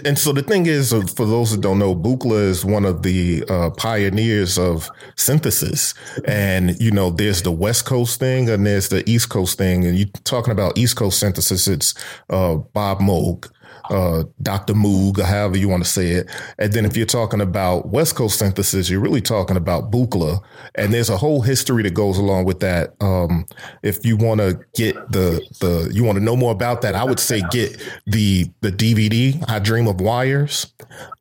[0.04, 3.02] and, so the thing is, uh, for those that don't know, Buchla is one of
[3.02, 5.94] the uh, pioneers of synthesis.
[6.24, 9.84] And, you know, there's the West Coast thing and there's the East Coast thing.
[9.86, 11.94] And you're talking about East Coast synthesis, it's
[12.28, 13.48] uh, Bob Moog.
[13.90, 14.74] Uh, Dr.
[14.74, 16.30] Moog, or however you want to say it.
[16.58, 20.40] And then if you're talking about West Coast synthesis, you're really talking about Buchla.
[20.76, 22.94] And there's a whole history that goes along with that.
[23.00, 23.46] Um,
[23.82, 27.04] if you want to get the, the, you want to know more about that, I
[27.04, 30.72] would say get the, the DVD, I Dream of Wires.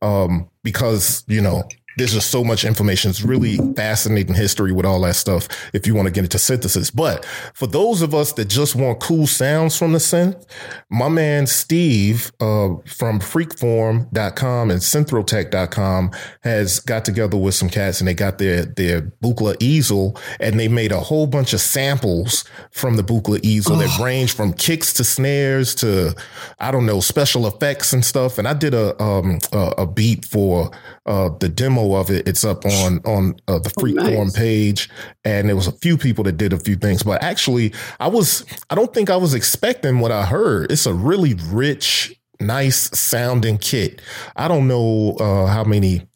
[0.01, 1.63] Um, because, you know,
[1.99, 3.09] there's just so much information.
[3.09, 6.89] It's really fascinating history with all that stuff if you want to get into synthesis.
[6.89, 10.45] But for those of us that just want cool sounds from the synth,
[10.89, 16.11] my man Steve uh, from freakform.com and synthrotek.com
[16.43, 20.69] has got together with some cats and they got their, their Buchla easel and they
[20.69, 25.03] made a whole bunch of samples from the Buchla easel that range from kicks to
[25.03, 26.15] snares to,
[26.59, 28.37] I don't know, special effects and stuff.
[28.37, 30.71] And I did a, um, a, a beat for
[31.05, 32.27] uh, the demo of it.
[32.27, 34.35] It's up on, on uh, the Oh, Freakform nice.
[34.37, 34.89] page.
[35.23, 38.45] And there was a few people that did a few things, but actually I was,
[38.69, 40.71] I don't think I was expecting what I heard.
[40.71, 44.01] It's a really rich, nice sounding kit.
[44.35, 46.07] I don't know uh, how many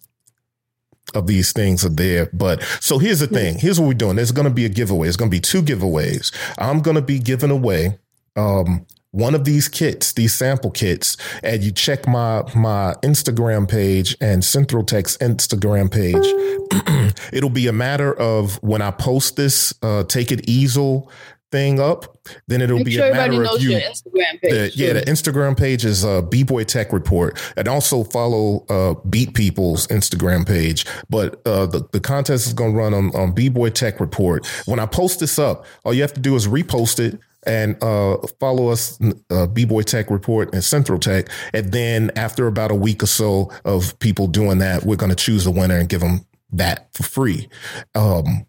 [1.13, 2.29] of these things are there.
[2.33, 3.59] But so here's the thing.
[3.59, 4.15] Here's what we're doing.
[4.15, 5.07] There's going to be a giveaway.
[5.07, 6.33] It's going to be two giveaways.
[6.57, 7.99] I'm going to be giving away
[8.35, 14.17] um, one of these kits, these sample kits, and you check my my Instagram page
[14.19, 17.13] and Synthrotek's Instagram page.
[17.31, 21.11] It'll be a matter of when I post this uh, take it easel
[21.51, 22.17] thing up,
[22.47, 23.77] then it'll Make be sure a matter of you.
[23.77, 27.39] Instagram page, the, yeah, the Instagram page is uh, B Boy Tech Report.
[27.55, 30.87] And also follow uh, Beat People's Instagram page.
[31.11, 34.47] But uh, the, the contest is going to run on, on B-Boy Tech Report.
[34.65, 38.17] When I post this up, all you have to do is repost it and uh,
[38.39, 38.99] follow us,
[39.29, 41.29] uh, B-Boy Tech Report and Synthrotek.
[41.53, 45.15] And then after about a week or so of people doing that, we're going to
[45.15, 47.49] choose the winner and give them that for free.
[47.95, 48.45] Um,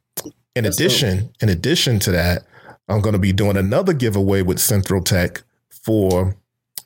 [0.55, 2.47] in That's addition, in addition to that,
[2.89, 6.37] I'm going to be doing another giveaway with Synthrotek for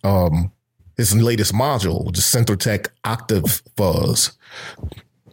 [0.05, 0.52] um,
[0.97, 4.36] his latest module, which is Synthrotek Octave Fuzz.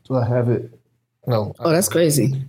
[0.07, 0.72] Do I have it?
[1.27, 1.53] No.
[1.60, 2.43] Oh, that's crazy.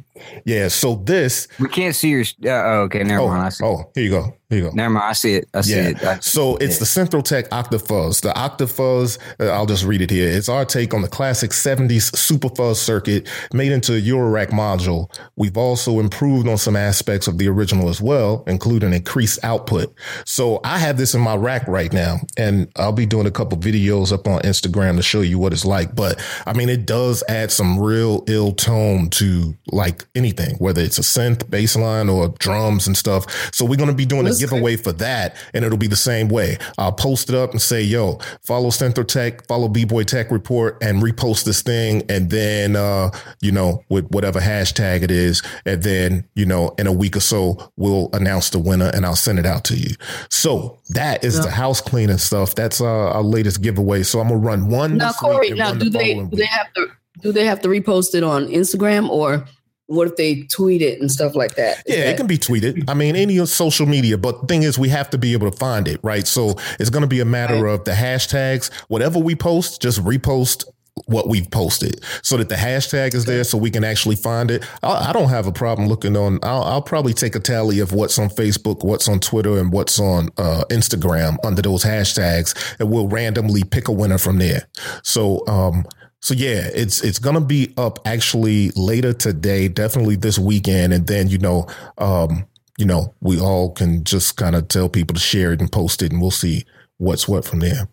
[0.44, 0.68] Yeah.
[0.68, 1.48] So this.
[1.58, 2.22] We can't see your.
[2.22, 3.54] Uh, oh, okay, never Oh, mind.
[3.62, 4.35] Oh, here you go.
[4.48, 4.70] Here you go.
[4.74, 5.06] Never mind.
[5.08, 5.48] I see it.
[5.54, 5.88] I see Yeah.
[5.88, 6.04] it.
[6.04, 6.78] I- So it's yeah.
[6.78, 8.20] the Synthrotek Octafuzz.
[8.20, 10.28] The Octafuzz, uh, I'll just read it here.
[10.30, 15.10] It's our take on the classic 70s Superfuzz circuit made into a Eurorack module.
[15.34, 19.92] We've also improved on some aspects of the original as well, including increased output.
[20.24, 23.58] So I have this in my rack right now, and I'll be doing a couple
[23.58, 25.96] videos up on Instagram to show you what it's like.
[25.96, 30.98] But I mean, it does add some real ill tone to like anything, whether it's
[30.98, 33.26] a synth, bass line, or drums and stuff.
[33.52, 35.96] So we're going to be doing a That's giveaway for that, and it'll be the
[35.96, 36.58] same way.
[36.78, 41.02] I'll post it up and say, "Yo, follow Synthrotek, follow B Boy Tech Report, and
[41.02, 43.10] repost this thing." And then, uh,
[43.40, 47.20] you know, with whatever hashtag it is, and then, you know, in a week or
[47.20, 49.94] so, we'll announce the winner, and I'll send it out to you.
[50.30, 52.54] So that is the house cleaning stuff.
[52.54, 54.02] That's uh, our latest giveaway.
[54.02, 54.96] So I'm gonna run one.
[54.96, 56.88] Now, Corey, now do the they do they have to
[57.20, 59.44] do they have to repost it on Instagram or
[59.86, 61.78] what if they tweet it and stuff like that?
[61.86, 62.84] Is Yeah, that- it can be tweeted.
[62.88, 65.56] I mean, any social media, but the thing is, we have to be able to
[65.56, 66.26] find it, right?
[66.26, 68.70] So it's going to be a matter of the hashtags.
[68.88, 70.64] Whatever we post, just repost
[71.04, 74.64] what we've posted so that the hashtag is there so we can actually find it.
[74.82, 77.92] I, I don't have a problem looking on, I'll, I'll probably take a tally of
[77.92, 82.90] what's on Facebook, what's on Twitter, and what's on uh, Instagram under those hashtags, and
[82.90, 84.66] we'll randomly pick a winner from there.
[85.02, 85.84] So, um,
[86.20, 91.28] so yeah, it's it's gonna be up actually later today, definitely this weekend, and then
[91.28, 91.66] you know,
[91.98, 92.46] um,
[92.78, 96.02] you know, we all can just kind of tell people to share it and post
[96.02, 96.64] it, and we'll see
[96.98, 97.88] what's what from there.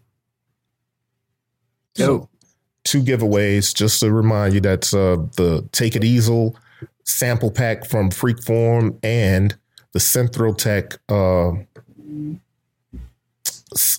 [1.95, 2.29] So,
[2.83, 3.73] two giveaways.
[3.73, 6.57] Just to remind you, that's uh, the Take It Easel
[7.05, 9.55] sample pack from Freakform and
[9.91, 11.49] the Synthrotek uh,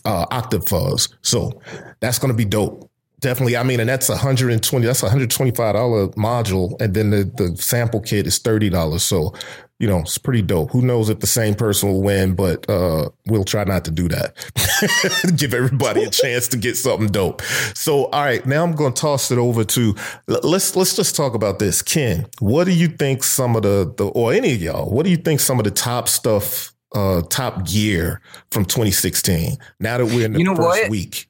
[0.04, 1.12] uh, Octafuzz.
[1.22, 1.60] So
[2.00, 2.90] that's going to be dope.
[3.24, 3.56] Definitely.
[3.56, 6.78] I mean, and that's 120, that's a $125 module.
[6.78, 9.00] And then the, the sample kit is $30.
[9.00, 9.32] So,
[9.78, 10.72] you know, it's pretty dope.
[10.72, 14.08] Who knows if the same person will win, but uh, we'll try not to do
[14.08, 15.32] that.
[15.38, 17.40] Give everybody a chance to get something dope.
[17.74, 19.94] So, all right, now I'm going to toss it over to
[20.28, 21.80] let's let's just talk about this.
[21.80, 25.10] Ken, what do you think some of the, the or any of y'all, what do
[25.10, 28.20] you think some of the top stuff uh top gear
[28.50, 30.90] from 2016 now that we're in the You know first what?
[30.90, 31.26] week?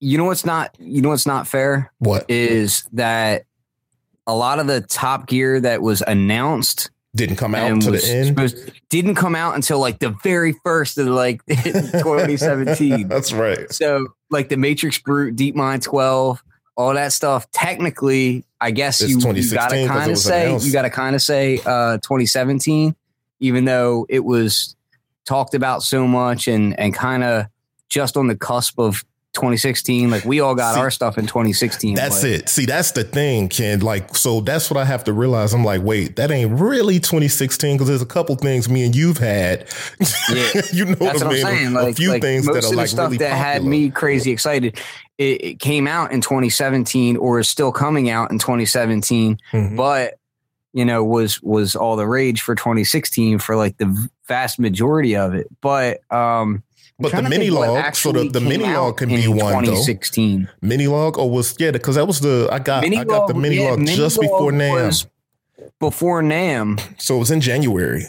[0.00, 3.44] You know what's not you know what's not fair What is that
[4.26, 8.72] a lot of the top gear that was announced didn't come out to the end?
[8.90, 13.08] didn't come out until like the very first of like 2017.
[13.08, 13.72] That's right.
[13.72, 16.42] so like the MatrixBrute, Deep Mind 12,
[16.76, 17.50] all that stuff.
[17.52, 20.66] Technically, I guess It's you, you gotta kind of say announced.
[20.66, 22.94] you gotta kind of say uh 2017,
[23.40, 24.76] even though it was
[25.24, 27.46] talked about so much and and kind of
[27.88, 29.04] just on the cusp of
[29.36, 30.10] 2016.
[30.10, 31.94] Like we all got See, our stuff in 2016.
[31.94, 32.48] That's but- it.
[32.48, 33.78] See, that's the thing, Ken.
[33.80, 35.54] Like, so that's what I have to realize.
[35.54, 39.18] I'm like, wait, that ain't really 2016 because there's a couple things me and you've
[39.18, 39.68] had.
[40.28, 40.50] Yeah.
[40.72, 41.66] you know That's what I what I'm saying.
[41.68, 43.64] a Like, few like things most that are of the like stuff really that had
[43.64, 44.76] me crazy excited.
[45.18, 49.76] It, it came out in 2017 or is still coming out in 2017, Mhm.
[49.76, 50.14] but
[50.72, 55.32] you know was was all the rage for 2016 for like the vast majority of
[55.34, 55.46] it.
[55.62, 56.62] But um,
[56.98, 59.72] But the minilogue, so the, the minilogue can be one though.
[59.72, 60.48] 2016.
[60.62, 63.70] Minilogue, or was yeah, because that was the I got I got the mini yeah,
[63.70, 65.06] log mini just before NAMM,
[65.78, 68.04] Before NAMM, so it was in January.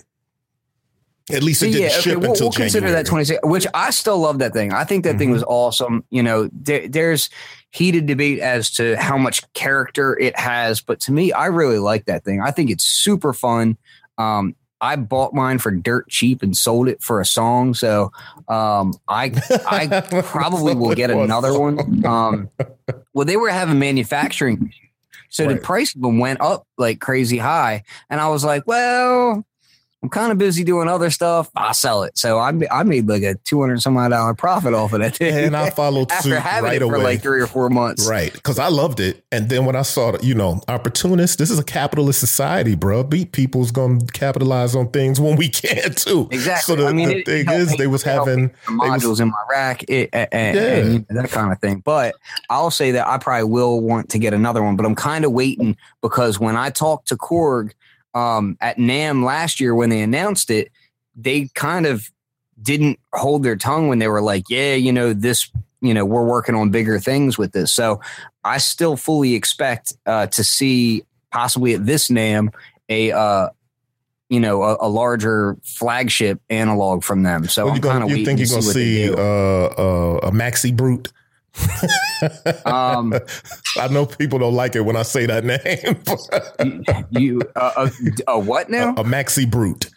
[1.30, 4.18] At least it So, didn't ship we'll, until we'll consider that 26, which I still
[4.18, 4.72] love that thing.
[4.72, 5.34] I think that thing Mhm.
[5.34, 6.06] was awesome.
[6.10, 7.30] You know, there, there's
[7.72, 12.06] heated debate as to how much character it has, but to me, I really like
[12.06, 12.40] that thing.
[12.42, 13.76] I think it's super fun.
[14.18, 18.12] Um, I bought mine for dirt cheap and sold it for a song, so
[18.48, 19.32] um, I
[19.68, 22.06] I probably will get another one.
[22.06, 22.50] Um,
[23.14, 24.72] well, they were having manufacturing,
[25.30, 29.46] so the price of them went up like crazy high, and I was like, well.
[30.08, 31.52] I'm kind of busy doing other stuff.
[31.54, 32.18] I'll sell it.
[32.18, 35.18] So I I made like a two hundred some odd dollar profit off of that
[35.18, 35.36] thing.
[35.36, 37.04] and I followed after having right it for away.
[37.04, 38.08] like three or four months.
[38.08, 41.52] Right, because I loved it, and then when I saw, that, you know, opportunist, This
[41.52, 43.04] is a capitalist society, bro.
[43.04, 46.30] Beat people's gonna capitalize on things when we can too.
[46.32, 46.76] Exactly.
[46.78, 49.28] So the, I mean, the thing is, they was having The they was- modules in
[49.28, 50.62] my rack, it, and, Yeah.
[50.62, 51.82] and, that kind of thing.
[51.84, 52.16] But
[52.50, 55.34] I'll say that I probably will want to get another one, but I'm kind of
[55.34, 57.72] waiting because when I talked to Korg
[58.18, 60.72] um, at NAMM last year when they announced it,
[61.16, 62.10] they kind of
[62.60, 65.50] didn't hold their tongue when they were like, "Yeah, you know this."
[65.80, 67.72] You know, we're working on bigger things with this.
[67.72, 68.02] So
[68.44, 72.52] I still fully expect uh, to see possibly at this NAMM
[72.90, 73.50] a uh,
[74.30, 77.48] you know a, a larger flagship analog from them.
[77.48, 80.76] So I'm you, kind of you think you're gonna see, see uh, uh, a maxi
[80.76, 81.14] brute?
[82.66, 83.14] Um,
[83.78, 87.04] I know people don't like it when I say that name.
[87.22, 87.88] you, uh,
[88.28, 88.90] a, a what now?
[88.96, 89.90] a, a maxi brute.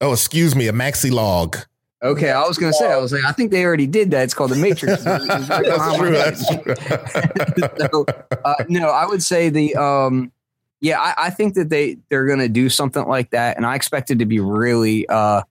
[0.00, 1.56] Oh, excuse me, a maxilogue.
[2.02, 4.24] Okay, I was gonna say, I was like, I think they already did that.
[4.24, 5.04] It's called the Matrix.
[5.04, 6.74] It was right That's true.
[6.74, 7.88] That's true.
[7.92, 8.06] so,
[8.44, 10.32] uh, no, I would say the um,
[10.80, 14.10] yeah, I, I think that they they're gonna do something like that, and I expect
[14.10, 15.42] it to be really uh,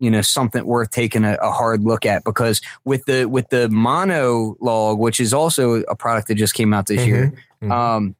[0.00, 3.68] you know, something worth taking a, a hard look at because with the with the
[3.68, 7.70] monologue, which is also a product that just came out this year, Mhm.
[7.70, 8.16] um,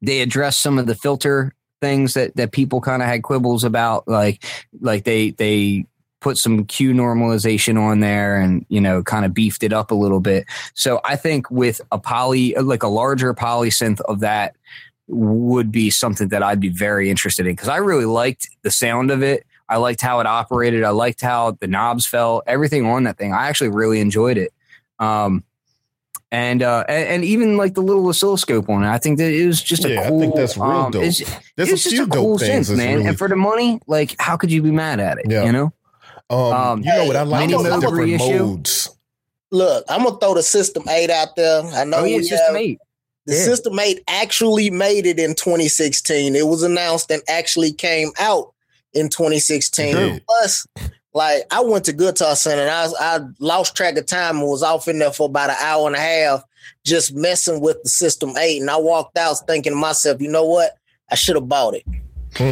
[0.00, 4.06] they addressed some of the filter things that that people kind of had quibbles about,
[4.06, 4.44] like
[4.80, 5.84] like they they
[6.20, 9.94] put some Q normalization on there and you know kind of beefed it up a
[9.94, 10.44] little bit.
[10.74, 14.54] So I think with a poly like a larger polysynth of that
[15.08, 19.10] would be something that I'd be very interested in because I really liked the sound
[19.10, 19.44] of it.
[19.70, 20.82] I liked how it operated.
[20.84, 22.44] I liked how the knobs felt.
[22.46, 23.32] Everything on that thing.
[23.32, 24.52] I actually really enjoyed it.
[24.98, 25.44] Um,
[26.32, 29.46] and, uh, and and even like the little oscilloscope on it, I think that it
[29.46, 30.20] was just a Yeah, I cool.
[30.20, 31.02] think that's real um, dope.
[31.04, 31.18] It's,
[31.56, 32.70] There's it's a just few a cool things.
[32.70, 32.94] synth, man.
[32.98, 35.26] really- And for the money, like, how could you be mad at it?
[35.28, 35.44] Yeah.
[35.44, 35.72] You know,
[36.30, 38.38] um, um, you know what I like mini is the mode different reissue.
[38.38, 38.90] modes.
[39.50, 41.62] Look, I'm gonna throw the System 8 out there.
[41.64, 42.78] I know oh yeah, we System have- Eight.
[43.26, 43.40] the yeah.
[43.44, 46.36] System 8 actually made it in 2016.
[46.36, 48.52] It was announced and actually came out
[48.94, 49.94] in 2016.
[49.94, 50.22] Good.
[50.26, 50.66] Plus,
[51.12, 54.46] like I went to Guitar Center and I, was, I lost track of time and
[54.46, 56.44] was off in there for about an hour and a half
[56.84, 58.60] just messing with the System 8.
[58.60, 60.76] And I walked out thinking to myself, you know what?
[61.10, 61.84] I should have bought it.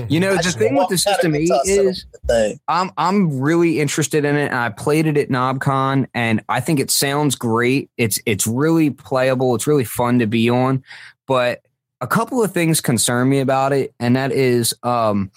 [0.09, 2.61] You know, I the thing with the System Eight is with the thing.
[2.67, 6.81] I'm I'm really interested in it, and I played it at KnobCon, and I think
[6.81, 7.89] it sounds great.
[7.97, 9.55] It's it's really playable.
[9.55, 10.83] It's really fun to be on,
[11.27, 11.63] but
[12.01, 15.31] a couple of things concern me about it, and that is, um,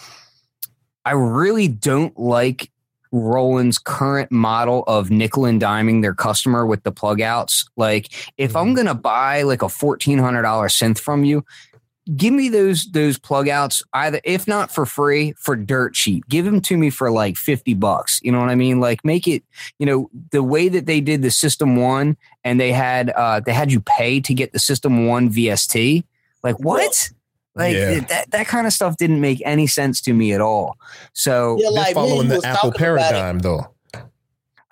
[1.06, 2.70] I really don't like
[3.12, 7.70] Roland's current model of nickel and diming their customer with the plug outs.
[7.76, 11.44] Like, if I'm gonna buy like a fourteen hundred dollar synth from you,
[12.18, 16.28] give me those those plug outs either if not for free for dirt cheap.
[16.28, 18.20] Give them to me for like 50 bucks.
[18.24, 18.80] You know what i mean?
[18.80, 19.44] Like make it
[19.78, 23.54] you know the way that they did the system one and they had uh they
[23.54, 26.04] had you pay to get the system one vst
[26.44, 27.10] like what
[27.56, 28.00] like Yeah.
[28.02, 30.78] that that kind of stuff didn't make any sense to me at all
[31.14, 33.12] so Yeah, They're like following the Apple talking about it.
[33.12, 33.68] paradigm, though.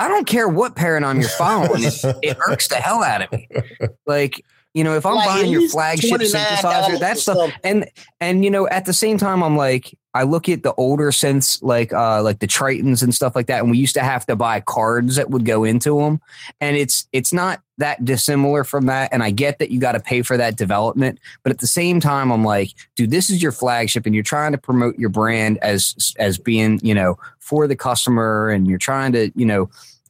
[0.02, 1.84] I don't care what paradigm you're following.
[1.84, 1.94] It,
[2.24, 3.50] it irks the hell out of me.
[4.06, 4.44] Like,
[4.80, 7.86] you know, if I'm Like, buying your flagship synthesizer, that's the And
[8.22, 11.62] and you know, at the same time, I'm like, I look at the older synths,
[11.62, 14.38] like uh like the Tritons and stuff like that, and we used to have to
[14.38, 16.22] buy cards that would go into them,
[16.62, 19.12] and it's it's not that dissimilar from that.
[19.12, 22.00] And I get that you got to pay for that development, but at the same
[22.00, 25.58] time, I'm like, dude, this is your flagship, and you're trying to promote your brand
[25.58, 29.70] as as being, you know, for the customer, and you're trying to, you know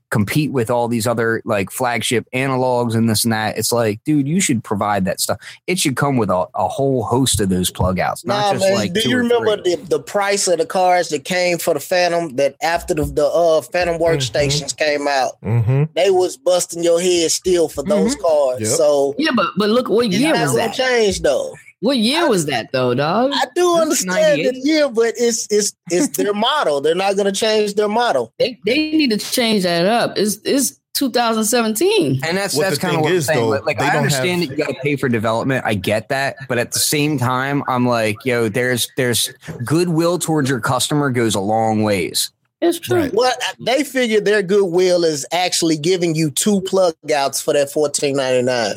[0.10, 3.58] compete with all these other like flagship analogs and this and that.
[3.58, 5.38] It's like, dude, you should provide that stuff.
[5.68, 8.66] It should come with a, a whole host of those plug outs, not Nah, just
[8.66, 8.76] man.
[8.76, 9.76] like do two you or remember three.
[9.76, 13.26] the, the price of the cards that came for the Fantom that after the, the
[13.28, 15.34] uh Fantom workstations came out?
[15.44, 15.84] Mm-hmm.
[15.96, 18.62] They was busting your head still for those cards.
[18.62, 18.70] Yep.
[18.72, 20.74] So Yeah, but but look, what it's year not was that?
[20.74, 21.54] change though.
[21.82, 23.32] What year was that though, dog?
[23.34, 26.82] I do This understand the year, but it's it's it's their model.
[26.82, 28.34] They're not gonna change their model.
[28.38, 30.18] They they need to change that up.
[30.18, 32.20] It's it's 2017.
[32.26, 33.40] And that's What that's kind of thing what I'm saying.
[33.40, 35.64] though, like they I don't understand have- that you got to pay for development.
[35.66, 39.30] I get that, but at the same time, I'm like, yo, there's there's
[39.64, 42.32] goodwill towards your customer goes a long ways.
[42.62, 42.98] It's true.
[42.98, 43.14] Right.
[43.14, 48.18] What they figure their goodwill is actually giving you two plug outs for that fourteen
[48.18, 48.76] ninety nine.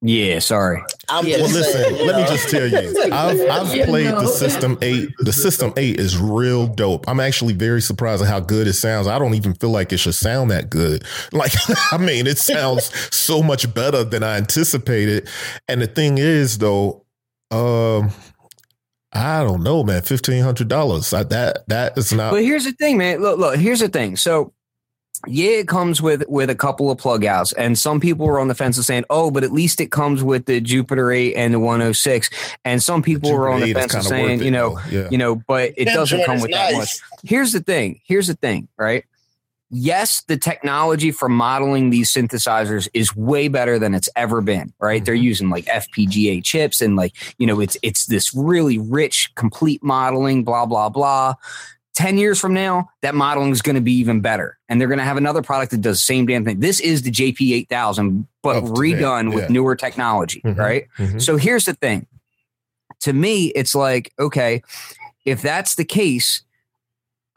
[0.00, 0.80] Yeah, sorry.
[1.08, 1.38] I'm Yeah.
[1.38, 4.20] just Well, saying, listen, let me just tell you, I've, I've You played know.
[4.20, 5.08] the System 8.
[5.18, 7.08] The System 8 is real dope.
[7.08, 9.08] I'm actually very surprised at how good it sounds.
[9.08, 11.04] I don't even feel like it should sound that good.
[11.32, 11.52] Like,
[11.92, 15.28] I mean, it sounds so much better than I anticipated.
[15.66, 17.04] And the thing is, though,
[17.50, 18.10] um,
[19.12, 20.02] I don't know, man.
[20.02, 21.10] Fifteen hundred dollars.
[21.10, 21.30] That
[21.68, 22.32] that is not.
[22.32, 23.20] But here's the thing, man.
[23.20, 23.56] Look, look.
[23.56, 24.16] Here's the thing.
[24.16, 24.52] So,
[25.26, 28.48] yeah, it comes with with a couple of plug outs, and some people were on
[28.48, 31.54] the fence of saying, "Oh, but at least it comes with the Jupiter 8 and
[31.54, 32.30] the 106."
[32.64, 34.80] And some people were on the Jupiter 8 is fence of saying, worth you know,
[34.90, 35.08] yeah.
[35.10, 36.98] you know, but it doesn't come is with that much.
[37.24, 38.00] Here's the thing.
[38.04, 39.04] Here's the thing, right?
[39.70, 45.04] Yes, the technology for modeling these synthesizers is way better than it's ever been, right?
[45.04, 49.82] They're using like FPGA chips and like, you know, it's it's this really rich, complete
[49.82, 51.34] modeling, blah, blah, blah.
[51.98, 54.56] 10 years from now, that modeling is going to be even better.
[54.68, 56.60] And they're going to have another product that does the same damn thing.
[56.60, 60.56] This is the JP 8000, but Up to date, redone with newer technology, Mhm.
[60.56, 60.84] right?
[60.96, 61.20] Mhm.
[61.20, 62.06] So here's the thing.
[63.00, 64.62] To me, it's like, okay,
[65.24, 66.42] if that's the case,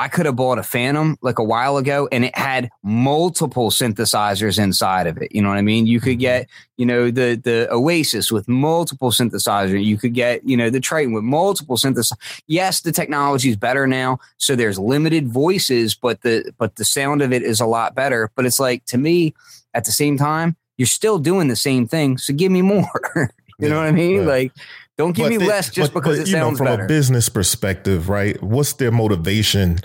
[0.02, 4.58] I could have bought a Fantom like a while ago and it had multiple synthesizers
[4.58, 5.32] inside of it.
[5.32, 5.86] You know what I mean?
[5.86, 6.22] You could mm-hmm.
[6.22, 9.86] get, you know, the the OASYS with multiple synthesizers.
[9.86, 12.14] You could get, you know, the Triton with multiple synthesizers.
[12.48, 17.22] Yes, the technology is better now, so there's limited voices, but the but the sound
[17.22, 18.32] of it is a lot better.
[18.36, 19.36] But it's like to me,
[19.76, 22.18] at the same time, you're still doing the same thing.
[22.18, 22.90] So give me more.
[23.16, 23.28] you
[23.60, 24.18] Yeah, know what I mean?
[24.26, 24.28] right.
[24.28, 24.52] Like,
[24.98, 26.86] don't give But me they- less just but- because but, it you know, from better.
[26.86, 28.42] a business perspective, right?
[28.42, 29.80] What's their motivation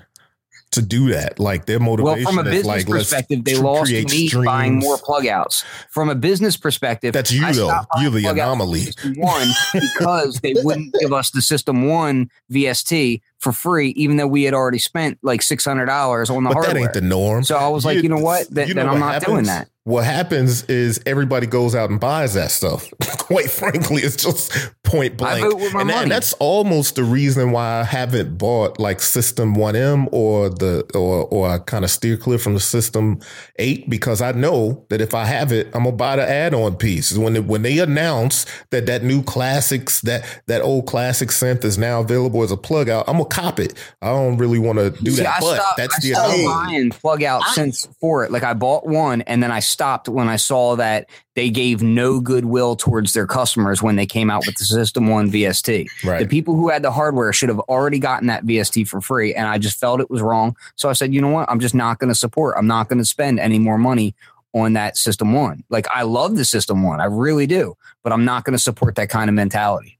[0.77, 1.39] to do that?
[1.39, 2.25] Like their motivation.
[2.25, 5.65] Well, from a business like perspective, they lost me buying more plug outs.
[5.91, 7.81] From a business perspective, That's you I though.
[8.01, 8.87] You're the anomaly.
[9.17, 14.45] One because they wouldn't give us the System One VST for free, even though we
[14.45, 17.45] had already spent like six hundred dollars on the But that ain't the norm.
[17.45, 18.49] so I was like, you know what?
[18.51, 19.69] Then, you know I'm not doing that.
[19.85, 22.91] What happens is everybody goes out and buys that stuff.
[23.21, 24.51] Quite frankly, it's just
[24.83, 25.45] point blank.
[25.45, 26.09] vote with my and, that- money.
[26.09, 31.49] that's almost the reason why I haven't bought like System 1M or the or or
[31.49, 33.21] I kind of steer clear from the System
[33.61, 37.17] 8 because I know that if I have it, I'm gonna buy the add-on piece.
[37.17, 41.79] When they, when they announce that that new classics that that old classic synth is
[41.79, 43.75] now available as a plug out, I'm gonna cop it.
[44.03, 46.35] I don't really want to do See, that, I but stopped, that's I the stopped
[46.35, 46.47] anomaly.
[46.73, 48.31] buying plug out I- since for it.
[48.31, 52.19] Like I bought one and then I stopped when I saw that they gave no
[52.21, 55.87] goodwill towards their customers when they came out with the System One VST.
[56.05, 56.21] Right.
[56.21, 59.47] The people who had the hardware should have already gotten that VST for free, and
[59.47, 60.57] I just felt it was wrong.
[60.77, 61.51] So I said, you know what?
[61.51, 62.55] I'm just not going to support.
[62.57, 64.15] I'm not going to spend any more money
[64.55, 65.63] on that System One.
[65.69, 68.95] Like I love the System One, I really do, but I'm not going to support
[68.95, 69.96] that kind of mentality.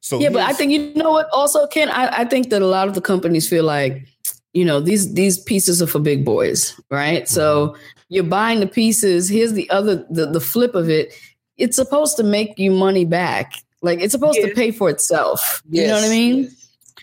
[0.00, 1.28] So yeah, but I think you know what.
[1.32, 4.06] Also, Ken, I, I think that a lot of the companies feel like,
[4.52, 7.28] you know, these these pieces are for big boys, right?
[7.28, 7.82] So mm-hmm.
[8.08, 9.28] you're buying the pieces.
[9.28, 11.14] Here's the other the the flip of it.
[11.56, 13.54] It's supposed to make you money back.
[13.82, 14.48] Like it's supposed Yeah.
[14.48, 15.62] to pay for itself.
[15.70, 16.10] You know what I Yes.
[16.10, 16.50] mean?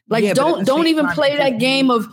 [0.10, 2.08] Like Yeah, don't don't even play that game of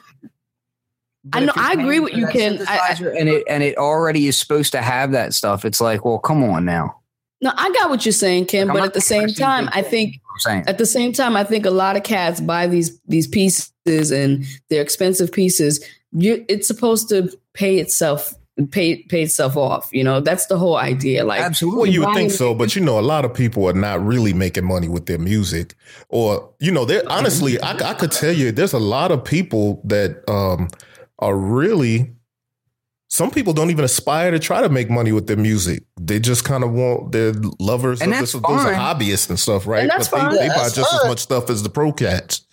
[1.24, 2.62] But I know- I agree with you, Ken.
[2.68, 5.64] I- I- and it and it already is supposed to have that stuff.
[5.64, 6.96] It's like, well, come on now.
[7.40, 7.52] No.
[7.54, 10.78] I got what you're saying, Kim, Like, but at the same time, I think at
[10.78, 14.82] the same time, I think a lot of cats buy these these pieces and they're
[14.82, 15.84] expensive pieces.
[16.12, 18.34] You, it's supposed to pay itself
[18.70, 19.88] pay pay itself off.
[19.92, 21.24] You know, that's the whole idea.
[21.24, 21.78] Like, Absolutely.
[21.78, 24.32] Well, you would think so, but you know, a lot of people are not really
[24.32, 25.74] making money with their music,
[26.08, 29.80] or you know, they're honestly, I, I could tell you, there's a lot of people
[29.84, 30.68] that um,
[31.18, 32.10] are really.
[33.14, 35.84] Some people don't even aspire to try to make money with their music.
[36.00, 38.00] They just kind of want their lovers.
[38.00, 39.82] And of that's this, those are hobbyists and stuff, right?
[39.82, 40.30] And that's but fine.
[40.32, 42.44] they, they Yeah, buy that's just as much stuff as the pro cats.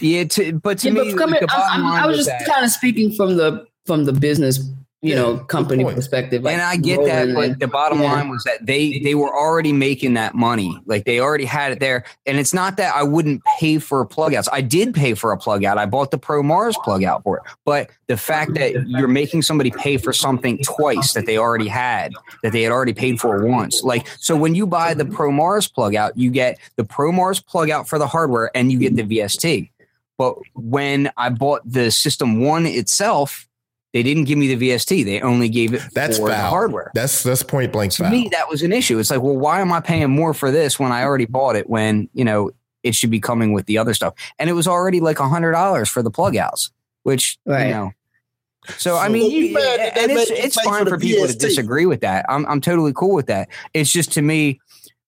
[0.00, 2.38] yeah, to, but to Yeah, me, but come like, I'm- I'm- I was was just
[2.40, 4.58] that- kind of speaking from the from the business,
[5.00, 6.42] you Yeah, know, company perspective.
[6.42, 8.12] like and I get that, but and- the bottom yeah.
[8.12, 10.76] line was that they they were already making that money.
[10.86, 12.04] Like they already had it there.
[12.26, 14.48] And it's not that I wouldn't pay for plug outs.
[14.52, 15.78] I did pay for a plug out.
[15.78, 17.42] I bought the Pro Mars plug out for it.
[17.64, 22.12] But the fact that you're making somebody pay for something twice that they already had,
[22.42, 23.82] that they had already paid for once.
[23.84, 27.40] Like so when you buy the Pro Mars plug out, you get the Pro Mars
[27.40, 29.70] plug out for the hardware and you get the VST.
[30.16, 33.47] But when I bought the System One itself,
[33.92, 35.04] they didn't give me the VST.
[35.04, 36.90] They only gave it That's for the hardware.
[36.94, 38.10] That's that's point blank To foul.
[38.10, 38.98] me, that was an issue.
[38.98, 41.68] It's like, well, why am I paying more for this when I already bought it?
[41.68, 42.50] When you know
[42.82, 45.52] it should be coming with the other stuff, and it was already like a hundred
[45.52, 46.70] dollars for the plug outs,
[47.04, 47.66] which Right.
[47.68, 47.92] you know.
[48.76, 51.34] So, I mean, you, you mad and it's it's fine for for the people to
[51.34, 52.26] disagree with that.
[52.28, 53.48] I'm I'm totally cool with that.
[53.72, 54.60] It's just to me,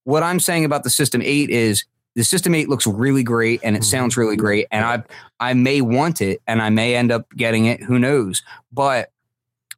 [0.05, 1.85] what I'm saying about the System Eight is
[2.15, 3.85] the System Eight looks really great and it Mhm.
[3.85, 5.03] sounds really great, and I
[5.41, 7.83] I may want it and I may end up getting it.
[7.83, 8.43] Who knows?
[8.73, 9.11] But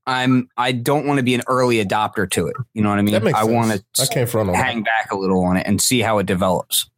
[0.06, 2.56] I'm I don't want to be an early adopter to it.
[2.74, 3.14] You know what I mean?
[3.14, 3.48] I sense.
[3.48, 4.64] want I to can't front on that.
[4.64, 6.90] hang back a little on it and see how it develops.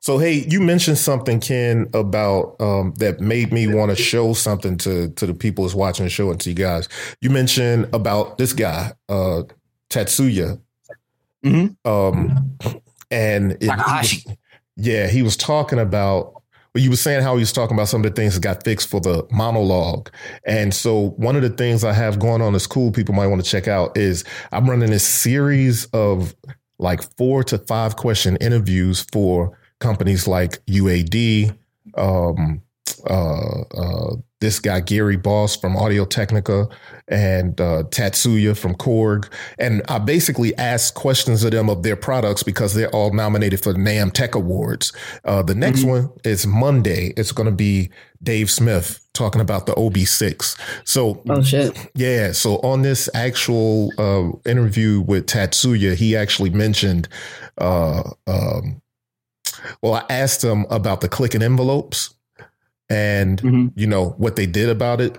[0.00, 4.78] So hey, you mentioned something, Ken, about um, that made me want to show something
[4.78, 6.88] to to the people that's watching the show and to you guys.
[7.20, 9.42] You mentioned about this guy, uh,
[9.90, 10.60] Tatsuya,
[11.44, 11.76] Mhm.
[11.84, 12.56] um,
[13.10, 14.26] and it- he was-
[14.76, 16.42] yeah, he was talking about.
[16.74, 18.64] Well, you were saying how he was talking about some of the things that got
[18.64, 20.10] fixed for the monologue.
[20.44, 23.44] And so one of the things I have going on that's cool, people might want
[23.44, 26.34] to check out is I'm running this series of
[26.78, 31.56] like four to five question interviews for companies like UAD,
[31.96, 32.60] um,
[33.08, 36.68] uh, uh, this guy Gary Boss from Audio Technica,
[37.08, 39.28] and uh, Tatsuya from Korg,
[39.58, 43.72] and I basically asked questions of them of their products because they're all nominated for
[43.74, 44.92] NAMM TEC Awards.
[45.24, 45.88] Uh, the next Mhm.
[45.88, 47.12] one is Monday.
[47.16, 47.90] It's going to be
[48.22, 50.56] Dave Smith talking about the OB6.
[50.84, 51.76] So Oh shit!
[51.94, 52.32] yeah.
[52.32, 57.08] So on this actual uh, interview with Tatsuya, he actually mentioned,
[57.58, 58.80] uh, um,
[59.82, 62.13] well, I asked him about the clicking envelopes.
[62.94, 63.72] And Mhm.
[63.74, 65.18] you know what they did about it.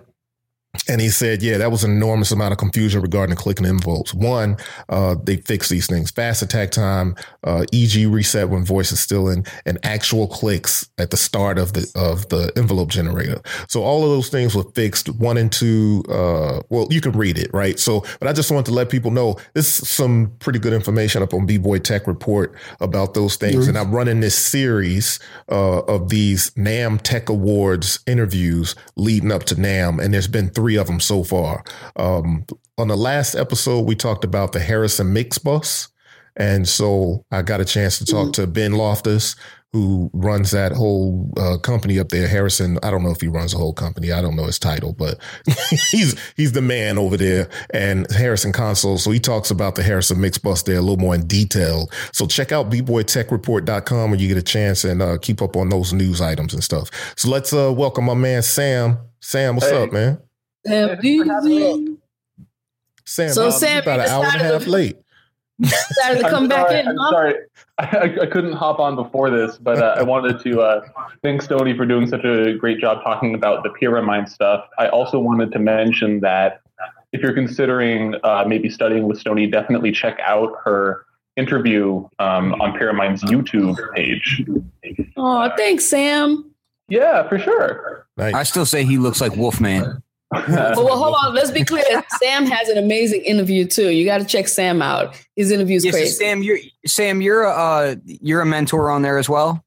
[0.88, 4.14] And he said, yeah, that was an enormous amount of confusion regarding clicking envelopes.
[4.14, 4.58] One,
[4.90, 9.30] uh, they fixed these things fast attack time, uh, EG reset when voice is still
[9.30, 13.42] in, and actual clicks at the start of the of the envelope generator.
[13.68, 15.10] So all of those things were fixed.
[15.16, 17.80] One and two, uh, well, you can read it, right?
[17.80, 21.22] So, but I just wanted to let people know this is some pretty good information
[21.22, 23.68] up on B Boy Tech Report about those things.
[23.68, 25.20] And I'm running this series
[25.50, 30.65] uh, of these NAMM TEC Awards interviews leading up to NAMM, and there's been three
[30.76, 31.64] of them so far.
[31.96, 32.46] Um,
[32.78, 35.90] on the last episode, we talked about the Harrison Mixbus.
[36.38, 39.38] And so I got a chance to talk to Ben Loftus,
[39.72, 42.28] who runs that whole uh, company up there.
[42.28, 44.12] Harrison, I don't know if he runs a whole company.
[44.12, 45.18] I don't know his title, but
[45.92, 47.48] he's he's the man over there.
[47.74, 48.98] And Harrison Console.
[48.98, 51.90] So he talks about the Harrison Mixbus there a little more in detail.
[52.12, 55.94] So check out bboytechreport.com when you get a chance and uh, keep up on those
[55.94, 56.90] news items and stuff.
[57.16, 58.98] So let's uh, welcome my man Sam.
[59.22, 59.84] Sam, what's Hey.
[59.84, 60.20] up, man?
[60.66, 62.00] Sam,
[63.06, 64.98] Sam, So you Sam, about an hour and a half to- late.
[65.62, 66.88] decided to come back sorry, in.
[66.88, 67.12] I'm huh?
[67.12, 67.34] sorry.
[67.78, 70.86] I, I couldn't hop on before this, but uh, I wanted to uh,
[71.24, 74.66] thank Stoni for doing such a great job talking about the Pyramind stuff.
[74.78, 76.62] I also wanted to mention that
[77.12, 81.06] if you're considering uh, maybe studying with Stoni, definitely check out her
[81.38, 84.44] interview um, on Pyramind's YouTube page.
[85.18, 86.50] Oh, thanks, Sam.
[86.88, 88.08] Yeah, for sure.
[88.18, 90.02] I still say he looks like Wolfman.
[90.48, 91.34] Well, well, hold on.
[91.34, 91.84] Let's be clear.
[92.22, 93.90] Sam has an amazing interview too.
[93.90, 95.16] You got to check Sam out.
[95.36, 96.12] His interview's Yes, so crazy.
[96.16, 99.64] Sam, you're Sam, you're a uh, you're a mentor on there as well.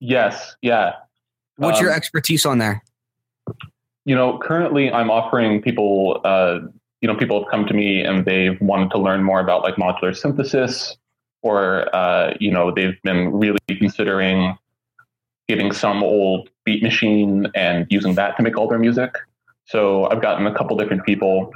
[0.00, 0.94] yes, yeah.
[1.56, 2.82] What's your Um, expertise on there?
[4.04, 6.58] you know, currently I'm offering people, uh,
[7.00, 9.76] you know, people have come to me and they've wanted to learn more about like
[9.76, 10.96] modular synthesis,
[11.42, 14.56] or uh, you know, they've been really considering
[15.48, 19.14] getting some old beat machine and using that to make all their music.
[19.72, 21.50] So I've gotten a couple different people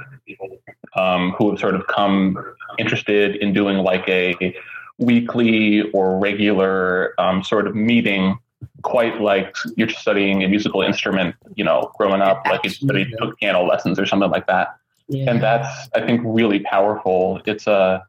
[0.95, 2.35] um, who have sort of come
[2.79, 4.55] interested in doing like a
[4.97, 8.39] weekly or regular um, sort of meeting
[8.81, 13.37] quite like you're studying a musical instrument, you know, growing up, like you studied took
[13.37, 14.75] piano lessons or something like that.
[15.07, 15.29] Yeah.
[15.29, 17.39] And that's, I think, really powerful.
[17.45, 18.03] It's a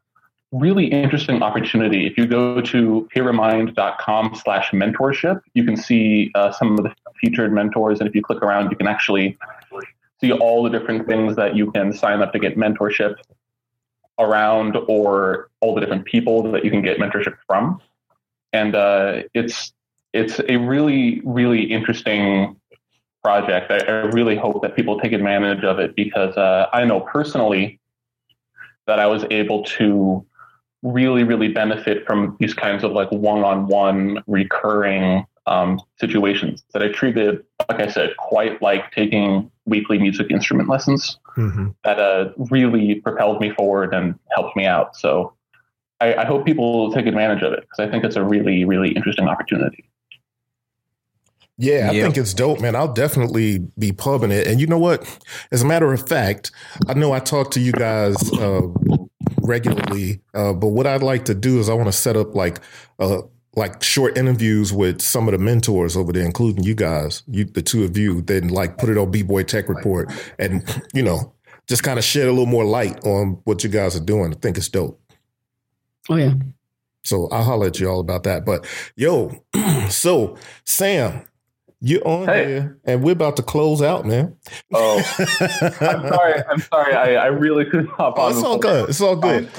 [0.51, 2.07] really interesting opportunity.
[2.07, 7.53] If you go to pyramind.com slash mentorship, you can see uh, some of the featured
[7.53, 7.99] mentors.
[7.99, 9.37] And if you click around, you can actually
[10.21, 13.15] see all the different things that you can sign up to get mentorship
[14.17, 17.81] around or all the different people that you can get mentorship from.
[18.51, 19.73] And uh, it's
[20.13, 22.55] it's a really, really interesting
[23.23, 23.71] project.
[23.71, 27.79] I, I really hope that people take advantage of it because uh, I know personally
[28.87, 30.25] that I was able to
[30.81, 37.43] really, really benefit from these kinds of like one-on-one recurring um, situations that I treated,
[37.67, 41.73] like I said, quite like taking weekly music instrument lessons Mhm.
[41.83, 44.95] that uh, really propelled me forward and helped me out.
[44.95, 45.33] So
[45.99, 48.63] I, I hope people will take advantage of it because I think it's a really,
[48.63, 49.85] really interesting opportunity.
[51.57, 52.03] Yeah, I Yep.
[52.03, 52.75] think it's dope, man.
[52.75, 54.47] I'll definitely be pubbing it.
[54.47, 55.03] And you know what?
[55.51, 56.51] As a matter of fact,
[56.87, 58.61] I know I talk to you guys uh,
[59.41, 62.61] regularly, uh, but what I'd like to do is I want to set up like
[62.99, 63.23] uh,
[63.59, 67.61] like short interviews with some of the mentors over there, including you guys, you the
[67.61, 68.21] two of you.
[68.21, 70.63] Then like put it on B Boy Tech Report, and
[70.93, 71.33] you know
[71.67, 74.31] just kind of shed a little more light on what you guys are doing.
[74.33, 74.99] I think it's dope.
[76.09, 76.33] oh yeah.
[77.03, 78.45] So I'll holler at you all about that.
[78.45, 78.65] But
[78.95, 79.43] yo,
[79.89, 81.25] so Sam,
[81.81, 82.45] you're on Hey.
[82.47, 84.35] here and we're about to close out, man.
[84.73, 86.43] Oh, I'm sorry.
[86.49, 86.93] I'm sorry.
[86.93, 88.31] I, I really couldn't hop Oh, on.
[88.33, 88.89] it's all good.
[88.89, 89.49] It's all good.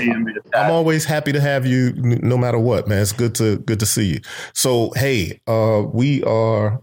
[0.55, 3.01] I'm always happy to have you no matter what, man.
[3.03, 4.21] It's good to good to see you.
[4.55, 6.83] So hey, uh we are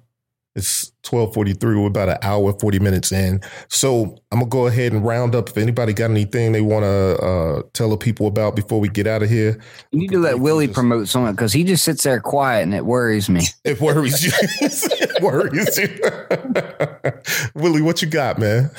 [0.58, 1.76] it's 1243.
[1.76, 3.42] We're about an hour, 40 minutes in.
[3.70, 7.62] So I'm gonna go ahead and round up if anybody got anything they wanna uh
[7.74, 9.60] tell the people about before we get out of here.
[9.92, 12.86] You need to let Willie promote something because he just sits there quiet and it
[12.86, 13.42] worries me.
[13.64, 14.32] It worries you.
[14.62, 17.52] it worries you.
[17.62, 18.72] Willie, what you got, man?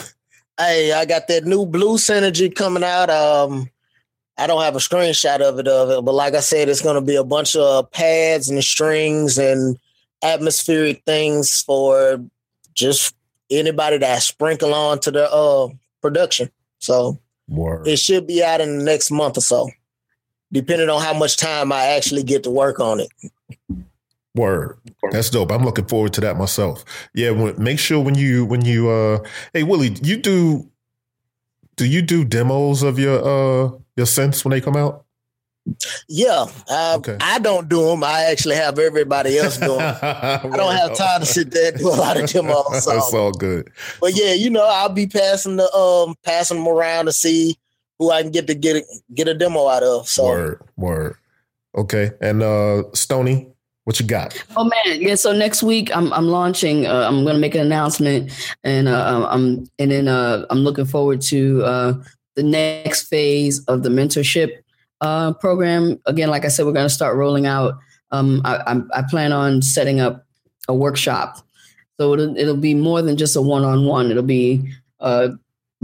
[0.59, 3.11] Hey, I got that new blue synergy coming out.
[3.11, 3.69] Um,
[4.39, 7.03] I don't have a screenshot of it of it, but like I said, it's gonna
[7.03, 9.79] be a bunch of pads and strings and
[10.23, 12.25] atmospheric things for
[12.75, 13.15] just
[13.51, 15.69] anybody that sprinkle on to the uh
[16.01, 16.51] production.
[16.79, 17.87] So Word.
[17.87, 19.71] it should be out in the next month or so,
[20.53, 23.09] depending on how much time I actually get to work on it.
[24.35, 24.79] Word.
[25.11, 25.51] That's dope.
[25.51, 26.85] I'm looking forward to that myself.
[27.15, 29.19] Yeah, when, make sure when you when you uh
[29.53, 30.71] hey Willie, you do
[31.77, 35.05] do you do demos of your uh your synths when they come out?
[36.09, 37.17] Yeah, uh, Okay.
[37.21, 38.03] I don't do them.
[38.03, 39.97] I actually have everybody else do them.
[40.03, 42.65] I don't have time to sit there and do a lot of demos.
[42.87, 43.17] That's So.
[43.19, 43.71] all good.
[44.01, 47.57] But yeah, you know, I'll be passing the um passing them around to see
[47.99, 50.09] who I can get to get a, get a demo out of.
[50.09, 51.17] So Word, word.
[51.77, 53.51] Okay, and uh Stoni,
[53.85, 54.43] what you got?
[54.57, 55.17] Oh man, yeah.
[55.17, 56.87] So next week I'm I'm launching.
[56.87, 58.33] Uh, I'm going to make an announcement,
[58.65, 61.93] and uh, I'm and then uh, I'm looking forward to uh,
[62.37, 64.51] the next phase of the mentorship
[65.01, 66.01] uh, program.
[66.07, 67.79] Again, like I said, we're going to start rolling out.
[68.11, 70.27] Um, I, I plan on setting up
[70.67, 71.39] a workshop,
[71.99, 74.11] so it'll it'll be more than just a one on one.
[74.11, 75.29] It'll be uh,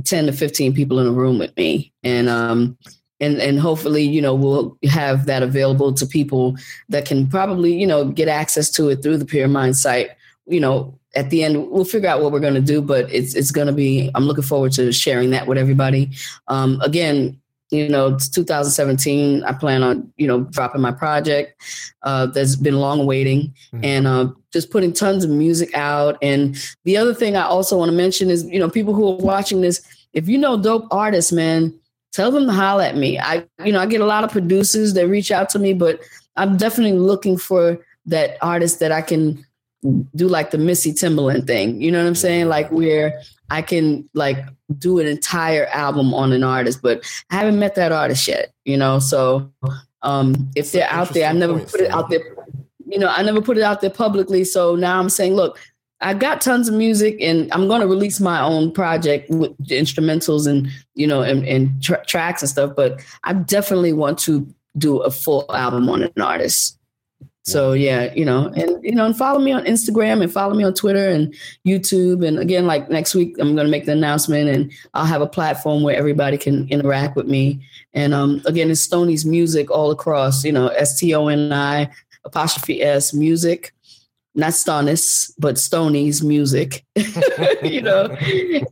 [0.04, 2.78] ten to fifteen people in a room with me, and um,
[3.20, 6.56] and and hopefully, you know, we'll have that available to people
[6.88, 10.10] that can probably, you know, get access to it through the Pyramind site.
[10.46, 13.34] You know, at the end, we'll figure out what we're going to do, but it's
[13.34, 14.10] it's going to be.
[14.14, 16.10] I'm looking forward to sharing that with everybody.
[16.48, 19.42] Um, again, you know, it's 2017.
[19.44, 21.60] I plan on, you know, dropping my project
[22.02, 23.84] uh, that's been long waiting, Mhm.
[23.84, 26.16] and uh, just putting tons of music out.
[26.22, 29.16] And the other thing I also want to mention is, you know, people who are
[29.16, 29.80] watching this,
[30.12, 31.72] if you know dope artists, man,
[32.12, 33.18] tell them to holler at me.
[33.18, 36.00] I, you know, I get a lot of producers that reach out to me, but
[36.36, 39.44] I'm definitely looking for that artist that I can
[40.14, 41.80] do like the Missy Timberland thing.
[41.80, 42.48] You know what I'm saying?
[42.48, 43.20] Like where
[43.50, 44.38] I can like
[44.78, 48.76] do an entire album on an artist, but I haven't met that artist yet, you
[48.76, 48.98] know?
[48.98, 49.50] So
[50.02, 52.20] um if they're out there, I never put it out there,
[52.86, 54.44] you know, I never put it out there publicly.
[54.44, 55.58] So now I'm saying, look,
[56.00, 59.76] I got tons of music and I'm going to release my own project with the
[59.76, 64.46] instrumentals and, you know, and, and tra- tracks and stuff, but I definitely want to
[64.76, 66.78] do a full album on an artist.
[67.46, 70.64] So yeah, you know, and you know, and follow me on Instagram and follow me
[70.64, 71.34] on Twitter and
[71.66, 72.26] YouTube.
[72.26, 75.26] And again, like next week, I'm going to make the announcement, and I'll have a
[75.26, 77.60] platform where everybody can interact with me.
[77.92, 80.42] And um, again, it's Stoni's music all across.
[80.42, 81.90] You know, S T O N I
[82.24, 83.74] apostrophe S music,
[84.34, 86.82] not Stonis, but Stoni's music.
[87.62, 88.16] you know,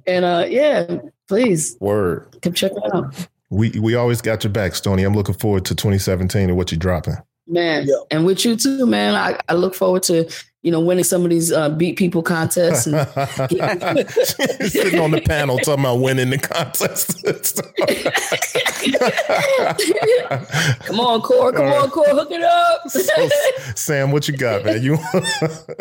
[0.06, 2.38] and uh, yeah, please Word.
[2.40, 5.06] come check it out, We we always got your back, Stoni.
[5.06, 7.16] I'm looking forward to 2017 and what you're dropping.
[7.46, 7.86] Man.
[7.86, 7.96] Yeah.
[8.10, 9.14] And with you too, man.
[9.14, 10.30] I, I look forward to
[10.62, 12.86] you know winning some of these uh, beat people contests.
[12.86, 12.96] And,
[14.70, 17.22] Sitting on the panel talking about winning the contest.
[20.86, 21.52] come on, Core.
[21.52, 22.04] Come on, Core.
[22.08, 22.88] Hook it up.
[22.88, 23.28] So,
[23.74, 24.82] Sam, what you got, man?
[24.82, 24.98] You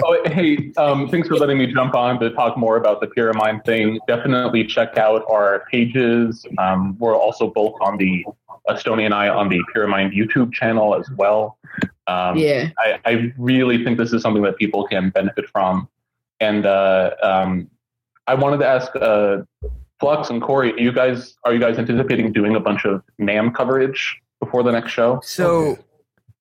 [0.03, 3.63] Oh, hey, um, thanks for letting me jump on to talk more about the Pyramind
[3.65, 3.99] thing.
[4.07, 6.45] Definitely check out our pages.
[6.57, 8.25] Um, we're also both on the
[8.67, 11.57] uh, Stoni and I on the Pyramind YouTube channel as well.
[12.07, 12.69] Um, yeah.
[12.79, 15.87] I, I really think this is something that people can benefit from.
[16.39, 17.69] And uh, um,
[18.27, 19.43] I wanted to ask uh,
[19.99, 23.53] Flux and Corey, are you guys are you guys anticipating doing a bunch of NAMM
[23.53, 25.21] coverage before the next show?
[25.23, 25.77] So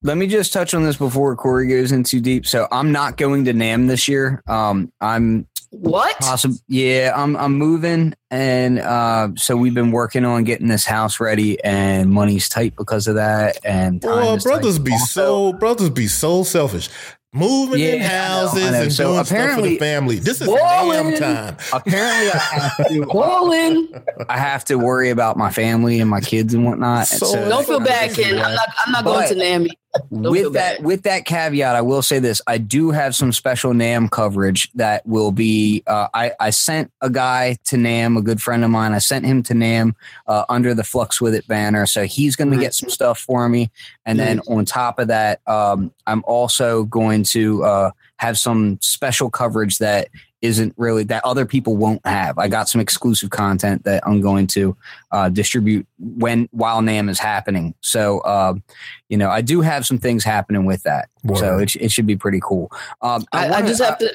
[0.03, 2.47] let me just touch on this before Corey goes in too deep.
[2.47, 4.43] So I'm not going to NAMM this year.
[4.49, 6.19] Um, I'm What?
[6.19, 6.57] possible.
[6.69, 11.63] Yeah, I'm I'm moving, and uh, so we've been working on getting this house ready,
[11.63, 13.59] and money's tight because of that.
[13.65, 15.07] And time Well, is tight brothers be also.
[15.07, 16.89] so brothers be so selfish.
[17.33, 18.83] Moving in Yeah, I know, houses I know.
[18.83, 20.17] and So doing stuff for the family.
[20.19, 21.11] This is Ballin'.
[21.13, 21.57] damn time.
[21.73, 23.07] Apparently, I have to.
[23.13, 24.05] Ballin'.
[24.29, 27.09] I have to worry about my family and my kids and whatnot.
[27.13, 28.35] and So- Don't feel bad, Ken.
[28.35, 28.69] I'm not.
[28.85, 29.71] I'm not going But- to NAMI.
[30.11, 30.85] With that bad.
[30.85, 35.05] with that caveat, I will say this: I do have some special NAMM coverage that
[35.05, 35.83] will be.
[35.85, 38.93] Uh, I I sent a guy to NAMM, a good friend of mine.
[38.93, 39.95] I sent him to NAMM
[40.29, 43.49] uh, under the Flux with It banner, so he's going to get some stuff for
[43.49, 43.71] me.
[44.07, 49.29] And then on top of that, um, I'm also going to uh, have some special
[49.29, 50.09] coverage that
[50.43, 52.39] isn't really that other people won't have.
[52.39, 54.77] I got some exclusive content that I'm going to
[55.13, 57.75] uh, distribute when while NAMM is happening.
[57.81, 58.23] So.
[58.25, 58.63] Um,
[59.09, 62.15] you know, I do have some things happening with that, so it, it should be
[62.15, 62.71] pretty cool.
[63.03, 64.15] Um, I, I wanna- just have to.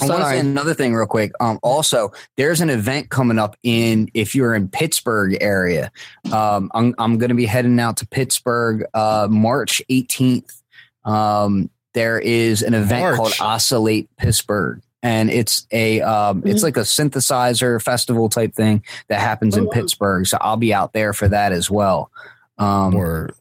[0.00, 1.32] I want to say another thing real quick.
[1.40, 5.90] Um, also, there's an event coming up in if you're in Pittsburgh area.
[6.32, 10.62] Um, I'm I'm going to be heading out to Pittsburgh uh, March 18th.
[11.04, 13.16] Um, there is an event March.
[13.16, 14.80] called Oscillate Pittsburgh.
[15.02, 16.64] And it's a um, it's Mhm.
[16.64, 19.72] like a synthesizer festival type thing that happens in Oh, wow.
[19.72, 20.26] Pittsburgh.
[20.26, 22.10] So I'll be out there for that as well.
[22.58, 23.32] Um, Word.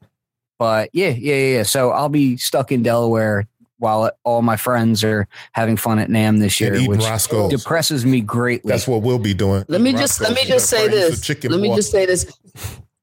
[0.57, 1.64] but yeah, yeah, yeah, yeah.
[1.64, 3.45] So I'll be stuck in Delaware
[3.77, 7.49] while all my friends are having fun at NAMM this year, And which Roscoe's.
[7.52, 8.69] depresses me greatly.
[8.72, 9.64] That's what we'll be doing.
[9.68, 10.19] Let me just.
[10.22, 11.22] Let me just say this.
[11.22, 12.26] chicken Let me walk- just say this.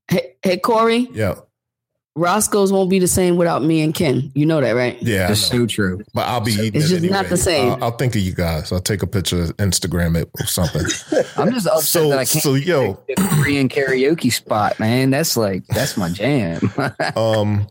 [0.08, 1.08] Hey, hey, Corey.
[1.12, 1.34] Yeah.
[2.16, 4.32] Roscoe's won't be the same without me and Ken.
[4.34, 5.00] You know that, right?
[5.02, 6.02] Yeah, I It's so true.
[6.14, 7.72] but I'll be eating It's it just not the same.
[7.74, 8.72] I'll, I'll think of you guys.
[8.72, 10.82] I'll take a picture, Instagram it or something.
[11.36, 12.94] I'm just upset So- that I can't so, yo.
[13.18, 15.10] Korean karaoke spot, man.
[15.10, 16.60] That's like that's my jam.
[17.16, 17.66] um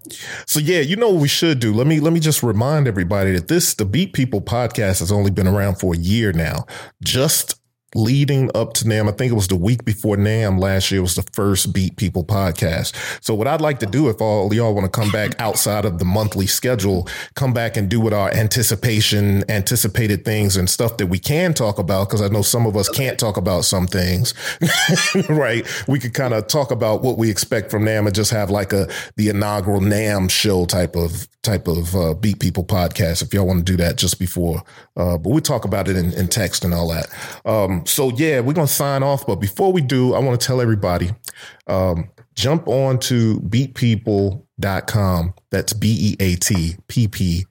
[0.46, 3.32] so yeah you know what we should do let me let me just remind everybody
[3.32, 6.66] that this the beat people podcast has only been around for a year now
[7.04, 7.56] just
[7.96, 11.16] leading up to NAMM, I think it was the week before NAMM last year was
[11.16, 12.94] the first Beat People podcast.
[13.24, 15.98] So what I'd like to do if all y'all want to come back outside of
[15.98, 21.08] the monthly schedule, come back and do with our anticipation, anticipated things and stuff that
[21.08, 22.10] we can talk about.
[22.10, 24.34] Cause I know some of us can't talk about some things,
[25.30, 25.66] right?
[25.88, 28.74] We could kind of talk about what we expect from NAMM and just have like
[28.74, 33.22] a, the inaugural NAMM show type of, type of, uh, Beat People podcast.
[33.22, 34.64] If y'all want to do that just before,
[34.98, 37.08] uh, but we talk about it in, in text and all that.
[37.46, 39.26] Um, so yeah, we're going to sign off.
[39.26, 41.12] But before we do, I want to tell everybody,
[41.68, 45.34] um, jump on to beatpeople.com.
[45.52, 47.46] That's B E A T P P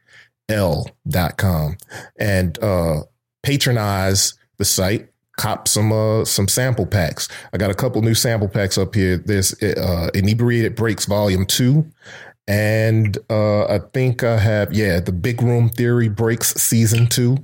[0.49, 1.77] L dot com
[2.19, 3.03] and, uh,
[3.43, 5.09] patronize the site.
[5.37, 7.29] Cop some uh some sample packs.
[7.53, 9.17] I got a couple new sample packs up here.
[9.19, 11.91] There's uh Inebriated Breaks Volume Two,
[12.47, 17.39] and uh I think I have yeah the Big Room Theory Breaks Season Two,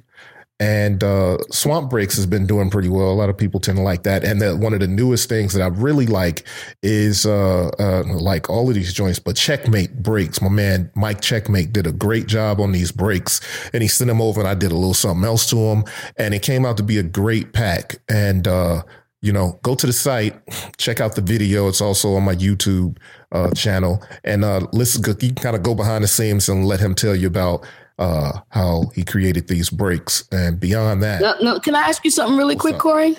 [0.59, 3.11] and uh Swamp Breaks has been doing pretty well.
[3.11, 4.25] A lot of people tend to like that.
[4.25, 6.47] And the, one of the newest things that I really like
[6.83, 10.43] is uh uh like all of these joints, but Checkmate Breaks.
[10.43, 13.41] My man Mike Checkmate did a great job on these breaks,
[13.73, 15.85] and he sent them over, and I did a little something else to him,
[16.19, 17.97] and it came out to be a great pack.
[18.09, 18.83] And uh
[19.23, 20.35] you know, go to the site,
[20.79, 21.69] check out the video.
[21.69, 22.97] It's also on my YouTube
[23.33, 25.03] uh, channel, and uh, listen.
[25.07, 27.67] You can kind of go behind the scenes and let him tell you about
[27.99, 30.27] uh, how he created these breaks.
[30.33, 32.81] And beyond that, No, no, can I ask you something really quick, up?
[32.81, 33.17] Corey?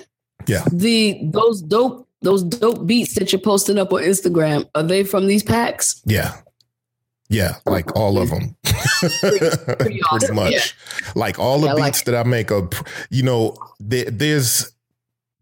[0.47, 0.63] Yeah.
[0.73, 5.27] The those dope those dope beats that you're posting up on Instagram are they from
[5.27, 6.01] these packs?
[6.05, 6.35] yeah,
[7.29, 8.55] yeah, like all of them,
[9.79, 10.51] pretty, awesome, much.
[10.51, 10.61] yeah.
[11.15, 14.05] Like all the Yeah, I like beats that I make are, pr- you know, there,
[14.05, 14.71] there's.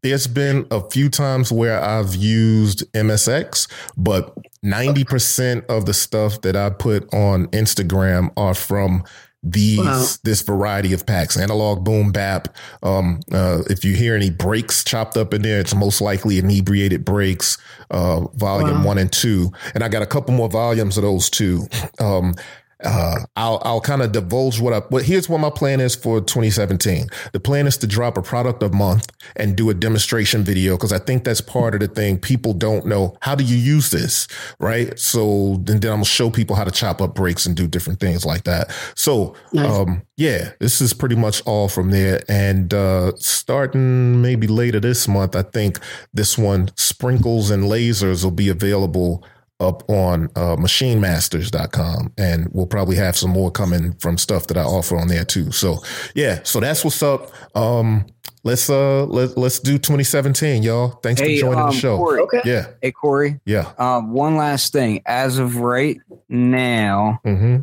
[0.01, 6.55] There's been a few times where I've used MSX, but 90% of the stuff that
[6.55, 9.03] I put on Instagram are from
[9.41, 10.05] these Wow.
[10.25, 12.49] this variety of packs analog boom bap
[12.83, 17.05] um uh if you hear any breaks chopped up in there it's most likely inebriated
[17.05, 17.57] breaks
[17.89, 18.87] uh volume Wow.
[18.87, 21.69] one and two and i got a couple more volumes of those too
[22.01, 22.33] um
[22.83, 24.79] uh, I'll I'll kind of divulge what I.
[24.79, 27.07] But here's what my plan is for 2017.
[27.33, 30.93] The plan is to drop a product a month and do a demonstration video because
[30.93, 32.19] I think that's part of the thing.
[32.19, 34.27] People don't know how do you use this,
[34.59, 34.97] right?
[34.97, 37.99] So then, then I'm gonna show people how to chop up breaks and do different
[37.99, 38.71] things like that.
[38.95, 39.69] So Nice.
[39.69, 42.21] um, yeah, this is pretty much all from there.
[42.29, 45.79] And uh, starting maybe later this month, I think
[46.13, 49.23] this one, Sprinkles and Lasers, will be available
[49.59, 52.13] up on uh, machinemasters.com.
[52.17, 55.51] And we'll probably have some more coming from stuff that I offer on there too.
[55.51, 55.79] So
[56.15, 57.31] yeah, so that's what's up.
[57.55, 58.05] Um,
[58.43, 60.89] let's uh let, let's do 2017, y'all.
[61.03, 61.97] Thanks Hey, for joining um, the show.
[61.97, 62.21] Corey.
[62.21, 62.41] Okay.
[62.45, 63.71] Yeah, hey Corey, yeah.
[63.77, 65.01] um, one last thing.
[65.05, 65.97] As of right
[66.29, 67.57] now, hmm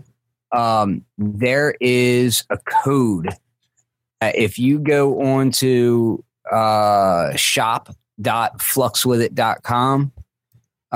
[0.52, 3.28] um, there is a code.
[4.22, 10.12] If you go on to uh, shop.fluxwithit.com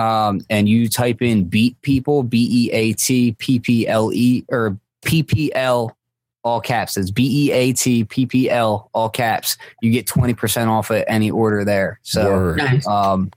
[0.01, 4.44] um, and you type in beat people, B E A T P P L E
[4.48, 5.94] or P P L,
[6.43, 6.97] all caps.
[6.97, 9.59] It's B E A T P P L, all caps.
[9.82, 12.01] You get 20% off at any order there.
[12.02, 12.56] So, Word.
[12.59, 12.86] Nice.
[12.86, 13.31] um,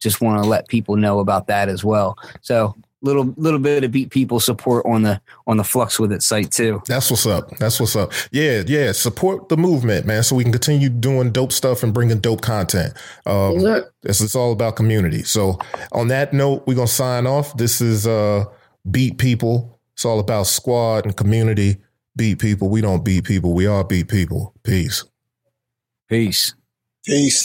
[0.00, 2.18] just want to let people know about that as well.
[2.40, 6.22] So little little bit of beat people support on the on the flux with it
[6.22, 6.80] site too.
[6.86, 7.50] That's what's up.
[7.58, 8.12] That's what's up.
[8.30, 8.92] Yeah, yeah.
[8.92, 12.94] Support the movement, man, so we can continue doing dope stuff and bringing dope content.
[13.26, 13.60] Um,
[14.04, 14.24] Yes, sir.
[14.24, 15.22] this all about community.
[15.22, 15.58] So,
[15.92, 17.56] on that note, we're gonna sign off.
[17.56, 18.44] This is uh,
[18.90, 19.80] Beat People.
[19.94, 21.76] It's all about squad and community.
[22.16, 22.68] Beat people.
[22.68, 23.54] We don't beat people.
[23.54, 24.54] We are beat people.
[24.64, 25.04] Peace.
[26.08, 26.54] Peace.
[27.06, 27.40] Peace.